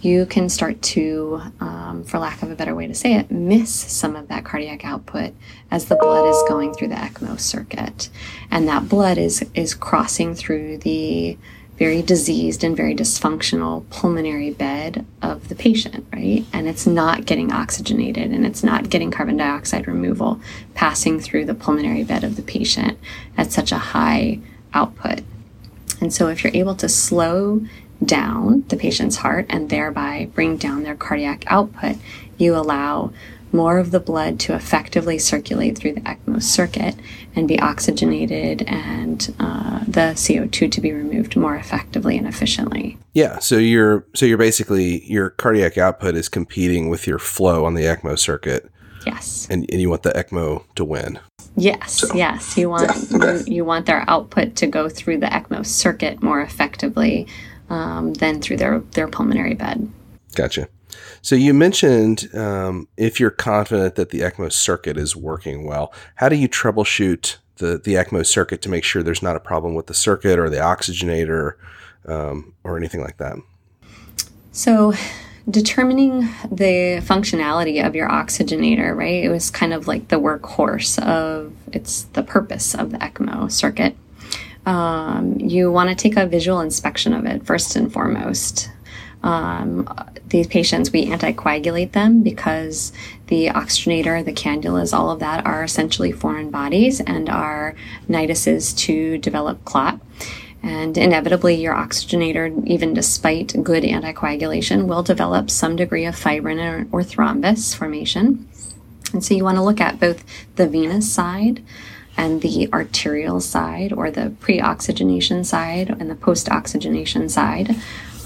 you 0.00 0.26
can 0.26 0.48
start 0.48 0.80
to, 0.80 1.40
um, 1.60 2.04
for 2.04 2.18
lack 2.18 2.42
of 2.42 2.50
a 2.50 2.54
better 2.54 2.74
way 2.74 2.86
to 2.86 2.94
say 2.94 3.14
it, 3.14 3.30
miss 3.30 3.72
some 3.72 4.14
of 4.14 4.28
that 4.28 4.44
cardiac 4.44 4.84
output 4.84 5.34
as 5.70 5.86
the 5.86 5.96
blood 5.96 6.28
is 6.28 6.42
going 6.48 6.72
through 6.72 6.88
the 6.88 6.94
ECMO 6.94 7.38
circuit. 7.38 8.08
And 8.50 8.68
that 8.68 8.88
blood 8.88 9.18
is, 9.18 9.44
is 9.54 9.74
crossing 9.74 10.34
through 10.34 10.78
the 10.78 11.36
very 11.78 12.02
diseased 12.02 12.64
and 12.64 12.76
very 12.76 12.94
dysfunctional 12.94 13.88
pulmonary 13.90 14.50
bed 14.50 15.06
of 15.22 15.48
the 15.48 15.54
patient, 15.54 16.04
right? 16.12 16.44
And 16.52 16.68
it's 16.68 16.86
not 16.86 17.24
getting 17.24 17.52
oxygenated 17.52 18.32
and 18.32 18.44
it's 18.44 18.64
not 18.64 18.90
getting 18.90 19.12
carbon 19.12 19.36
dioxide 19.36 19.86
removal 19.86 20.40
passing 20.74 21.20
through 21.20 21.44
the 21.44 21.54
pulmonary 21.54 22.02
bed 22.02 22.24
of 22.24 22.36
the 22.36 22.42
patient 22.42 22.98
at 23.36 23.52
such 23.52 23.70
a 23.70 23.78
high 23.78 24.40
output. 24.74 25.20
And 26.00 26.12
so, 26.12 26.28
if 26.28 26.42
you're 26.42 26.54
able 26.54 26.74
to 26.76 26.88
slow 26.88 27.62
down 28.04 28.64
the 28.68 28.76
patient's 28.76 29.16
heart 29.16 29.46
and 29.48 29.70
thereby 29.70 30.28
bring 30.34 30.56
down 30.56 30.82
their 30.82 30.94
cardiac 30.94 31.44
output, 31.48 31.96
you 32.38 32.54
allow 32.54 33.12
more 33.52 33.78
of 33.78 33.90
the 33.90 34.00
blood 34.00 34.38
to 34.40 34.54
effectively 34.54 35.18
circulate 35.18 35.78
through 35.78 35.92
the 35.92 36.00
ECMO 36.02 36.42
circuit 36.42 36.94
and 37.34 37.48
be 37.48 37.58
oxygenated 37.60 38.62
and 38.62 39.34
uh, 39.38 39.80
the 39.86 40.12
CO2 40.14 40.70
to 40.70 40.80
be 40.80 40.92
removed 40.92 41.36
more 41.36 41.56
effectively 41.56 42.16
and 42.18 42.26
efficiently. 42.26 42.98
Yeah, 43.14 43.38
so 43.38 43.56
you're 43.56 44.06
so 44.14 44.26
you're 44.26 44.38
basically 44.38 45.04
your 45.04 45.30
cardiac 45.30 45.78
output 45.78 46.14
is 46.14 46.28
competing 46.28 46.88
with 46.88 47.06
your 47.06 47.18
flow 47.18 47.64
on 47.64 47.74
the 47.74 47.82
ECMO 47.82 48.18
circuit. 48.18 48.70
Yes. 49.06 49.46
And, 49.50 49.64
and 49.70 49.80
you 49.80 49.88
want 49.88 50.02
the 50.02 50.10
ECMO 50.10 50.64
to 50.74 50.84
win. 50.84 51.18
Yes, 51.56 51.92
so, 51.92 52.14
yes. 52.14 52.56
You 52.56 52.70
want 52.70 52.90
yeah. 53.10 53.34
you, 53.34 53.44
you, 53.46 53.64
want 53.64 53.86
their 53.86 54.04
output 54.08 54.54
to 54.56 54.66
go 54.66 54.88
through 54.88 55.18
the 55.18 55.26
ECMO 55.26 55.66
circuit 55.66 56.22
more 56.22 56.40
effectively 56.40 57.26
um, 57.70 58.14
than 58.14 58.40
through 58.40 58.58
their 58.58 58.80
their 58.80 59.08
pulmonary 59.08 59.54
bed. 59.54 59.90
Gotcha. 60.34 60.68
So 61.22 61.34
you 61.34 61.52
mentioned 61.54 62.34
um, 62.34 62.88
if 62.96 63.18
you're 63.18 63.30
confident 63.30 63.96
that 63.96 64.10
the 64.10 64.20
ECMO 64.20 64.52
circuit 64.52 64.96
is 64.96 65.16
working 65.16 65.66
well, 65.66 65.92
how 66.16 66.28
do 66.28 66.36
you 66.36 66.48
troubleshoot 66.48 67.36
the 67.56 67.78
the 67.78 67.94
ECMO 67.94 68.24
circuit 68.24 68.62
to 68.62 68.68
make 68.68 68.84
sure 68.84 69.02
there's 69.02 69.22
not 69.22 69.36
a 69.36 69.40
problem 69.40 69.74
with 69.74 69.86
the 69.86 69.94
circuit 69.94 70.38
or 70.38 70.48
the 70.48 70.58
oxygenator 70.58 71.54
um, 72.06 72.54
or 72.64 72.76
anything 72.76 73.00
like 73.00 73.18
that? 73.18 73.36
So 74.52 74.94
determining 75.50 76.20
the 76.50 77.00
functionality 77.02 77.84
of 77.84 77.94
your 77.94 78.08
oxygenator, 78.08 78.94
right? 78.94 79.24
It 79.24 79.30
was 79.30 79.50
kind 79.50 79.72
of 79.72 79.86
like 79.86 80.08
the 80.08 80.20
workhorse 80.20 81.02
of 81.02 81.54
it's 81.72 82.02
the 82.04 82.22
purpose 82.22 82.74
of 82.74 82.90
the 82.90 82.98
ECMO 82.98 83.50
circuit. 83.50 83.96
Um, 84.66 85.38
you 85.38 85.72
want 85.72 85.88
to 85.88 85.94
take 85.94 86.16
a 86.16 86.26
visual 86.26 86.60
inspection 86.60 87.14
of 87.14 87.24
it 87.24 87.46
first 87.46 87.74
and 87.76 87.90
foremost. 87.90 88.70
Um, 89.22 89.88
these 90.28 90.46
patients, 90.46 90.92
we 90.92 91.06
anticoagulate 91.06 91.92
them 91.92 92.22
because 92.22 92.92
the 93.26 93.48
oxygenator, 93.48 94.24
the 94.24 94.32
cannulas, 94.32 94.96
all 94.96 95.10
of 95.10 95.20
that 95.20 95.44
are 95.44 95.64
essentially 95.64 96.12
foreign 96.12 96.50
bodies 96.50 97.00
and 97.00 97.28
are 97.28 97.74
niduses 98.08 98.76
to 98.78 99.18
develop 99.18 99.64
clot. 99.64 100.00
And 100.62 100.98
inevitably, 100.98 101.54
your 101.54 101.74
oxygenator, 101.74 102.66
even 102.66 102.92
despite 102.92 103.62
good 103.62 103.84
anticoagulation, 103.84 104.86
will 104.86 105.02
develop 105.02 105.50
some 105.50 105.76
degree 105.76 106.04
of 106.04 106.16
fibrin 106.16 106.58
or, 106.58 106.86
or 106.90 107.02
thrombus 107.02 107.76
formation. 107.76 108.48
And 109.12 109.24
so 109.24 109.34
you 109.34 109.44
want 109.44 109.56
to 109.56 109.62
look 109.62 109.80
at 109.80 110.00
both 110.00 110.24
the 110.56 110.68
venous 110.68 111.10
side 111.10 111.62
and 112.16 112.42
the 112.42 112.68
arterial 112.72 113.40
side, 113.40 113.92
or 113.92 114.10
the 114.10 114.32
pre 114.40 114.60
oxygenation 114.60 115.44
side 115.44 115.88
and 115.88 116.10
the 116.10 116.16
post 116.16 116.50
oxygenation 116.50 117.28
side 117.28 117.76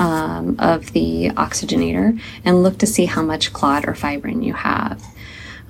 um, 0.03 0.57
of 0.59 0.93
the 0.93 1.31
oxygenator, 1.31 2.21
and 2.45 2.63
look 2.63 2.79
to 2.79 2.87
see 2.87 3.07
how 3.07 3.23
much 3.23 3.53
clot 3.53 3.87
or 3.87 3.95
fibrin 3.95 4.43
you 4.43 4.53
have. 4.53 5.03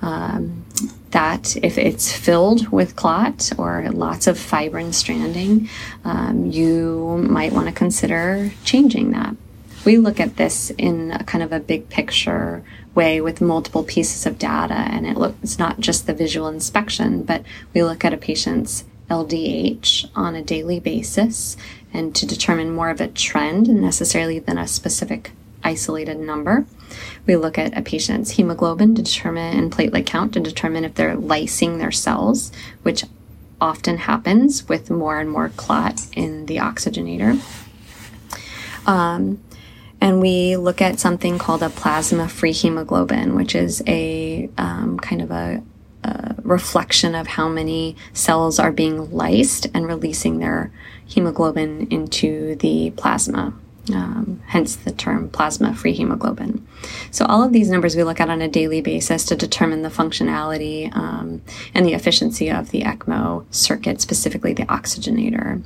Um, 0.01 0.65
that 1.11 1.55
if 1.57 1.77
it's 1.77 2.11
filled 2.11 2.69
with 2.69 2.95
clot 2.95 3.51
or 3.59 3.87
lots 3.91 4.25
of 4.25 4.39
fibrin 4.39 4.91
stranding, 4.91 5.69
um, 6.03 6.47
you 6.47 7.23
might 7.29 7.53
want 7.53 7.67
to 7.67 7.71
consider 7.71 8.51
changing 8.65 9.11
that. 9.11 9.35
We 9.85 9.97
look 9.97 10.19
at 10.19 10.37
this 10.37 10.71
in 10.71 11.11
a 11.11 11.23
kind 11.23 11.43
of 11.43 11.51
a 11.51 11.59
big 11.59 11.89
picture 11.89 12.63
way 12.95 13.21
with 13.21 13.39
multiple 13.39 13.83
pieces 13.83 14.25
of 14.25 14.39
data, 14.39 14.73
and 14.73 15.05
it 15.05 15.15
looks 15.15 15.37
it's 15.43 15.59
not 15.59 15.79
just 15.79 16.07
the 16.07 16.13
visual 16.13 16.47
inspection, 16.47 17.21
but 17.21 17.43
we 17.75 17.83
look 17.83 18.03
at 18.03 18.13
a 18.13 18.17
patient's 18.17 18.83
LDH 19.09 20.09
on 20.15 20.33
a 20.33 20.41
daily 20.41 20.79
basis 20.79 21.55
and 21.93 22.15
to 22.15 22.25
determine 22.25 22.71
more 22.71 22.89
of 22.89 22.99
a 22.99 23.07
trend 23.07 23.69
necessarily 23.69 24.39
than 24.39 24.57
a 24.57 24.67
specific 24.67 25.31
isolated 25.63 26.19
number. 26.19 26.65
We 27.25 27.35
look 27.35 27.57
at 27.57 27.77
a 27.77 27.81
patient's 27.81 28.31
hemoglobin 28.31 28.95
to 28.95 29.01
determine 29.01 29.57
and 29.57 29.71
platelet 29.71 30.05
count 30.05 30.33
to 30.33 30.39
determine 30.39 30.83
if 30.83 30.95
they're 30.95 31.15
lysing 31.15 31.77
their 31.77 31.91
cells, 31.91 32.51
which 32.81 33.05
often 33.61 33.97
happens 33.97 34.67
with 34.67 34.89
more 34.89 35.19
and 35.19 35.29
more 35.29 35.49
clot 35.49 36.05
in 36.13 36.47
the 36.47 36.57
oxygenator. 36.57 37.39
Um, 38.85 39.41
and 40.01 40.19
we 40.19 40.57
look 40.57 40.81
at 40.81 40.99
something 40.99 41.37
called 41.37 41.63
a 41.63 41.69
plasma 41.69 42.27
free 42.27 42.51
hemoglobin, 42.51 43.35
which 43.35 43.55
is 43.55 43.81
a 43.87 44.49
um, 44.57 44.99
kind 44.99 45.21
of 45.21 45.31
a, 45.31 45.63
a, 46.03 46.35
reflection 46.43 47.15
of 47.15 47.25
how 47.25 47.47
many 47.47 47.95
cells 48.11 48.59
are 48.59 48.71
being 48.71 49.07
lysed 49.07 49.69
and 49.73 49.87
releasing 49.87 50.39
their 50.39 50.71
hemoglobin 51.05 51.87
into 51.89 52.55
the 52.55 52.91
plasma. 52.91 53.53
Um, 53.93 54.41
hence 54.47 54.77
the 54.77 54.91
term 54.91 55.29
plasma 55.29 55.73
free 55.73 55.91
hemoglobin. 55.91 56.65
So, 57.11 57.25
all 57.25 57.43
of 57.43 57.51
these 57.51 57.69
numbers 57.69 57.97
we 57.97 58.03
look 58.03 58.21
at 58.21 58.29
on 58.29 58.41
a 58.41 58.47
daily 58.47 58.79
basis 58.79 59.25
to 59.25 59.35
determine 59.35 59.81
the 59.81 59.89
functionality 59.89 60.95
um, 60.95 61.41
and 61.73 61.85
the 61.85 61.93
efficiency 61.93 62.49
of 62.49 62.71
the 62.71 62.83
ECMO 62.83 63.45
circuit, 63.53 63.99
specifically 63.99 64.53
the 64.53 64.65
oxygenator. 64.67 65.63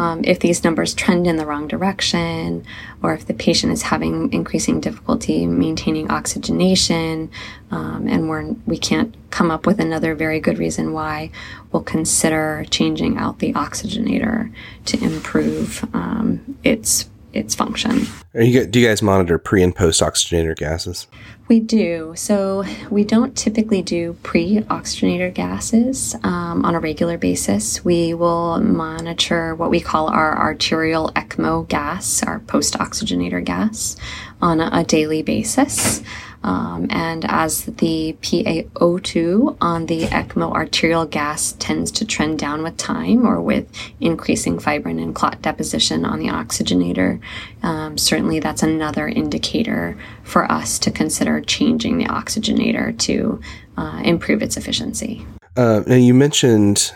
Um, 0.00 0.24
if 0.24 0.38
these 0.38 0.64
numbers 0.64 0.94
trend 0.94 1.26
in 1.26 1.36
the 1.36 1.44
wrong 1.44 1.68
direction, 1.68 2.64
or 3.02 3.12
if 3.12 3.26
the 3.26 3.34
patient 3.34 3.70
is 3.70 3.82
having 3.82 4.32
increasing 4.32 4.80
difficulty 4.80 5.44
maintaining 5.44 6.10
oxygenation, 6.10 7.30
um, 7.70 8.08
and 8.08 8.26
we're, 8.26 8.52
we 8.64 8.78
can't 8.78 9.14
come 9.28 9.50
up 9.50 9.66
with 9.66 9.78
another 9.78 10.14
very 10.14 10.40
good 10.40 10.56
reason 10.56 10.94
why, 10.94 11.30
we'll 11.70 11.82
consider 11.82 12.64
changing 12.70 13.18
out 13.18 13.40
the 13.40 13.52
oxygenator 13.52 14.50
to 14.86 15.04
improve 15.04 15.84
um, 15.94 16.56
its 16.64 17.10
its 17.32 17.54
function. 17.54 18.06
You, 18.34 18.66
do 18.66 18.80
you 18.80 18.86
guys 18.86 19.02
monitor 19.02 19.38
pre 19.38 19.62
and 19.62 19.74
post 19.74 20.00
oxygenator 20.00 20.56
gases? 20.56 21.06
We 21.48 21.58
do. 21.58 22.12
So 22.16 22.64
we 22.90 23.02
don't 23.02 23.36
typically 23.36 23.82
do 23.82 24.16
pre 24.22 24.60
oxygenator 24.60 25.34
gases 25.34 26.14
um, 26.22 26.64
on 26.64 26.74
a 26.74 26.80
regular 26.80 27.18
basis. 27.18 27.84
We 27.84 28.14
will 28.14 28.60
monitor 28.60 29.54
what 29.56 29.70
we 29.70 29.80
call 29.80 30.08
our 30.08 30.38
arterial 30.38 31.10
ECMO 31.16 31.66
gas, 31.68 32.22
our 32.22 32.38
post 32.40 32.74
oxygenator 32.74 33.44
gas, 33.44 33.96
on 34.40 34.60
a, 34.60 34.70
a 34.72 34.84
daily 34.84 35.22
basis. 35.22 36.02
Um, 36.42 36.86
and 36.90 37.24
as 37.28 37.64
the 37.66 38.16
PaO2 38.22 39.58
on 39.60 39.86
the 39.86 40.02
ECMO 40.04 40.52
arterial 40.52 41.04
gas 41.04 41.52
tends 41.58 41.90
to 41.92 42.04
trend 42.06 42.38
down 42.38 42.62
with 42.62 42.76
time 42.76 43.26
or 43.26 43.40
with 43.42 43.70
increasing 44.00 44.58
fibrin 44.58 44.98
and 44.98 45.14
clot 45.14 45.42
deposition 45.42 46.04
on 46.04 46.18
the 46.18 46.28
oxygenator, 46.28 47.20
um, 47.62 47.98
certainly 47.98 48.40
that's 48.40 48.62
another 48.62 49.06
indicator 49.06 49.98
for 50.22 50.50
us 50.50 50.78
to 50.78 50.90
consider 50.90 51.40
changing 51.42 51.98
the 51.98 52.06
oxygenator 52.06 52.96
to 52.98 53.40
uh, 53.76 54.00
improve 54.04 54.42
its 54.42 54.56
efficiency. 54.56 55.26
Uh, 55.56 55.82
now, 55.86 55.96
you 55.96 56.14
mentioned 56.14 56.92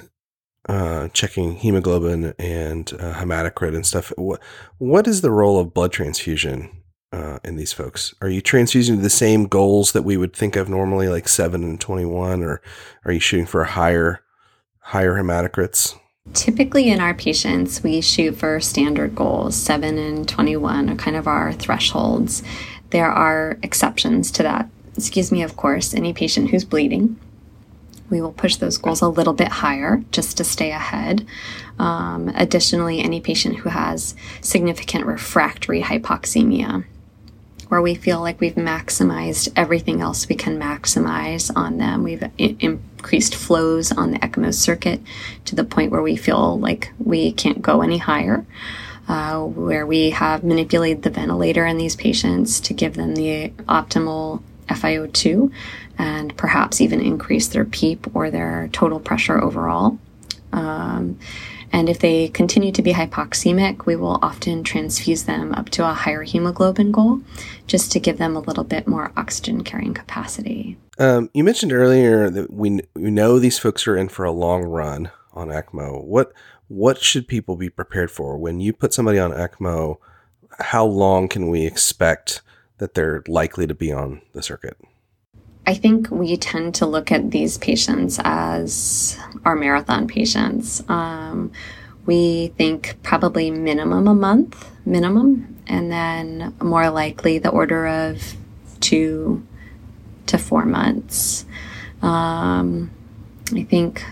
uh, 0.69 1.09
checking 1.09 1.57
hemoglobin 1.57 2.33
and 2.39 2.93
uh, 2.95 3.15
hematocrit 3.15 3.75
and 3.75 3.85
stuff. 3.85 4.13
What 4.17 4.41
what 4.79 5.07
is 5.07 5.21
the 5.21 5.31
role 5.31 5.59
of 5.59 5.75
blood 5.75 5.93
transfusion 5.93 6.71
uh, 7.15 7.39
in 7.45 7.57
these 7.57 7.73
folks? 7.73 8.15
Are 8.21 8.29
you 8.29 8.41
transfusing 8.41 8.97
to 8.97 9.03
the 9.03 9.11
same 9.11 9.47
goals 9.47 9.93
that 9.93 10.03
we 10.03 10.17
would 10.17 10.33
think 10.33 10.57
of 10.57 10.69
normally, 10.69 11.09
like 11.09 11.29
seven 11.29 11.63
and 11.63 11.81
twenty 11.81 12.05
one, 12.05 12.43
or 12.43 12.61
are 13.05 13.13
you 13.13 13.21
shooting 13.21 13.47
for 13.47 13.65
higher 13.65 14.21
higher 14.81 15.15
hematocrits? 15.15 15.99
Typically, 16.33 16.91
in 16.91 17.01
our 17.01 17.15
patients, 17.15 17.83
we 17.83 18.01
shoot 18.01 18.37
for 18.37 18.59
standard 18.59 19.15
goals. 19.15 19.55
Seven 19.55 19.99
and 19.99 20.27
21 20.27 20.89
are 20.89 20.95
kind 20.97 21.17
of 21.17 21.29
our 21.29 21.53
thresholds. 21.53 22.43
There 22.91 23.11
are 23.11 23.59
exceptions 23.63 24.31
to 24.33 24.43
that. 24.43 24.71
Excuse 24.97 25.31
me, 25.31 25.43
of 25.43 25.55
course, 25.57 25.93
any 25.93 26.15
patient 26.15 26.49
who's 26.49 26.65
bleeding 26.65 27.19
we 28.11 28.21
will 28.21 28.33
push 28.33 28.57
those 28.57 28.79
goals 28.79 29.01
a 29.01 29.09
little 29.09 29.33
bit 29.33 29.49
higher 29.49 30.05
just 30.13 30.37
to 30.37 30.45
stay 30.45 30.71
ahead. 30.71 31.27
Um, 31.79 32.29
additionally, 32.35 33.01
any 33.01 33.21
patient 33.21 33.57
who 33.57 33.71
has 33.71 34.15
significant 34.41 35.07
refractory 35.07 35.83
hypoxemia, 35.83 36.85
where 37.69 37.83
we 37.83 37.95
feel 37.95 38.21
like 38.21 38.41
we've 38.41 38.55
maximized 38.55 39.53
everything 39.57 40.01
else 40.01 40.29
we 40.29 40.37
can 40.37 40.59
maximize 40.59 41.51
on 41.55 41.79
them, 41.79 42.03
we've 42.03 42.25
increased 42.39 43.35
flows 43.35 43.93
on 43.93 44.11
the 44.13 44.19
ECMO 44.19 44.53
circuit 44.53 45.01
to 45.45 45.55
the 45.55 45.65
point 45.65 45.91
where 45.91 46.03
we 46.03 46.17
feel 46.17 46.59
like 46.59 46.91
we 46.99 47.33
can't 47.33 47.63
go 47.63 47.83
any 47.83 47.99
higher. 47.99 48.45
Uh, 49.07 49.43
where 49.45 49.87
we 49.87 50.09
have 50.09 50.43
manipulated 50.43 51.03
the 51.03 51.11
ventilator 51.11 51.67
in 51.67 51.77
these 51.77 51.95
patients 51.95 52.59
to 52.59 52.73
give 52.73 52.95
them 52.95 53.15
the 53.15 53.51
optimal 53.69 54.43
FiO2 54.69 55.53
and 55.99 56.35
perhaps 56.39 56.81
even 56.81 57.01
increase 57.03 57.49
their 57.49 57.67
PEEP 57.67 58.15
or 58.15 58.31
their 58.31 58.69
total 58.73 58.99
pressure 58.99 59.39
overall. 59.39 59.99
Um, 60.53 61.19
and 61.75 61.89
if 61.89 61.99
they 61.99 62.29
continue 62.29 62.71
to 62.71 62.83
be 62.83 62.93
hypoxemic, 62.93 63.85
we 63.85 63.97
will 63.97 64.21
often 64.23 64.63
transfuse 64.63 65.25
them 65.25 65.53
up 65.55 65.71
to 65.71 65.85
a 65.85 65.93
higher 65.93 66.23
hemoglobin 66.23 66.93
goal 66.93 67.21
just 67.67 67.91
to 67.91 67.99
give 67.99 68.17
them 68.17 68.37
a 68.37 68.39
little 68.39 68.63
bit 68.63 68.87
more 68.87 69.11
oxygen 69.17 69.65
carrying 69.65 69.93
capacity. 69.93 70.77
Um, 71.01 71.31
you 71.35 71.43
mentioned 71.43 71.73
earlier 71.73 72.31
that 72.31 72.53
we, 72.53 72.79
we 72.95 73.11
know 73.11 73.41
these 73.41 73.59
folks 73.59 73.89
are 73.89 73.97
in 73.97 74.09
for 74.09 74.25
a 74.25 74.31
long 74.31 74.63
run 74.63 75.11
on 75.33 75.49
ECMO. 75.49 76.05
What 76.05 76.33
what 76.69 77.03
should 77.03 77.27
people 77.27 77.57
be 77.57 77.71
prepared 77.71 78.13
for 78.13 78.39
when 78.39 78.61
you 78.61 78.73
put 78.73 78.95
somebody 78.95 79.19
on 79.19 79.33
ECMO? 79.33 79.97
How 80.61 80.85
long 80.85 81.27
can 81.27 81.51
we 81.51 81.67
expect 81.67 82.41
that 82.79 82.95
they're 82.95 83.25
likely 83.27 83.67
to 83.67 83.75
be 83.75 83.91
on 83.91 84.23
the 84.33 84.45
circuit? 84.45 84.79
I 85.67 85.75
think 85.75 86.11
we 86.11 86.37
tend 86.37 86.75
to 86.77 86.87
look 86.87 87.11
at 87.11 87.31
these 87.31 87.57
patients 87.57 88.21
as 88.23 89.19
our 89.45 89.57
marathon 89.57 90.07
patients. 90.07 90.83
Um, 90.89 91.53
we 92.05 92.49
think 92.59 92.97
probably 93.03 93.51
minimum 93.51 94.07
a 94.07 94.15
month, 94.15 94.71
minimum, 94.85 95.57
and 95.67 95.91
then 95.91 96.55
more 96.63 96.91
likely 96.91 97.39
the 97.39 97.49
order 97.49 97.87
of 97.87 98.35
two 98.81 99.47
to 100.27 100.37
four 100.37 100.67
months. 100.67 101.47
Um, 102.03 102.91
I 103.55 103.63
think 103.63 104.05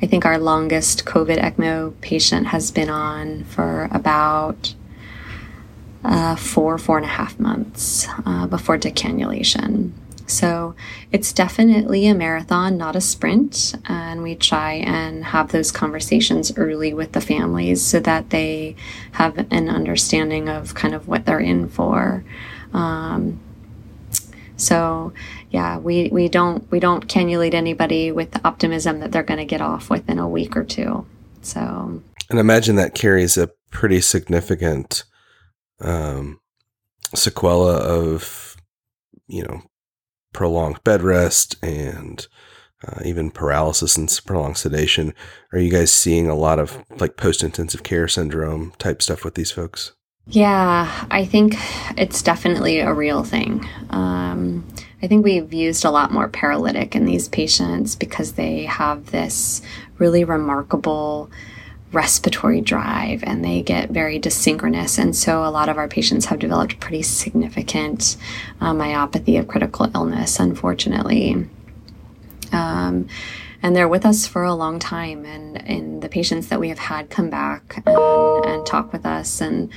I 0.00 0.06
think 0.06 0.24
our 0.24 0.38
longest 0.38 1.04
COVID 1.04 1.38
ECMO 1.38 1.98
patient 2.00 2.48
has 2.48 2.70
been 2.70 2.90
on 2.90 3.44
for 3.44 3.88
about 3.90 4.74
uh, 6.04 6.36
four, 6.36 6.76
four 6.76 6.98
and 6.98 7.06
a 7.06 7.08
half 7.08 7.38
months 7.40 8.06
uh, 8.26 8.46
before 8.46 8.76
decannulation. 8.76 9.92
So 10.26 10.74
it's 11.12 11.32
definitely 11.32 12.06
a 12.06 12.14
marathon, 12.14 12.76
not 12.78 12.96
a 12.96 13.00
sprint. 13.00 13.74
And 13.86 14.22
we 14.22 14.34
try 14.34 14.74
and 14.74 15.24
have 15.24 15.52
those 15.52 15.70
conversations 15.70 16.56
early 16.56 16.94
with 16.94 17.12
the 17.12 17.20
families 17.20 17.82
so 17.82 18.00
that 18.00 18.30
they 18.30 18.76
have 19.12 19.38
an 19.50 19.68
understanding 19.68 20.48
of 20.48 20.74
kind 20.74 20.94
of 20.94 21.08
what 21.08 21.26
they're 21.26 21.40
in 21.40 21.68
for. 21.68 22.24
Um, 22.72 23.40
so 24.56 25.12
yeah, 25.50 25.78
we, 25.78 26.08
we 26.10 26.28
don't 26.28 26.70
we 26.70 26.80
don't 26.80 27.06
cannulate 27.06 27.54
anybody 27.54 28.10
with 28.12 28.30
the 28.30 28.40
optimism 28.46 29.00
that 29.00 29.12
they're 29.12 29.22
going 29.22 29.38
to 29.38 29.44
get 29.44 29.60
off 29.60 29.90
within 29.90 30.18
a 30.18 30.28
week 30.28 30.56
or 30.56 30.64
two. 30.64 31.06
So 31.42 32.02
and 32.30 32.38
imagine 32.38 32.76
that 32.76 32.94
carries 32.94 33.36
a 33.36 33.50
pretty 33.70 34.00
significant 34.00 35.04
um, 35.80 36.40
sequela 37.14 37.78
of 37.78 38.56
you 39.26 39.42
know 39.42 39.62
prolonged 40.34 40.84
bed 40.84 41.02
rest 41.02 41.56
and 41.62 42.26
uh, 42.86 43.00
even 43.04 43.30
paralysis 43.30 43.96
and 43.96 44.20
prolonged 44.26 44.58
sedation. 44.58 45.14
Are 45.52 45.58
you 45.58 45.70
guys 45.70 45.90
seeing 45.90 46.28
a 46.28 46.34
lot 46.34 46.58
of 46.58 46.84
like 46.98 47.16
post 47.16 47.42
intensive 47.42 47.82
care 47.82 48.08
syndrome 48.08 48.72
type 48.78 49.00
stuff 49.00 49.24
with 49.24 49.34
these 49.34 49.50
folks? 49.50 49.92
Yeah, 50.26 51.06
I 51.10 51.24
think 51.26 51.56
it's 51.98 52.22
definitely 52.22 52.80
a 52.80 52.94
real 52.94 53.24
thing. 53.24 53.68
Um, 53.90 54.66
I 55.02 55.06
think 55.06 55.22
we've 55.22 55.52
used 55.52 55.84
a 55.84 55.90
lot 55.90 56.12
more 56.12 56.28
paralytic 56.28 56.96
in 56.96 57.04
these 57.04 57.28
patients 57.28 57.94
because 57.94 58.32
they 58.32 58.64
have 58.64 59.10
this 59.10 59.60
really 59.98 60.24
remarkable 60.24 61.30
respiratory 61.94 62.60
drive 62.60 63.22
and 63.24 63.44
they 63.44 63.62
get 63.62 63.90
very 63.90 64.20
dyssynchronous. 64.20 64.98
And 64.98 65.14
so 65.14 65.44
a 65.44 65.50
lot 65.50 65.68
of 65.68 65.78
our 65.78 65.88
patients 65.88 66.26
have 66.26 66.38
developed 66.38 66.80
pretty 66.80 67.02
significant 67.02 68.16
uh, 68.60 68.72
myopathy 68.72 69.38
of 69.38 69.48
critical 69.48 69.90
illness, 69.94 70.40
unfortunately. 70.40 71.46
Um, 72.52 73.08
and 73.62 73.74
they're 73.74 73.88
with 73.88 74.04
us 74.04 74.26
for 74.26 74.44
a 74.44 74.54
long 74.54 74.78
time. 74.78 75.24
And, 75.24 75.66
and 75.66 76.02
the 76.02 76.08
patients 76.08 76.48
that 76.48 76.60
we 76.60 76.68
have 76.68 76.78
had 76.78 77.08
come 77.08 77.30
back 77.30 77.82
and, 77.86 78.44
and 78.44 78.66
talk 78.66 78.92
with 78.92 79.06
us 79.06 79.40
and 79.40 79.70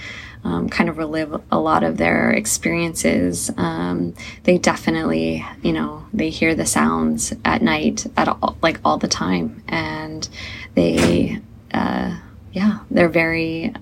um, 0.44 0.70
kind 0.70 0.90
of 0.90 0.98
relive 0.98 1.42
a 1.52 1.60
lot 1.60 1.84
of 1.84 1.98
their 1.98 2.32
experiences, 2.32 3.52
um, 3.58 4.14
they 4.44 4.58
definitely, 4.58 5.46
you 5.62 5.74
know, 5.74 6.06
they 6.14 6.30
hear 6.30 6.56
the 6.56 6.66
sounds 6.66 7.34
at 7.44 7.62
night 7.62 8.06
at 8.16 8.28
all, 8.28 8.58
like 8.62 8.80
all 8.86 8.98
the 8.98 9.08
time, 9.08 9.64
and 9.68 10.30
they 10.76 11.42
uh, 11.74 12.18
yeah, 12.54 12.80
they're 12.90 13.10
very 13.10 13.74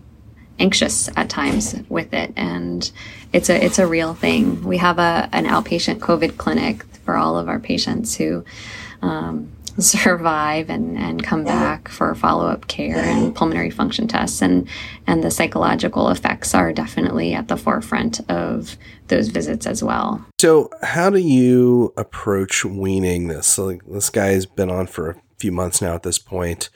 anxious 0.59 1.09
at 1.15 1.29
times 1.29 1.75
with 1.89 2.13
it, 2.13 2.33
and 2.35 2.91
it's 3.33 3.49
a 3.49 3.63
it's 3.63 3.79
a 3.79 3.87
real 3.87 4.13
thing. 4.13 4.63
We 4.63 4.77
have 4.77 4.99
a 4.99 5.29
an 5.31 5.45
outpatient 5.45 5.99
COVID 5.99 6.37
clinic 6.37 6.83
for 7.03 7.15
all 7.15 7.37
of 7.37 7.47
our 7.47 7.59
patients 7.59 8.15
who. 8.15 8.43
Um, 9.01 9.51
survive 9.77 10.69
and, 10.69 10.97
and 10.97 11.21
come 11.21 11.43
back 11.43 11.89
for 11.89 12.15
follow-up 12.15 12.67
care 12.67 12.95
and 12.95 13.35
pulmonary 13.35 13.69
function 13.69 14.07
tests 14.07 14.41
and 14.41 14.69
and 15.05 15.21
the 15.21 15.29
psychological 15.29 16.09
effects 16.09 16.55
are 16.55 16.71
definitely 16.71 17.33
at 17.33 17.49
the 17.49 17.57
forefront 17.57 18.21
of 18.29 18.77
those 19.07 19.27
visits 19.27 19.67
as 19.67 19.83
well. 19.83 20.25
So 20.39 20.69
how 20.81 21.09
do 21.09 21.19
you 21.19 21.93
approach 21.97 22.63
weaning 22.63 23.27
this? 23.27 23.47
So 23.47 23.65
like, 23.65 23.85
this 23.85 24.09
guy's 24.09 24.45
been 24.45 24.71
on 24.71 24.87
for 24.87 25.09
a 25.09 25.15
few 25.39 25.51
months 25.51 25.81
now 25.81 25.93
at 25.93 26.03
this 26.03 26.19
point. 26.19 26.69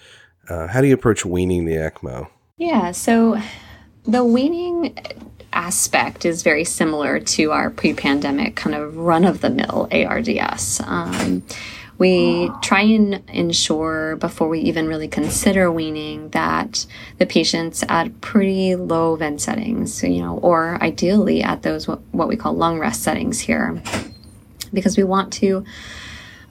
Uh, 0.49 0.67
how 0.67 0.81
do 0.81 0.87
you 0.87 0.93
approach 0.93 1.25
weaning 1.25 1.65
the 1.65 1.75
ECMO? 1.75 2.27
Yeah, 2.57 2.91
so 2.91 3.39
the 4.03 4.23
weaning 4.23 4.97
aspect 5.53 6.25
is 6.25 6.43
very 6.43 6.63
similar 6.63 7.19
to 7.19 7.51
our 7.51 7.69
pre 7.69 7.93
pandemic 7.93 8.55
kind 8.55 8.75
of 8.75 8.97
run 8.97 9.25
of 9.25 9.41
the 9.41 9.49
mill 9.49 9.87
ARDS. 9.91 10.81
Um, 10.83 11.43
we 11.99 12.49
try 12.61 12.81
and 12.81 13.21
ensure 13.29 14.15
before 14.15 14.47
we 14.47 14.61
even 14.61 14.87
really 14.87 15.09
consider 15.09 15.69
weaning 15.69 16.29
that 16.29 16.85
the 17.17 17.25
patient's 17.25 17.83
at 17.89 18.21
pretty 18.21 18.75
low 18.75 19.17
vent 19.17 19.41
settings, 19.41 20.01
you 20.01 20.21
know, 20.21 20.37
or 20.37 20.81
ideally 20.81 21.43
at 21.43 21.61
those 21.63 21.87
what, 21.87 21.99
what 22.11 22.29
we 22.29 22.37
call 22.37 22.53
lung 22.53 22.79
rest 22.79 23.03
settings 23.03 23.41
here, 23.41 23.81
because 24.73 24.95
we 24.95 25.03
want 25.03 25.33
to 25.33 25.65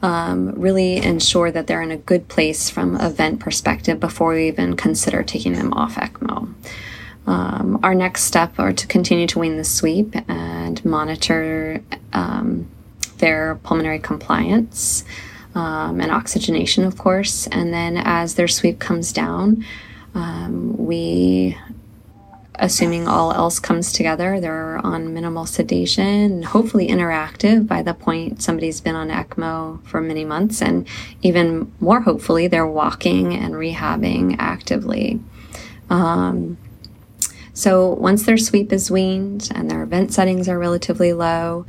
um, 0.02 0.52
really 0.52 0.96
ensure 0.96 1.50
that 1.50 1.66
they're 1.66 1.82
in 1.82 1.90
a 1.90 1.96
good 1.96 2.28
place 2.28 2.70
from 2.70 2.96
a 2.96 3.10
vent 3.10 3.40
perspective 3.40 3.98
before 3.98 4.34
we 4.34 4.48
even 4.48 4.76
consider 4.76 5.22
taking 5.22 5.54
them 5.54 5.72
off 5.72 5.96
ECMO. 5.96 6.54
Um, 7.26 7.80
our 7.82 7.94
next 7.94 8.24
step 8.24 8.58
are 8.58 8.72
to 8.72 8.86
continue 8.86 9.26
to 9.26 9.38
wean 9.38 9.56
the 9.56 9.64
sweep 9.64 10.14
and 10.28 10.82
monitor 10.84 11.82
um, 12.12 12.66
their 13.18 13.56
pulmonary 13.56 13.98
compliance 13.98 15.04
um, 15.54 16.00
and 16.00 16.10
oxygenation, 16.10 16.84
of 16.84 16.96
course. 16.96 17.46
And 17.48 17.74
then 17.74 17.96
as 17.96 18.36
their 18.36 18.48
sweep 18.48 18.78
comes 18.78 19.12
down, 19.12 19.64
um, 20.14 20.76
we 20.78 21.58
assuming 22.58 23.06
all 23.06 23.32
else 23.32 23.58
comes 23.58 23.92
together, 23.92 24.40
they're 24.40 24.78
on 24.78 25.14
minimal 25.14 25.46
sedation, 25.46 26.42
hopefully 26.42 26.88
interactive 26.88 27.66
by 27.66 27.82
the 27.82 27.94
point 27.94 28.42
somebody's 28.42 28.80
been 28.80 28.94
on 28.94 29.08
ECMO 29.08 29.84
for 29.84 30.00
many 30.00 30.24
months, 30.24 30.60
and 30.60 30.86
even 31.22 31.72
more 31.80 32.00
hopefully, 32.00 32.48
they're 32.48 32.66
walking 32.66 33.34
and 33.34 33.54
rehabbing 33.54 34.36
actively. 34.38 35.20
Um, 35.90 36.58
so 37.54 37.88
once 37.94 38.24
their 38.24 38.38
sweep 38.38 38.72
is 38.72 38.90
weaned 38.90 39.50
and 39.54 39.70
their 39.70 39.84
vent 39.86 40.12
settings 40.12 40.48
are 40.48 40.58
relatively 40.58 41.12
low, 41.12 41.66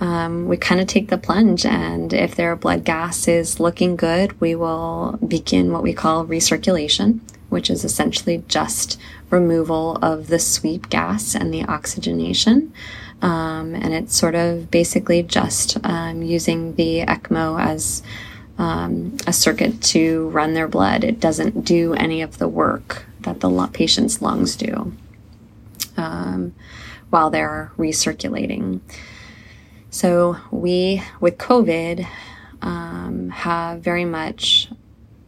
um, 0.00 0.46
we 0.46 0.56
kind 0.56 0.80
of 0.80 0.86
take 0.86 1.08
the 1.08 1.18
plunge. 1.18 1.66
And 1.66 2.12
if 2.12 2.34
their 2.34 2.56
blood 2.56 2.84
gas 2.84 3.28
is 3.28 3.60
looking 3.60 3.96
good, 3.96 4.40
we 4.40 4.54
will 4.54 5.18
begin 5.26 5.72
what 5.72 5.82
we 5.82 5.92
call 5.92 6.24
recirculation, 6.24 7.20
which 7.48 7.68
is 7.68 7.84
essentially 7.84 8.44
just 8.48 8.98
removal 9.30 9.96
of 9.96 10.28
the 10.28 10.38
sweep 10.38 10.88
gas 10.88 11.34
and 11.34 11.52
the 11.52 11.64
oxygenation. 11.64 12.72
Um, 13.20 13.74
and 13.74 13.92
it's 13.92 14.16
sort 14.16 14.34
of 14.34 14.70
basically 14.70 15.22
just 15.22 15.76
um, 15.84 16.22
using 16.22 16.74
the 16.76 17.00
ECMO 17.02 17.60
as 17.60 18.02
um, 18.58 19.16
a 19.26 19.32
circuit 19.32 19.80
to 19.82 20.28
run 20.28 20.54
their 20.54 20.68
blood. 20.68 21.04
It 21.04 21.20
doesn't 21.20 21.64
do 21.64 21.94
any 21.94 22.22
of 22.22 22.38
the 22.38 22.48
work 22.48 23.06
that 23.20 23.40
the 23.40 23.70
patient's 23.72 24.22
lungs 24.22 24.56
do 24.56 24.92
um, 25.96 26.54
while 27.10 27.30
they're 27.30 27.72
recirculating. 27.76 28.80
So, 29.90 30.36
we, 30.50 31.02
with 31.18 31.38
COVID, 31.38 32.06
um, 32.60 33.30
have 33.30 33.80
very 33.80 34.04
much 34.04 34.68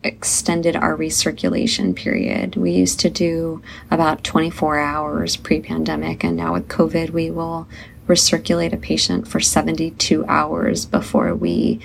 extended 0.03 0.77
our 0.77 0.97
recirculation 0.97 1.95
period. 1.95 2.57
We 2.57 2.73
used 2.73 3.01
to 3.01 3.11
do 3.11 3.63
about 3.91 4.25
24 4.25 4.79
hours 4.79 5.37
pre 5.37 5.61
pandemic, 5.61 6.25
and 6.25 6.37
now 6.37 6.55
with 6.55 6.69
COVID, 6.69 7.11
we 7.11 7.31
will 7.31 7.69
recirculate 8.07 8.73
a 8.73 8.77
patient 8.77 9.29
for 9.29 9.41
72 9.41 10.25
hours 10.27 10.85
before 10.85 11.35
we 11.35 11.81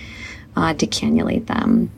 uh, 0.56 0.74
decannulate 0.74 1.48
them. 1.48 1.92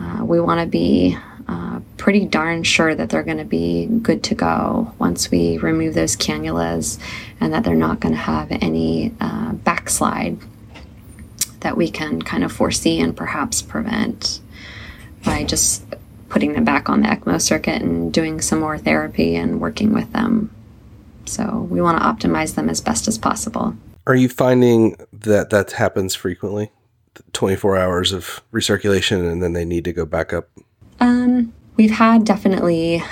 Uh, 0.00 0.24
we 0.24 0.40
want 0.40 0.60
to 0.60 0.66
be 0.66 1.16
uh, 1.48 1.80
pretty 1.96 2.24
darn 2.24 2.62
sure 2.62 2.94
that 2.94 3.10
they're 3.10 3.22
going 3.22 3.38
to 3.38 3.44
be 3.44 3.86
good 3.86 4.22
to 4.24 4.34
go 4.34 4.92
once 4.98 5.30
we 5.30 5.58
remove 5.58 5.94
those 5.94 6.16
cannulas 6.16 6.98
and 7.40 7.52
that 7.52 7.64
they're 7.64 7.74
not 7.74 8.00
going 8.00 8.14
to 8.14 8.20
have 8.20 8.48
any 8.50 9.12
uh, 9.20 9.52
backslide 9.52 10.38
that 11.60 11.76
we 11.76 11.90
can 11.90 12.20
kind 12.22 12.44
of 12.44 12.52
foresee 12.52 13.00
and 13.00 13.16
perhaps 13.16 13.62
prevent 13.62 14.40
by 15.26 15.44
just 15.44 15.84
putting 16.28 16.54
them 16.54 16.64
back 16.64 16.88
on 16.88 17.02
the 17.02 17.08
ECMO 17.08 17.40
circuit 17.40 17.82
and 17.82 18.12
doing 18.12 18.40
some 18.40 18.60
more 18.60 18.78
therapy 18.78 19.36
and 19.36 19.60
working 19.60 19.92
with 19.92 20.10
them. 20.12 20.50
So 21.26 21.66
we 21.70 21.80
want 21.80 21.98
to 21.98 22.04
optimize 22.04 22.54
them 22.54 22.70
as 22.70 22.80
best 22.80 23.08
as 23.08 23.18
possible. 23.18 23.76
Are 24.06 24.14
you 24.14 24.28
finding 24.28 24.96
that 25.12 25.50
that 25.50 25.72
happens 25.72 26.14
frequently? 26.14 26.70
24 27.32 27.76
hours 27.76 28.12
of 28.12 28.42
recirculation 28.52 29.30
and 29.30 29.42
then 29.42 29.52
they 29.52 29.64
need 29.64 29.84
to 29.84 29.92
go 29.92 30.06
back 30.06 30.32
up? 30.32 30.48
Um, 31.00 31.52
we've 31.76 31.90
had 31.90 32.24
definitely 32.24 33.02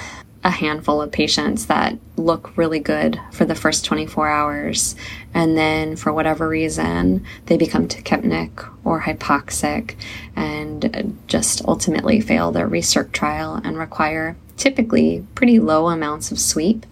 a 0.44 0.50
handful 0.50 1.00
of 1.00 1.10
patients 1.10 1.66
that 1.66 1.98
look 2.16 2.54
really 2.56 2.78
good 2.78 3.18
for 3.32 3.46
the 3.46 3.54
first 3.54 3.84
24 3.86 4.28
hours. 4.28 4.94
And 5.32 5.56
then, 5.56 5.96
for 5.96 6.12
whatever 6.12 6.46
reason, 6.46 7.24
they 7.46 7.56
become 7.56 7.88
tachypneic 7.88 8.70
or 8.84 9.00
hypoxic 9.00 9.96
and 10.36 11.18
just 11.26 11.64
ultimately 11.64 12.20
fail 12.20 12.52
their 12.52 12.68
recirc 12.68 13.12
trial 13.12 13.60
and 13.64 13.78
require 13.78 14.36
typically 14.58 15.26
pretty 15.34 15.58
low 15.58 15.88
amounts 15.88 16.30
of 16.30 16.38
sweep 16.38 16.84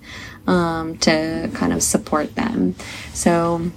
um, 0.46 0.96
to 0.98 1.50
kind 1.52 1.74
of 1.74 1.82
support 1.82 2.34
them. 2.34 2.74
So, 3.12 3.70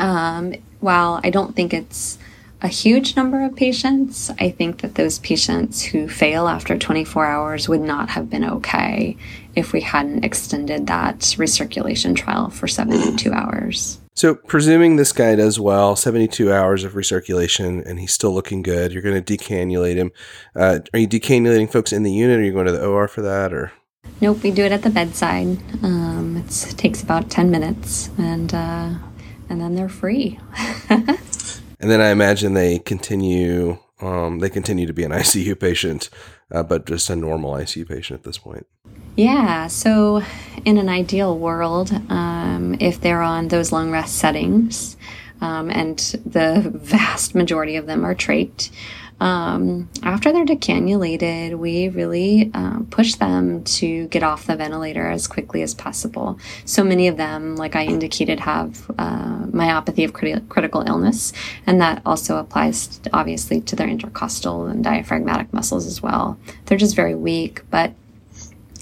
um, 0.00 0.54
while 0.80 1.20
I 1.22 1.30
don't 1.30 1.54
think 1.54 1.72
it's 1.72 2.18
a 2.62 2.68
huge 2.68 3.16
number 3.16 3.42
of 3.44 3.56
patients. 3.56 4.30
I 4.38 4.50
think 4.50 4.80
that 4.80 4.94
those 4.94 5.18
patients 5.18 5.82
who 5.82 6.08
fail 6.08 6.48
after 6.48 6.76
24 6.76 7.26
hours 7.26 7.68
would 7.68 7.80
not 7.80 8.10
have 8.10 8.28
been 8.28 8.44
okay 8.44 9.16
if 9.56 9.72
we 9.72 9.80
hadn't 9.80 10.24
extended 10.24 10.86
that 10.86 11.18
recirculation 11.38 12.14
trial 12.14 12.50
for 12.50 12.68
72 12.68 13.32
hours. 13.32 13.98
So, 14.14 14.34
presuming 14.34 14.96
this 14.96 15.12
guy 15.12 15.34
does 15.36 15.58
well, 15.58 15.96
72 15.96 16.52
hours 16.52 16.84
of 16.84 16.92
recirculation, 16.92 17.84
and 17.86 17.98
he's 17.98 18.12
still 18.12 18.34
looking 18.34 18.60
good, 18.62 18.92
you're 18.92 19.02
going 19.02 19.22
to 19.22 19.36
decannulate 19.36 19.96
him. 19.96 20.10
Uh, 20.54 20.80
are 20.92 20.98
you 20.98 21.08
decannulating 21.08 21.70
folks 21.72 21.92
in 21.92 22.02
the 22.02 22.12
unit? 22.12 22.38
Or 22.38 22.42
are 22.42 22.44
you 22.44 22.52
going 22.52 22.66
to 22.66 22.72
the 22.72 22.84
OR 22.84 23.08
for 23.08 23.22
that? 23.22 23.54
Or 23.54 23.72
Nope, 24.20 24.42
we 24.42 24.50
do 24.50 24.64
it 24.64 24.72
at 24.72 24.82
the 24.82 24.90
bedside. 24.90 25.58
Um, 25.82 26.36
it 26.36 26.50
takes 26.76 27.02
about 27.02 27.30
10 27.30 27.50
minutes, 27.50 28.10
and, 28.18 28.52
uh, 28.52 28.94
and 29.48 29.60
then 29.60 29.74
they're 29.74 29.88
free. 29.88 30.38
and 31.80 31.90
then 31.90 32.00
I 32.00 32.10
imagine 32.10 32.54
they 32.54 32.78
continue. 32.78 33.78
Um, 34.00 34.38
they 34.38 34.48
continue 34.48 34.86
to 34.86 34.92
be 34.92 35.04
an 35.04 35.10
ICU 35.12 35.58
patient, 35.58 36.10
uh, 36.50 36.62
but 36.62 36.86
just 36.86 37.10
a 37.10 37.16
normal 37.16 37.54
ICU 37.54 37.88
patient 37.88 38.20
at 38.20 38.24
this 38.24 38.38
point. 38.38 38.66
Yeah. 39.16 39.66
So, 39.66 40.22
in 40.64 40.78
an 40.78 40.88
ideal 40.88 41.36
world, 41.38 41.92
um, 42.10 42.76
if 42.80 43.00
they're 43.00 43.22
on 43.22 43.48
those 43.48 43.72
lung 43.72 43.90
rest 43.90 44.16
settings, 44.16 44.96
um, 45.40 45.70
and 45.70 45.98
the 46.24 46.70
vast 46.74 47.34
majority 47.34 47.76
of 47.76 47.86
them 47.86 48.04
are 48.04 48.14
trach, 48.14 48.70
um, 49.20 49.88
after 50.02 50.32
they're 50.32 50.46
decannulated, 50.46 51.58
we 51.58 51.88
really 51.88 52.50
um, 52.54 52.86
push 52.90 53.14
them 53.16 53.62
to 53.64 54.08
get 54.08 54.22
off 54.22 54.46
the 54.46 54.56
ventilator 54.56 55.10
as 55.10 55.26
quickly 55.26 55.62
as 55.62 55.74
possible. 55.74 56.38
So 56.64 56.82
many 56.82 57.06
of 57.06 57.18
them, 57.18 57.56
like 57.56 57.76
I 57.76 57.84
indicated, 57.84 58.40
have 58.40 58.90
uh, 58.98 59.44
myopathy 59.46 60.04
of 60.04 60.14
criti- 60.14 60.48
critical 60.48 60.82
illness, 60.86 61.34
and 61.66 61.80
that 61.82 62.00
also 62.06 62.38
applies 62.38 63.00
obviously 63.12 63.60
to 63.62 63.76
their 63.76 63.88
intercostal 63.88 64.66
and 64.66 64.82
diaphragmatic 64.82 65.52
muscles 65.52 65.86
as 65.86 66.02
well. 66.02 66.38
They're 66.64 66.78
just 66.78 66.96
very 66.96 67.14
weak, 67.14 67.62
but 67.70 67.92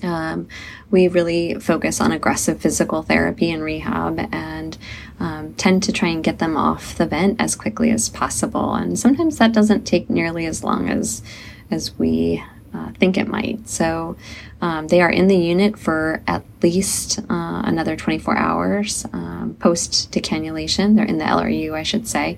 um, 0.03 0.47
we 0.91 1.09
really 1.09 1.55
focus 1.55 2.01
on 2.01 2.13
aggressive 2.13 2.61
physical 2.61 3.03
therapy 3.03 3.51
and 3.51 3.63
rehab 3.63 4.19
and 4.33 4.79
um, 5.21 5.55
tend 5.55 5.83
to 5.83 5.93
try 5.93 6.09
and 6.09 6.25
get 6.25 6.39
them 6.39 6.57
off 6.57 6.95
the 6.97 7.07
vent 7.07 7.41
as 7.41 7.55
quickly 7.55 7.91
as 7.91 8.09
possible. 8.09 8.75
And 8.75 8.99
sometimes 8.99 9.39
that 9.39 9.53
doesn't 9.53 9.85
take 9.85 10.09
nearly 10.09 10.47
as 10.47 10.65
long 10.65 10.89
as 10.89 11.23
as 11.71 11.97
we 11.99 12.43
uh, 12.73 12.91
think 12.93 13.17
it 13.17 13.29
might. 13.29 13.69
So 13.69 14.17
um, 14.61 14.89
they 14.89 15.01
are 15.01 15.11
in 15.11 15.27
the 15.27 15.37
unit 15.37 15.79
for 15.79 16.23
at 16.27 16.43
least 16.63 17.19
uh, 17.19 17.63
another 17.65 17.97
24 17.97 18.37
hours 18.37 19.07
um, 19.13 19.57
post 19.59 20.11
decannulation. 20.13 20.97
They're 20.97 21.05
in 21.05 21.19
the 21.19 21.25
LRU, 21.25 21.75
I 21.75 21.83
should 21.83 22.07
say. 22.07 22.37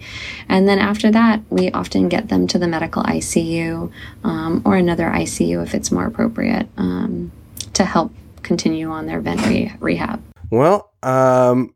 And 0.49 0.69
then 0.69 0.79
after 0.79 1.11
that, 1.11 1.41
we 1.51 1.71
often 1.73 2.09
get 2.09 2.29
them 2.29 2.47
to 2.49 2.59
the 2.59 2.69
medical 2.69 3.03
ICU 3.03 3.91
um, 4.25 4.63
or 4.65 4.77
another 4.77 5.11
ICU 5.11 5.63
if 5.63 5.75
it's 5.75 5.91
more 5.91 6.07
appropriate 6.07 6.69
um, 6.77 7.33
to 7.73 7.85
help 7.85 8.13
continue 8.43 8.91
on 8.91 9.07
their 9.07 9.21
vent 9.21 9.41
re- 9.47 9.73
rehab. 9.81 10.23
Well, 10.51 10.93
um, 11.03 11.75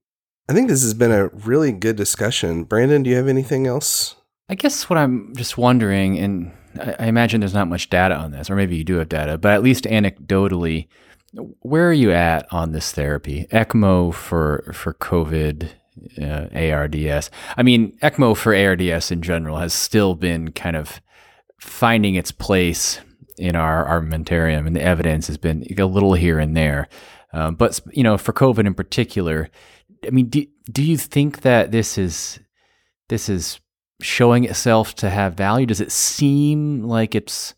I 0.49 0.53
think 0.53 0.69
this 0.69 0.83
has 0.83 0.95
been 0.95 1.13
a 1.13 1.29
really 1.29 1.73
good 1.73 1.97
discussion. 1.97 2.65
Brandon, 2.65 3.03
do 3.03 3.11
you 3.11 3.17
have 3.17 3.29
anything 3.29 3.67
else? 3.67 4.17
I 4.49 4.55
guess 4.55 4.91
what 4.91 4.99
I'm 4.99 5.35
just 5.35 5.57
wondering, 5.57 6.19
and 6.19 6.53
I 6.99 7.07
imagine 7.07 7.41
there's 7.41 7.55
not 7.55 7.69
much 7.69 7.89
data 7.89 8.15
on 8.15 8.33
this, 8.33 8.51
or 8.51 8.57
maybe 8.57 8.77
you 8.77 8.85
do 8.85 8.97
have 8.97 9.09
data, 9.09 9.39
but 9.39 9.53
at 9.53 9.63
least 9.63 9.85
anecdotally, 9.85 10.89
where 11.61 11.89
are 11.89 11.95
you 11.95 12.13
at 12.13 12.47
on 12.53 12.73
this 12.73 12.93
therapy? 12.93 13.47
ECMO 13.51 14.13
for 14.13 14.71
for 14.75 14.95
COVID, 14.95 15.71
uh, 16.21 16.49
ARDS. 16.53 17.31
I 17.57 17.63
mean, 17.63 17.97
ECMO 18.03 18.37
for 18.37 18.55
ARDS 18.55 19.11
in 19.11 19.23
general 19.23 19.59
has 19.59 19.73
still 19.73 20.15
been 20.15 20.53
kind 20.53 20.77
of 20.77 21.01
finding 21.59 22.15
its 22.15 22.31
place 22.31 23.01
in 23.39 23.57
our 23.57 23.87
armamentarium, 23.87 24.67
and 24.67 24.77
the 24.77 24.83
evidence 24.83 25.27
has 25.27 25.39
been 25.39 25.65
a 25.77 25.85
little 25.85 26.15
here 26.15 26.39
and 26.39 26.57
there. 26.57 26.89
Um, 27.33 27.57
but 27.57 27.81
you 27.93 28.03
know, 28.03 28.17
for 28.17 28.33
COVID 28.33 28.67
in 28.67 28.75
particular, 28.75 29.51
I 30.07 30.11
mean, 30.11 30.29
do, 30.29 30.47
do 30.71 30.83
you 30.83 30.97
think 30.97 31.43
that 31.43 31.73
this 31.73 31.99
is 31.99 32.39
this 33.09 33.29
is 33.29 33.61
showing 34.01 34.45
itself 34.45 34.95
to 34.97 35.11
have 35.11 35.35
value? 35.35 35.67
Does 35.67 35.81
it 35.81 35.93
seem 35.93 36.83
like 36.83 37.15
it's 37.15 37.55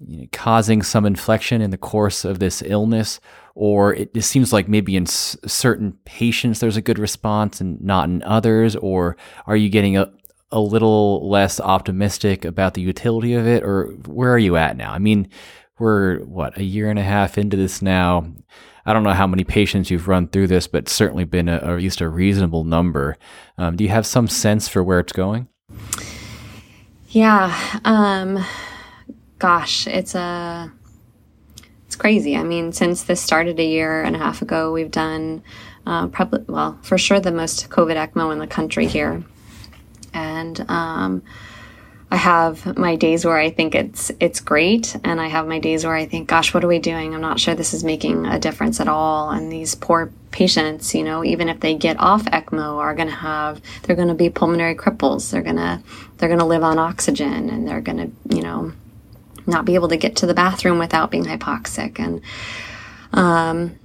you 0.00 0.18
know, 0.18 0.26
causing 0.32 0.82
some 0.82 1.06
inflection 1.06 1.60
in 1.60 1.70
the 1.70 1.78
course 1.78 2.24
of 2.24 2.38
this 2.38 2.62
illness, 2.66 3.20
or 3.54 3.94
it, 3.94 4.10
it 4.14 4.22
seems 4.22 4.52
like 4.52 4.68
maybe 4.68 4.96
in 4.96 5.04
s- 5.04 5.36
certain 5.46 5.96
patients 6.04 6.58
there's 6.58 6.76
a 6.76 6.82
good 6.82 6.98
response 6.98 7.60
and 7.60 7.80
not 7.80 8.08
in 8.08 8.22
others, 8.24 8.74
or 8.76 9.16
are 9.46 9.56
you 9.56 9.68
getting 9.68 9.96
a 9.96 10.12
a 10.54 10.60
little 10.60 11.28
less 11.28 11.58
optimistic 11.60 12.44
about 12.44 12.74
the 12.74 12.80
utility 12.80 13.34
of 13.34 13.46
it, 13.46 13.64
or 13.64 13.86
where 14.06 14.32
are 14.32 14.38
you 14.38 14.56
at 14.56 14.76
now? 14.76 14.92
I 14.92 14.98
mean, 14.98 15.28
we're 15.78 16.20
what 16.20 16.56
a 16.56 16.62
year 16.62 16.88
and 16.88 16.98
a 16.98 17.02
half 17.02 17.36
into 17.36 17.56
this 17.56 17.82
now. 17.82 18.32
I 18.86 18.92
don't 18.92 19.02
know 19.02 19.12
how 19.12 19.26
many 19.26 19.44
patients 19.44 19.90
you've 19.90 20.08
run 20.08 20.28
through 20.28 20.46
this, 20.46 20.66
but 20.66 20.88
certainly 20.88 21.24
been 21.24 21.48
a, 21.48 21.56
at 21.56 21.78
least 21.78 22.00
a 22.00 22.08
reasonable 22.08 22.64
number. 22.64 23.16
Um, 23.58 23.76
do 23.76 23.82
you 23.82 23.90
have 23.90 24.06
some 24.06 24.28
sense 24.28 24.68
for 24.68 24.84
where 24.84 25.00
it's 25.00 25.12
going? 25.12 25.48
Yeah. 27.08 27.80
Um, 27.84 28.44
gosh, 29.38 29.86
it's 29.88 30.14
a 30.14 30.72
it's 31.86 31.96
crazy. 31.96 32.36
I 32.36 32.44
mean, 32.44 32.72
since 32.72 33.04
this 33.04 33.20
started 33.20 33.58
a 33.58 33.64
year 33.64 34.02
and 34.02 34.14
a 34.14 34.18
half 34.18 34.42
ago, 34.42 34.72
we've 34.72 34.90
done 34.90 35.42
uh, 35.86 36.06
probably 36.08 36.44
well 36.46 36.78
for 36.82 36.96
sure 36.96 37.18
the 37.18 37.32
most 37.32 37.70
COVID 37.70 37.96
ECMO 37.96 38.32
in 38.32 38.38
the 38.38 38.46
country 38.46 38.86
here, 38.86 39.24
and 40.14 40.58
um, 40.70 41.22
I 42.10 42.16
have 42.16 42.78
my 42.78 42.94
days 42.94 43.24
where 43.24 43.36
I 43.36 43.50
think 43.50 43.74
it's 43.74 44.12
it's 44.20 44.40
great, 44.40 44.96
and 45.02 45.20
I 45.20 45.26
have 45.26 45.48
my 45.48 45.58
days 45.58 45.84
where 45.84 45.96
I 45.96 46.06
think, 46.06 46.28
gosh, 46.28 46.54
what 46.54 46.62
are 46.62 46.68
we 46.68 46.78
doing? 46.78 47.12
I'm 47.12 47.20
not 47.20 47.40
sure 47.40 47.54
this 47.54 47.74
is 47.74 47.82
making 47.82 48.26
a 48.26 48.38
difference 48.38 48.78
at 48.80 48.86
all. 48.86 49.30
And 49.30 49.50
these 49.50 49.74
poor 49.74 50.12
patients, 50.30 50.94
you 50.94 51.02
know, 51.02 51.24
even 51.24 51.48
if 51.48 51.60
they 51.60 51.74
get 51.74 51.98
off 51.98 52.24
ECMO, 52.26 52.76
are 52.76 52.94
going 52.94 53.08
to 53.08 53.14
have 53.14 53.60
they're 53.82 53.96
going 53.96 54.08
to 54.08 54.14
be 54.14 54.30
pulmonary 54.30 54.76
cripples. 54.76 55.30
They're 55.30 55.42
gonna 55.42 55.82
they're 56.18 56.28
gonna 56.28 56.46
live 56.46 56.62
on 56.62 56.78
oxygen, 56.78 57.50
and 57.50 57.66
they're 57.66 57.80
going 57.80 57.98
to 57.98 58.36
you 58.36 58.42
know 58.42 58.72
not 59.46 59.64
be 59.64 59.74
able 59.74 59.88
to 59.88 59.96
get 59.96 60.16
to 60.16 60.26
the 60.26 60.34
bathroom 60.34 60.78
without 60.78 61.10
being 61.10 61.24
hypoxic. 61.24 61.98
And 61.98 62.22
um, 63.12 63.78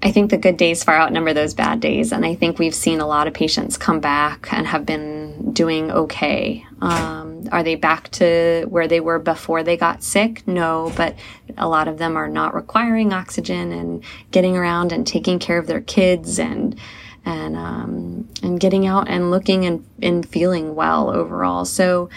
I 0.00 0.12
think 0.12 0.30
the 0.30 0.36
good 0.36 0.56
days 0.56 0.84
far 0.84 0.96
outnumber 0.96 1.32
those 1.34 1.54
bad 1.54 1.80
days. 1.80 2.12
And 2.12 2.24
I 2.24 2.36
think 2.36 2.58
we've 2.58 2.74
seen 2.74 3.00
a 3.00 3.06
lot 3.06 3.26
of 3.26 3.34
patients 3.34 3.76
come 3.76 3.98
back 3.98 4.52
and 4.52 4.66
have 4.66 4.86
been 4.86 5.52
doing 5.52 5.90
okay. 5.90 6.64
Um, 6.80 7.48
are 7.50 7.64
they 7.64 7.74
back 7.74 8.08
to 8.12 8.66
where 8.68 8.86
they 8.86 9.00
were 9.00 9.18
before 9.18 9.64
they 9.64 9.76
got 9.76 10.04
sick? 10.04 10.46
No, 10.46 10.92
but 10.96 11.16
a 11.56 11.68
lot 11.68 11.88
of 11.88 11.98
them 11.98 12.16
are 12.16 12.28
not 12.28 12.54
requiring 12.54 13.12
oxygen 13.12 13.72
and 13.72 14.04
getting 14.30 14.56
around 14.56 14.92
and 14.92 15.04
taking 15.04 15.40
care 15.40 15.58
of 15.58 15.66
their 15.66 15.80
kids 15.80 16.38
and 16.38 16.78
and 17.24 17.56
um, 17.56 18.28
and 18.42 18.60
getting 18.60 18.86
out 18.86 19.08
and 19.08 19.32
looking 19.32 19.64
and, 19.64 19.84
and 20.00 20.26
feeling 20.28 20.76
well 20.76 21.10
overall. 21.10 21.64
So 21.64 22.08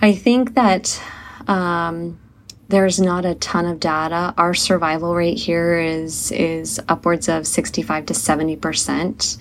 I 0.00 0.14
think 0.14 0.54
that 0.54 1.02
um, 1.48 2.18
there's 2.70 3.00
not 3.00 3.24
a 3.24 3.34
ton 3.34 3.66
of 3.66 3.80
data. 3.80 4.32
Our 4.38 4.54
survival 4.54 5.14
rate 5.14 5.38
here 5.38 5.78
is 5.78 6.30
is 6.30 6.80
upwards 6.88 7.28
of 7.28 7.46
65 7.46 8.06
to 8.06 8.14
70 8.14 8.56
percent 8.56 9.36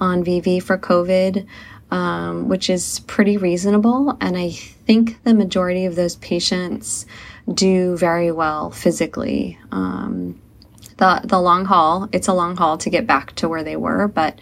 on 0.00 0.24
VV 0.24 0.60
for 0.62 0.76
COVID, 0.76 1.46
um, 1.92 2.48
which 2.48 2.68
is 2.68 2.98
pretty 3.00 3.36
reasonable. 3.36 4.16
And 4.20 4.36
I 4.36 4.50
think 4.50 5.22
the 5.22 5.32
majority 5.32 5.84
of 5.84 5.94
those 5.94 6.16
patients 6.16 7.06
do 7.52 7.96
very 7.96 8.32
well 8.32 8.70
physically. 8.70 9.58
Um, 9.70 10.40
the 10.96 11.20
the 11.24 11.40
long 11.40 11.64
haul, 11.64 12.08
it's 12.12 12.28
a 12.28 12.34
long 12.34 12.56
haul 12.56 12.78
to 12.78 12.90
get 12.90 13.06
back 13.06 13.32
to 13.36 13.48
where 13.48 13.62
they 13.62 13.76
were, 13.76 14.08
but 14.08 14.40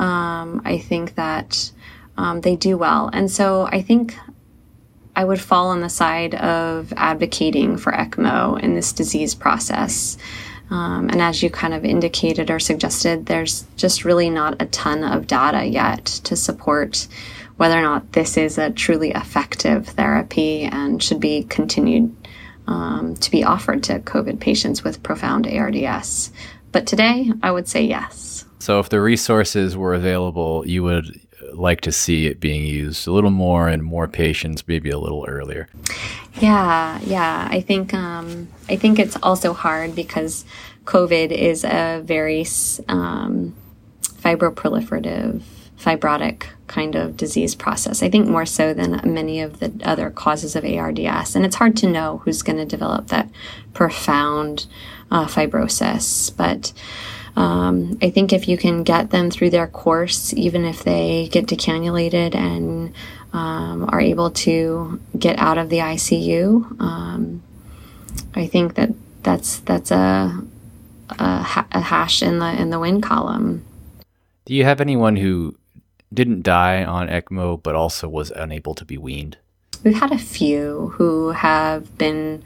um, 0.00 0.60
I 0.64 0.78
think 0.78 1.14
that 1.14 1.70
um, 2.16 2.40
they 2.40 2.56
do 2.56 2.76
well. 2.76 3.10
And 3.12 3.30
so 3.30 3.66
I 3.66 3.80
think 3.80 4.16
I 5.16 5.24
would 5.24 5.40
fall 5.40 5.68
on 5.68 5.80
the 5.80 5.88
side 5.88 6.34
of 6.34 6.92
advocating 6.96 7.78
for 7.78 7.90
ECMO 7.90 8.60
in 8.62 8.74
this 8.74 8.92
disease 8.92 9.34
process. 9.34 10.18
Um, 10.70 11.08
and 11.08 11.22
as 11.22 11.42
you 11.42 11.48
kind 11.48 11.72
of 11.72 11.86
indicated 11.86 12.50
or 12.50 12.58
suggested, 12.58 13.24
there's 13.24 13.64
just 13.76 14.04
really 14.04 14.28
not 14.28 14.60
a 14.60 14.66
ton 14.66 15.02
of 15.02 15.26
data 15.26 15.64
yet 15.64 16.04
to 16.04 16.36
support 16.36 17.08
whether 17.56 17.78
or 17.78 17.82
not 17.82 18.12
this 18.12 18.36
is 18.36 18.58
a 18.58 18.70
truly 18.70 19.12
effective 19.12 19.88
therapy 19.88 20.64
and 20.64 21.02
should 21.02 21.20
be 21.20 21.44
continued 21.44 22.14
um, 22.66 23.14
to 23.16 23.30
be 23.30 23.42
offered 23.42 23.82
to 23.84 24.00
COVID 24.00 24.38
patients 24.38 24.84
with 24.84 25.02
profound 25.02 25.46
ARDS. 25.46 26.30
But 26.72 26.86
today, 26.86 27.32
I 27.42 27.50
would 27.52 27.68
say 27.68 27.84
yes. 27.84 28.44
So, 28.58 28.80
if 28.80 28.88
the 28.90 29.00
resources 29.00 29.76
were 29.76 29.94
available, 29.94 30.66
you 30.66 30.82
would 30.82 31.20
like 31.56 31.80
to 31.82 31.92
see 31.92 32.26
it 32.26 32.40
being 32.40 32.64
used 32.64 33.06
a 33.06 33.12
little 33.12 33.30
more 33.30 33.68
and 33.68 33.82
more 33.82 34.06
patients, 34.08 34.66
maybe 34.66 34.90
a 34.90 34.98
little 34.98 35.24
earlier. 35.26 35.68
Yeah, 36.40 37.00
yeah. 37.02 37.48
I 37.50 37.60
think 37.60 37.94
um, 37.94 38.48
I 38.68 38.76
think 38.76 38.98
it's 38.98 39.16
also 39.22 39.52
hard 39.52 39.94
because 39.94 40.44
COVID 40.84 41.30
is 41.30 41.64
a 41.64 42.02
very 42.04 42.44
um, 42.88 43.54
fibroproliferative, 44.02 45.42
fibrotic 45.78 46.46
kind 46.66 46.94
of 46.94 47.16
disease 47.16 47.54
process. 47.54 48.02
I 48.02 48.10
think 48.10 48.28
more 48.28 48.46
so 48.46 48.74
than 48.74 49.00
many 49.14 49.40
of 49.40 49.60
the 49.60 49.72
other 49.84 50.10
causes 50.10 50.56
of 50.56 50.64
ARDS, 50.64 51.34
and 51.36 51.44
it's 51.44 51.56
hard 51.56 51.76
to 51.78 51.88
know 51.88 52.18
who's 52.24 52.42
going 52.42 52.58
to 52.58 52.64
develop 52.66 53.08
that 53.08 53.30
profound 53.72 54.66
uh, 55.10 55.26
fibrosis, 55.26 56.34
but. 56.36 56.72
Um, 57.36 57.98
I 58.00 58.10
think 58.10 58.32
if 58.32 58.48
you 58.48 58.56
can 58.56 58.82
get 58.82 59.10
them 59.10 59.30
through 59.30 59.50
their 59.50 59.66
course, 59.66 60.32
even 60.34 60.64
if 60.64 60.82
they 60.84 61.28
get 61.30 61.46
decannulated 61.46 62.34
and 62.34 62.94
um, 63.32 63.88
are 63.90 64.00
able 64.00 64.30
to 64.30 65.00
get 65.18 65.38
out 65.38 65.58
of 65.58 65.68
the 65.68 65.78
ICU, 65.78 66.80
um, 66.80 67.42
I 68.34 68.46
think 68.46 68.74
that 68.74 68.90
that's 69.22 69.58
that's 69.60 69.90
a, 69.90 70.42
a, 71.10 71.42
ha- 71.42 71.66
a 71.72 71.80
hash 71.80 72.22
in 72.22 72.38
the 72.38 72.60
in 72.60 72.70
the 72.70 72.78
win 72.78 73.02
column. 73.02 73.64
Do 74.46 74.54
you 74.54 74.64
have 74.64 74.80
anyone 74.80 75.16
who 75.16 75.58
didn't 76.14 76.42
die 76.42 76.84
on 76.84 77.08
ECMO 77.08 77.62
but 77.62 77.74
also 77.74 78.08
was 78.08 78.30
unable 78.30 78.74
to 78.74 78.84
be 78.84 78.96
weaned? 78.96 79.36
We've 79.84 79.98
had 79.98 80.12
a 80.12 80.18
few 80.18 80.92
who 80.94 81.30
have 81.30 81.98
been 81.98 82.42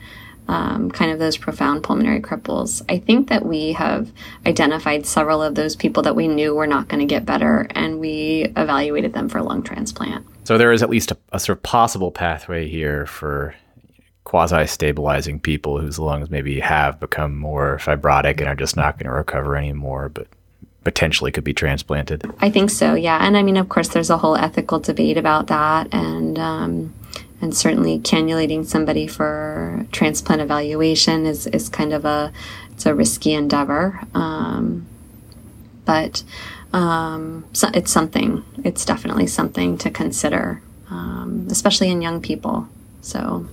um, 0.50 0.90
kind 0.90 1.12
of 1.12 1.20
those 1.20 1.36
profound 1.36 1.84
pulmonary 1.84 2.20
cripples. 2.20 2.82
I 2.88 2.98
think 2.98 3.28
that 3.28 3.46
we 3.46 3.70
have 3.72 4.10
identified 4.44 5.06
several 5.06 5.40
of 5.40 5.54
those 5.54 5.76
people 5.76 6.02
that 6.02 6.16
we 6.16 6.26
knew 6.26 6.56
were 6.56 6.66
not 6.66 6.88
going 6.88 6.98
to 6.98 7.06
get 7.06 7.24
better, 7.24 7.68
and 7.70 8.00
we 8.00 8.52
evaluated 8.56 9.12
them 9.12 9.28
for 9.28 9.40
lung 9.40 9.62
transplant. 9.62 10.26
So 10.42 10.58
there 10.58 10.72
is 10.72 10.82
at 10.82 10.90
least 10.90 11.12
a, 11.12 11.16
a 11.32 11.38
sort 11.38 11.58
of 11.58 11.62
possible 11.62 12.10
pathway 12.10 12.68
here 12.68 13.06
for 13.06 13.54
quasi 14.24 14.66
stabilizing 14.66 15.38
people 15.38 15.80
whose 15.80 16.00
lungs 16.00 16.30
maybe 16.30 16.58
have 16.58 16.98
become 16.98 17.38
more 17.38 17.78
fibrotic 17.80 18.40
and 18.40 18.48
are 18.48 18.56
just 18.56 18.76
not 18.76 18.98
going 18.98 19.06
to 19.06 19.12
recover 19.12 19.56
anymore, 19.56 20.08
but 20.08 20.26
potentially 20.82 21.30
could 21.30 21.44
be 21.44 21.54
transplanted. 21.54 22.28
I 22.40 22.50
think 22.50 22.70
so, 22.70 22.94
yeah. 22.94 23.24
And 23.24 23.36
I 23.36 23.44
mean, 23.44 23.56
of 23.56 23.68
course, 23.68 23.88
there's 23.88 24.10
a 24.10 24.18
whole 24.18 24.34
ethical 24.34 24.80
debate 24.80 25.16
about 25.16 25.46
that. 25.46 25.94
And, 25.94 26.38
um, 26.40 26.94
and 27.40 27.56
certainly 27.56 27.98
cannulating 27.98 28.66
somebody 28.66 29.06
for 29.06 29.86
transplant 29.92 30.40
evaluation 30.42 31.26
is, 31.26 31.46
is 31.48 31.68
kind 31.68 31.92
of 31.92 32.04
a 32.04 32.32
it's 32.72 32.86
a 32.86 32.94
risky 32.94 33.34
endeavor. 33.34 34.00
Um, 34.14 34.86
but 35.84 36.22
um, 36.72 37.44
so 37.52 37.68
it's 37.74 37.90
something 37.90 38.44
it's 38.64 38.84
definitely 38.84 39.26
something 39.26 39.76
to 39.78 39.90
consider 39.90 40.62
um, 40.90 41.46
especially 41.50 41.88
in 41.90 42.02
young 42.02 42.20
people. 42.20 42.68
So. 43.00 43.46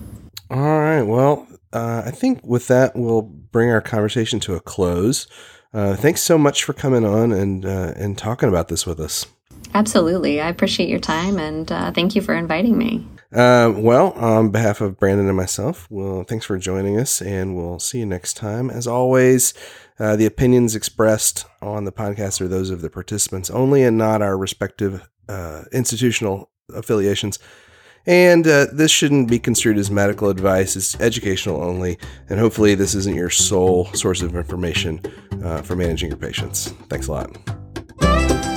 All 0.49 0.79
right. 0.79 1.03
Well 1.03 1.47
uh, 1.73 2.03
i 2.05 2.11
think 2.11 2.39
with 2.45 2.67
that 2.67 2.95
we'll 2.95 3.21
bring 3.21 3.69
our 3.69 3.81
conversation 3.81 4.39
to 4.41 4.55
a 4.55 4.59
close. 4.59 5.27
Uh, 5.73 5.95
thanks 5.95 6.21
so 6.21 6.37
much 6.37 6.63
for 6.63 6.73
coming 6.73 7.05
on 7.05 7.31
and 7.31 7.65
uh, 7.65 7.93
and 7.95 8.17
talking 8.17 8.49
about 8.49 8.67
this 8.67 8.85
with 8.85 8.99
us. 8.99 9.25
Absolutely. 9.73 10.39
I 10.39 10.47
appreciate 10.47 10.89
your 10.89 10.99
time 10.99 11.37
and 11.37 11.71
uh, 11.71 11.91
thank 11.91 12.15
you 12.15 12.21
for 12.21 12.33
inviting 12.33 12.77
me 12.77 13.05
uh, 13.33 13.73
well, 13.75 14.11
on 14.13 14.51
behalf 14.51 14.79
of 14.79 14.97
Brandon 14.97 15.27
and 15.27 15.35
myself, 15.35 15.87
well, 15.89 16.23
thanks 16.23 16.45
for 16.45 16.57
joining 16.57 16.97
us, 16.97 17.21
and 17.21 17.57
we'll 17.57 17.79
see 17.79 17.99
you 17.99 18.05
next 18.05 18.35
time. 18.35 18.69
As 18.69 18.87
always, 18.87 19.53
uh, 19.99 20.15
the 20.15 20.25
opinions 20.25 20.75
expressed 20.75 21.45
on 21.61 21.83
the 21.83 21.91
podcast 21.91 22.39
are 22.39 22.47
those 22.47 22.69
of 22.69 22.81
the 22.81 22.89
participants 22.89 23.49
only, 23.49 23.83
and 23.83 23.97
not 23.97 24.21
our 24.21 24.37
respective 24.37 25.09
uh, 25.27 25.63
institutional 25.73 26.49
affiliations. 26.73 27.37
And 28.05 28.47
uh, 28.47 28.67
this 28.71 28.91
shouldn't 28.91 29.29
be 29.29 29.39
construed 29.39 29.77
as 29.77 29.91
medical 29.91 30.29
advice; 30.29 30.77
it's 30.77 30.97
educational 31.01 31.61
only. 31.61 31.97
And 32.29 32.39
hopefully, 32.39 32.75
this 32.75 32.95
isn't 32.95 33.15
your 33.15 33.29
sole 33.29 33.85
source 33.93 34.21
of 34.21 34.37
information 34.37 35.01
uh, 35.43 35.61
for 35.61 35.75
managing 35.75 36.09
your 36.09 36.17
patients. 36.17 36.69
Thanks 36.87 37.07
a 37.07 37.11
lot. 37.11 38.56